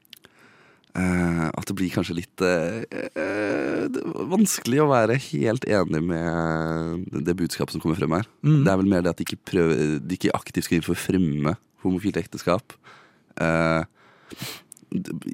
Eh, 0.95 1.47
at 1.51 1.67
det 1.67 1.75
blir 1.75 1.91
kanskje 1.91 2.15
litt 2.21 2.43
eh, 2.47 2.85
eh, 3.19 3.97
vanskelig 4.31 4.79
å 4.85 4.91
være 4.93 5.17
helt 5.27 5.67
enig 5.67 6.01
med 6.07 7.09
det 7.27 7.35
budskapet 7.41 7.75
som 7.75 7.83
kommer 7.83 7.99
frem 7.99 8.15
her. 8.15 8.29
Mm. 8.47 8.61
Det 8.63 8.71
er 8.71 8.79
vel 8.79 8.91
mer 8.93 9.03
det 9.03 9.11
at 9.11 9.19
de 9.19 9.27
ikke, 9.27 9.41
prøver, 9.51 9.97
de 9.99 10.19
ikke 10.19 10.37
aktivt 10.39 10.69
skal 10.69 10.79
inn 10.79 10.87
for 10.87 10.95
å 10.95 11.03
fremme 11.03 11.57
homofilt 11.83 12.21
ekteskap. 12.23 12.77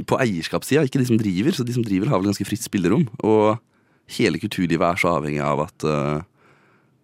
På 0.08 0.18
eierskapssida, 0.24 0.86
ikke 0.88 1.02
de 1.02 1.10
som 1.12 1.20
driver. 1.20 1.54
Så 1.54 1.68
de 1.68 1.76
som 1.76 1.84
driver, 1.84 2.08
har 2.08 2.22
vel 2.22 2.32
ganske 2.32 2.48
fritt 2.48 2.64
spillerom. 2.64 3.04
Og 3.20 3.60
hele 4.16 4.40
kulturlivet 4.40 4.86
er 4.88 5.02
så 5.02 5.12
avhengig 5.18 5.44
av 5.44 5.66
at 5.68 5.90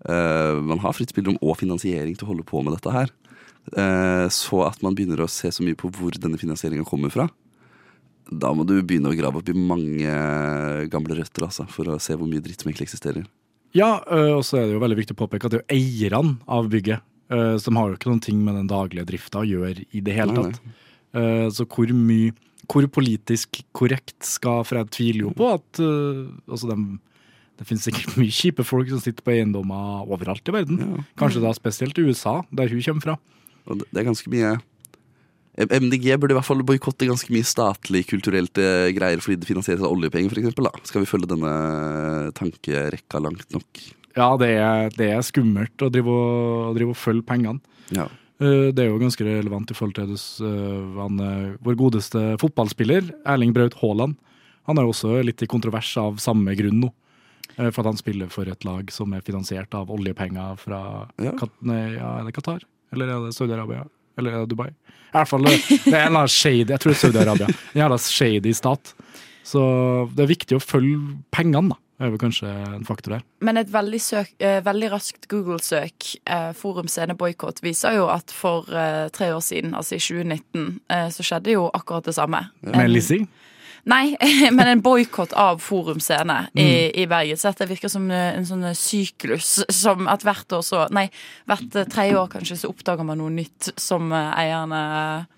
Uh, 0.07 0.63
man 0.63 0.79
har 0.85 0.93
fritt 0.95 1.11
spillerom 1.11 1.39
og 1.43 1.57
finansiering 1.59 2.13
til 2.15 2.29
å 2.29 2.29
holde 2.29 2.45
på 2.47 2.61
med 2.63 2.77
dette 2.77 2.93
her. 2.95 3.09
Uh, 3.75 4.29
så 4.31 4.61
at 4.69 4.79
man 4.85 4.95
begynner 4.95 5.25
å 5.25 5.27
se 5.27 5.51
så 5.51 5.65
mye 5.67 5.75
på 5.75 5.91
hvor 5.97 6.15
denne 6.15 6.39
finansieringa 6.39 6.87
kommer 6.87 7.11
fra 7.11 7.25
da 8.31 8.53
må 8.57 8.65
du 8.67 8.75
begynne 8.83 9.13
å 9.13 9.17
grave 9.17 9.41
opp 9.41 9.51
i 9.51 9.57
mange 9.57 10.15
gamle 10.93 11.19
røtter 11.19 11.47
altså, 11.47 11.67
for 11.71 11.93
å 11.93 11.99
se 12.03 12.17
hvor 12.17 12.29
mye 12.31 12.43
dritt 12.43 12.63
som 12.63 12.71
egentlig 12.71 12.89
eksisterer. 12.89 13.27
Ja, 13.77 14.01
og 14.33 14.43
så 14.47 14.61
er 14.61 14.67
det 14.67 14.77
jo 14.77 14.81
veldig 14.83 14.99
viktig 14.99 15.15
å 15.15 15.21
påpeke 15.21 15.49
at 15.49 15.53
det 15.53 15.61
er 15.61 15.77
jo 15.77 15.77
eierne 15.77 16.39
av 16.49 16.71
bygget. 16.73 17.05
som 17.61 17.77
har 17.77 17.91
jo 17.91 17.97
ikke 17.99 18.09
noen 18.09 18.23
ting 18.23 18.39
med 18.43 18.55
den 18.55 18.69
daglige 18.71 19.05
drifta 19.05 19.43
å 19.43 19.47
gjøre 19.47 19.85
i 19.91 20.01
det 20.01 20.15
hele 20.15 20.33
Nei, 20.33 20.45
tatt. 20.47 20.61
Øh, 21.19 21.49
så 21.51 21.67
hvor 21.67 21.91
mye 21.91 22.33
Hvor 22.67 22.87
politisk 22.91 23.61
korrekt 23.73 24.25
skal 24.27 24.65
For 24.67 24.79
jeg 24.79 24.91
tviler 24.91 25.21
jo 25.27 25.33
på 25.35 25.49
at 25.55 25.81
altså 25.81 26.71
dem, 26.71 27.01
det 27.59 27.67
finnes 27.69 27.85
sikkert 27.87 28.17
mye 28.21 28.33
kjipe 28.33 28.65
folk 28.67 28.91
som 28.91 29.03
sitter 29.03 29.23
på 29.23 29.35
eiendommer 29.37 30.07
overalt 30.07 30.49
i 30.49 30.55
verden. 30.55 31.05
Kanskje 31.19 31.45
da 31.45 31.53
spesielt 31.57 31.99
i 31.99 32.07
USA, 32.09 32.41
der 32.51 32.73
hun 32.73 32.83
kommer 32.83 33.05
fra. 33.07 33.19
Og 33.67 33.81
det 33.81 33.87
det 33.91 34.03
er 34.03 34.09
ganske 34.11 34.33
mye 34.33 34.57
MDG 35.57 36.19
burde 36.21 36.35
i 36.35 36.37
hvert 36.37 36.47
fall 36.49 36.61
boikotte 36.67 37.09
ganske 37.09 37.33
mye 37.33 37.47
statlig 37.49 38.03
kulturelt 38.11 38.59
eh, 38.61 38.91
greier 38.97 39.23
fordi 39.25 39.39
det 39.41 39.49
finansieres 39.49 39.85
av 39.85 39.95
oljepenger, 39.95 40.53
da. 40.61 40.73
Skal 40.85 41.05
vi 41.05 41.09
følge 41.09 41.31
denne 41.31 41.53
tankerekka 42.37 43.21
langt 43.25 43.49
nok? 43.57 43.81
Ja, 44.17 44.29
det 44.41 44.51
er, 44.61 44.93
det 44.97 45.09
er 45.13 45.25
skummelt 45.25 45.81
å 45.85 45.89
drive 45.93 46.13
og, 46.13 46.69
å 46.71 46.77
drive 46.77 46.93
og 46.93 47.01
følge 47.01 47.25
pengene. 47.29 47.61
Ja. 47.97 48.07
Eh, 48.41 48.69
Det 48.77 48.85
er 48.85 48.91
jo 48.91 49.01
ganske 49.01 49.25
relevant 49.25 49.73
i 49.73 49.77
forhold 49.79 49.97
til 49.97 50.13
eh, 50.45 51.01
han, 51.01 51.25
vår 51.65 51.81
godeste 51.81 52.27
fotballspiller, 52.43 53.11
Erling 53.25 53.57
Braut 53.57 53.79
Haaland. 53.81 54.17
Han 54.69 54.77
er 54.81 54.85
jo 54.85 54.93
også 54.93 55.17
litt 55.25 55.41
i 55.45 55.49
kontrovers 55.49 55.95
av 56.03 56.21
samme 56.21 56.57
grunn 56.59 56.81
nå. 56.85 56.93
For 57.57 57.81
at 57.81 57.87
han 57.89 57.97
spiller 57.97 58.29
for 58.29 58.45
et 58.51 58.65
lag 58.67 58.91
som 58.93 59.13
er 59.17 59.23
finansiert 59.25 59.73
av 59.79 59.89
oljepenger 59.95 60.59
fra 60.61 60.81
Ja. 61.23 61.31
Kat 61.39 61.53
nei, 61.65 61.95
ja, 61.95 62.19
Qatar? 62.35 62.67
Eller 62.93 63.09
er 63.09 63.23
det 63.25 63.37
Saudi-Arabia? 63.37 63.87
Eller 64.19 64.35
er 64.35 64.45
det 64.45 64.53
Dubai? 64.55 64.69
I 64.71 65.17
hvert 65.17 65.31
fall, 65.31 65.47
det 65.49 65.57
det 65.87 65.95
er 65.95 66.07
en 66.09 66.17
eller 66.17 66.29
shady 66.29 66.73
Jeg 66.73 66.83
tror 66.83 66.93
det 66.93 66.97
er 66.97 67.03
Saudi-Arabia. 67.05 67.49
En 67.75 67.83
jævla 67.83 67.99
shady 68.03 68.53
stat. 68.57 68.95
Så 69.47 69.61
det 70.17 70.25
er 70.25 70.33
viktig 70.33 70.59
å 70.59 70.63
følge 70.63 71.19
pengene, 71.35 71.71
da. 71.71 71.81
Det 71.97 72.05
er 72.05 72.11
vel 72.13 72.21
kanskje 72.21 72.51
en 72.51 72.85
faktor 72.85 73.15
der. 73.15 73.23
Men 73.41 73.57
et 73.57 73.71
veldig, 73.73 74.01
søk, 74.05 74.35
eh, 74.45 74.59
veldig 74.61 74.91
raskt 74.93 75.29
Google-søk, 75.33 76.11
eh, 76.29 76.51
Forum 76.53 76.91
Scene 76.93 77.15
Boikott, 77.17 77.63
viser 77.65 77.97
jo 77.97 78.11
at 78.13 78.35
for 78.37 78.69
eh, 78.69 79.07
tre 79.17 79.31
år 79.33 79.41
siden, 79.41 79.73
altså 79.73 79.97
i 79.97 80.03
2019, 80.05 80.81
eh, 80.93 81.09
så 81.09 81.25
skjedde 81.25 81.55
jo 81.55 81.71
akkurat 81.73 82.05
det 82.05 82.15
samme. 82.19 82.43
Med 82.61 82.91
Lizzie? 82.91 83.25
Nei, 83.87 84.17
men 84.57 84.67
en 84.67 84.81
boikott 84.83 85.31
av 85.39 85.61
Forum 85.63 86.01
Scene 86.03 86.49
i, 86.55 86.65
Mm. 86.67 86.97
i 86.99 87.07
Bergen. 87.07 87.39
Så 87.39 87.53
dette 87.53 87.69
virker 87.71 87.89
som 87.93 88.09
eh, 88.11 88.33
en 88.35 88.47
sånn 88.49 88.65
syklus 88.75 89.61
som 89.71 90.09
at 90.11 90.25
hvert 90.27 90.51
år 90.59 90.65
så 90.67 90.85
Nei, 90.91 91.07
hvert 91.47 91.77
eh, 91.79 91.87
tredje 91.87 92.19
år 92.19 92.27
kanskje 92.33 92.57
så 92.65 92.71
oppdager 92.73 93.07
man 93.07 93.21
noe 93.23 93.31
nytt 93.31 93.71
som 93.79 94.11
eh, 94.11 94.33
eierne 94.43 94.81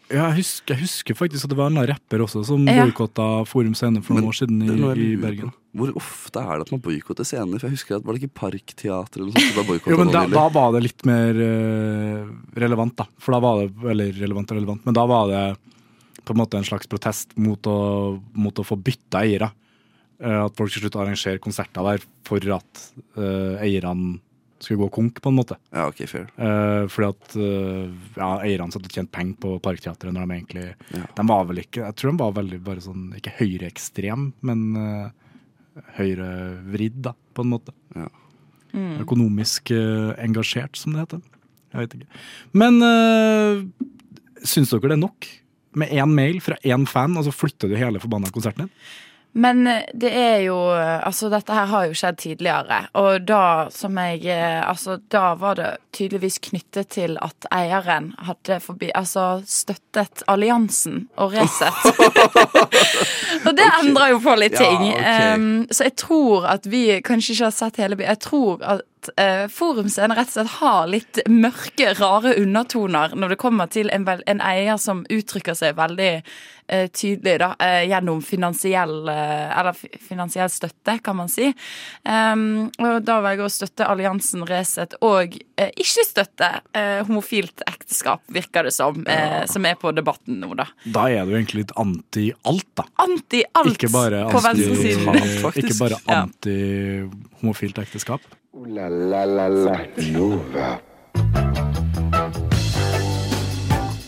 Ja, 0.09 0.31
jeg 0.31 0.39
husker, 0.41 0.73
jeg 0.79 0.87
husker 0.87 1.19
faktisk 1.19 1.45
at 1.45 1.53
det 1.53 1.59
var 1.61 1.69
en 1.69 1.83
rapper 1.91 2.25
også 2.25 2.41
som 2.49 2.65
Ja. 2.65 2.87
boikotta 2.89 3.29
Forum 3.51 3.75
Scene 3.77 4.01
for 4.03 4.17
noen 4.17 4.31
år 4.33 4.39
siden 4.41 4.63
i, 4.65 4.71
Det 4.73 4.79
noe 4.81 4.97
i 4.97 5.11
Bergen. 5.21 5.53
Hvor 5.79 5.93
ofte 6.01 6.41
er 6.41 6.57
det 6.59 6.65
at 6.65 6.73
man 6.73 6.81
boikotter 6.89 7.29
scener? 7.29 7.61
For 7.61 7.69
jeg 7.69 7.77
husker 7.77 7.99
at 8.01 8.07
Var 8.09 8.17
det 8.17 8.23
ikke 8.25 8.39
Parkteater 8.41 9.21
eller 9.21 9.37
noe 9.37 9.45
sånt? 9.77 9.93
Jo, 9.93 9.99
men 10.01 10.15
da, 10.17 10.25
da 10.33 10.49
var 10.57 10.73
det 10.79 10.87
litt 10.89 11.05
mer 11.07 11.37
eh, 11.45 12.25
relevant, 12.65 12.97
da. 12.97 13.05
For 13.21 13.37
da 13.37 13.43
var 13.45 13.61
det 13.61 13.91
Eller 13.93 14.17
relevant 14.25 14.49
og 14.57 14.57
relevant, 14.63 14.87
men 14.89 14.97
da 14.97 15.05
var 15.13 15.29
det 15.35 15.45
på 16.25 16.35
en 16.35 16.41
måte 16.41 16.59
en 16.59 16.67
slags 16.67 16.89
protest 16.91 17.35
mot 17.41 17.67
å, 17.71 17.79
mot 18.37 18.59
å 18.59 18.67
få 18.67 18.79
bytta 18.81 19.23
eiere. 19.25 19.51
Eh, 20.19 20.41
at 20.45 20.57
folk 20.59 20.73
skulle 20.73 20.89
slutt 20.89 20.99
arrangere 20.99 21.43
konserter 21.43 21.87
der 21.87 22.09
for 22.27 22.43
at 22.57 22.89
uh, 23.19 23.55
eierne 23.63 24.19
skulle 24.59 24.83
gå 24.83 24.89
konk, 24.91 25.21
på 25.23 25.31
en 25.31 25.37
måte. 25.39 25.57
Ja, 25.71 25.87
ok, 25.87 26.03
fair. 26.11 26.27
Uh, 26.35 26.89
fordi 26.91 27.09
at 27.13 27.37
uh, 27.39 27.93
ja, 28.19 28.31
eierne 28.43 28.75
satt 28.75 28.89
og 28.89 28.95
tjente 28.95 29.15
penger 29.15 29.39
på 29.45 29.55
Parkteatret 29.63 30.15
når 30.15 30.27
de 30.27 30.39
egentlig 30.39 30.67
Ja. 30.97 31.05
De 31.15 31.27
var 31.31 31.47
vel 31.47 31.63
ikke 31.63 31.85
Jeg 31.85 31.97
tror 31.99 32.11
de 32.11 32.23
var 32.23 32.35
veldig 32.41 32.59
bare 32.67 32.83
sånn 32.83 33.05
Ikke 33.19 33.37
høyreekstrem, 33.39 34.33
men 34.49 34.65
uh, 34.75 35.85
høyrevridd, 35.95 36.99
da, 37.07 37.15
på 37.35 37.45
en 37.45 37.53
måte. 37.55 37.75
Ja. 37.95 38.09
Økonomisk 39.05 39.71
uh, 39.75 40.11
engasjert, 40.21 40.77
som 40.77 40.95
det 40.95 41.07
heter. 41.07 41.23
Jeg 41.73 41.85
vet 41.85 41.99
ikke. 41.99 42.23
Men 42.59 42.83
uh, 42.83 43.63
Syns 44.47 44.73
dere 44.73 44.91
det 44.91 44.99
er 44.99 45.05
nok 45.07 45.29
med 45.75 45.89
én 45.93 46.15
mail 46.15 46.41
fra 46.41 46.57
én 46.65 46.87
fan, 46.89 47.17
og 47.17 47.25
så 47.29 47.35
flytter 47.35 47.69
du 47.69 47.77
hele 47.77 48.01
forbanna 48.01 48.31
konserten 48.35 48.67
din? 48.67 48.73
Men 49.39 49.67
eh, 49.69 49.83
det 49.95 50.09
er 50.17 50.39
jo 50.47 50.57
Altså, 50.73 51.29
dette 51.31 51.53
her 51.53 51.67
har 51.69 51.85
jo 51.91 51.93
skjedd 51.95 52.17
tidligere, 52.23 52.79
og 52.97 53.27
da 53.29 53.69
som 53.71 53.99
jeg 54.01 54.25
eh, 54.33 54.63
Altså, 54.65 54.97
da 55.13 55.35
var 55.39 55.59
det 55.61 55.69
tydeligvis 55.93 56.39
knyttet 56.49 56.89
til 56.97 57.19
at 57.23 57.47
eieren 57.53 58.15
hadde 58.25 58.57
forbi 58.65 58.89
Altså 58.97 59.43
støttet 59.47 60.25
alliansen 60.33 61.05
og 61.21 61.37
Resett. 61.37 62.01
og 63.47 63.53
det 63.59 63.69
endrer 63.83 64.15
jo 64.15 64.21
på 64.25 64.35
litt 64.41 64.57
Ja, 64.57 64.65
ting. 64.65 64.89
um, 64.97 65.67
så 65.71 65.91
jeg 65.91 65.97
tror 66.01 66.49
at 66.49 66.67
vi 66.71 66.83
kanskje 67.05 67.35
ikke 67.37 67.49
har 67.51 67.57
sett 67.61 67.81
hele 67.83 67.99
byen. 68.01 68.09
Jeg 68.15 68.23
tror 68.25 68.63
at 68.65 68.83
uh, 69.21 69.47
forumscenen 69.53 70.17
rett 70.19 70.31
og 70.33 70.37
slett 70.37 70.55
har 70.59 70.91
litt 70.91 71.23
mørke, 71.31 71.93
rare 71.99 72.35
undertoner 72.41 73.15
når 73.15 73.35
det 73.35 73.41
kommer 73.41 73.71
til 73.73 73.93
en, 73.95 74.07
vel, 74.09 74.25
en 74.27 74.43
eier 74.45 74.81
som 74.83 75.05
uttrykker 75.13 75.57
seg 75.59 75.77
veldig 75.79 76.13
eh, 76.69 76.89
tydelig 76.89 77.39
da, 77.41 77.57
eh, 77.59 77.89
gjennom 77.89 78.23
finansiell, 78.23 79.09
eh, 79.09 79.59
eller 79.59 79.77
finansiell 80.09 80.51
støtte, 80.51 80.99
kan 81.05 81.17
man 81.17 81.29
si. 81.29 81.53
Um, 82.05 82.69
og 82.79 83.03
da 83.07 83.19
velger 83.25 83.45
jeg 83.45 83.49
å 83.49 83.53
støtte 83.53 83.89
alliansen 83.89 84.45
Resett 84.49 84.97
og 85.05 85.37
eh, 85.57 85.71
ikke 85.77 86.05
støtte 86.07 86.51
eh, 86.77 87.01
homofilt 87.09 87.65
ekteskap, 87.67 88.23
virker 88.33 88.69
det 88.69 88.75
som, 88.77 89.01
ja. 89.07 89.45
som 89.51 89.67
er 89.69 89.79
på 89.81 89.93
debatten 89.97 90.41
nå, 90.43 90.53
da. 90.59 90.69
Da 90.85 91.09
er 91.13 91.29
du 91.29 91.35
egentlig 91.37 91.65
litt 91.65 91.77
anti-alt, 91.81 92.69
da. 92.79 92.89
Anti-alt 93.05 93.77
Ikke 93.77 93.93
bare 93.93 94.27
på 94.33 94.43
venstresiden. 94.45 95.09
anti, 95.15 95.65
ikke 95.65 95.79
bare 95.81 96.03
anti-homofilt 96.19 97.81
ekteskap. 97.85 98.35
La 98.55 98.89
la 98.89 99.27
la 99.27 99.47
la 99.49 99.77
Nova. 100.09 100.79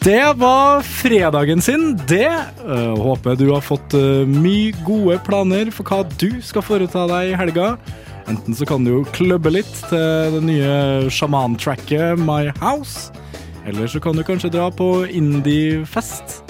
Det 0.01 0.33
var 0.37 0.81
fredagen 0.83 1.61
sin, 1.61 1.99
det. 2.09 2.31
Uh, 2.65 2.97
håper 2.97 3.37
du 3.37 3.51
har 3.51 3.61
fått 3.61 3.93
uh, 3.93 4.25
mye 4.25 4.73
gode 4.87 5.19
planer 5.27 5.69
for 5.69 5.85
hva 5.85 6.07
du 6.17 6.41
skal 6.41 6.65
foreta 6.65 7.05
deg 7.11 7.35
i 7.35 7.37
helga. 7.37 7.75
Enten 8.33 8.57
så 8.57 8.65
kan 8.65 8.87
du 8.87 8.95
jo 8.95 9.03
kløbbe 9.13 9.53
litt 9.53 9.75
til 9.91 10.33
det 10.39 10.41
nye 10.49 11.11
sjamantracket 11.13 12.17
My 12.25 12.49
House. 12.63 13.13
Eller 13.69 13.93
så 13.93 14.01
kan 14.01 14.17
du 14.17 14.25
kanskje 14.25 14.55
dra 14.57 14.71
på 14.73 15.05
indiefest 15.05 16.41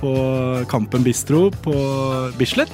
på 0.00 0.16
Kampen 0.72 1.04
Bistro 1.04 1.50
på 1.60 1.76
Bislett. 2.40 2.72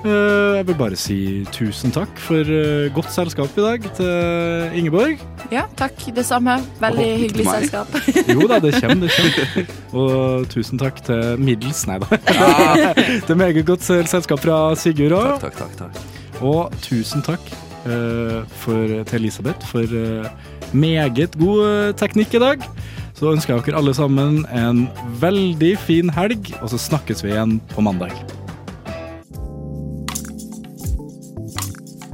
Uh, 0.00 0.56
jeg 0.56 0.66
vil 0.70 0.76
bare 0.78 0.96
si 0.96 1.16
tusen 1.52 1.92
takk 1.92 2.12
for 2.24 2.40
uh, 2.48 2.88
godt 2.96 3.10
selskap 3.12 3.58
i 3.58 3.64
dag 3.66 3.88
til 3.98 4.78
Ingeborg. 4.80 5.20
Ja, 5.52 5.66
takk. 5.76 5.98
Det 6.16 6.24
samme. 6.26 6.56
Veldig 6.80 7.04
Og 7.04 7.18
hyggelig 7.24 7.46
meg. 7.46 7.66
selskap. 7.66 7.98
Jo 8.34 8.48
da, 8.48 8.60
det 8.62 8.74
kommer, 8.80 9.06
det 9.06 9.12
kommer. 9.16 9.74
Og 10.00 10.48
tusen 10.52 10.80
takk 10.80 11.02
til 11.04 11.42
middels, 11.42 11.84
nei 11.90 11.98
da. 12.00 12.20
til 13.26 13.36
meget 13.36 13.66
godt 13.66 13.84
selskap 13.84 14.40
fra 14.40 14.62
Sigurd 14.78 15.18
òg. 15.18 15.36
Takk, 15.44 15.60
takk, 15.60 15.76
takk, 15.82 15.92
takk. 15.98 16.18
Og 16.40 16.72
tusen 16.80 17.24
takk 17.24 17.52
eh, 17.84 18.40
for, 18.62 18.96
til 19.04 19.20
Elisabeth 19.20 19.66
for 19.68 19.84
eh, 19.84 20.28
meget 20.72 21.36
god 21.38 21.64
eh, 21.68 21.94
teknikk 22.00 22.34
i 22.34 22.42
dag. 22.42 22.68
Så 23.14 23.34
ønsker 23.34 23.54
jeg 23.54 23.66
dere 23.68 23.80
alle 23.82 23.94
sammen 23.96 24.44
en 24.56 24.86
veldig 25.20 25.74
fin 25.84 26.12
helg, 26.16 26.54
og 26.62 26.70
så 26.72 26.80
snakkes 26.80 27.24
vi 27.24 27.34
igjen 27.34 27.58
på 27.74 27.84
mandag. 27.84 28.16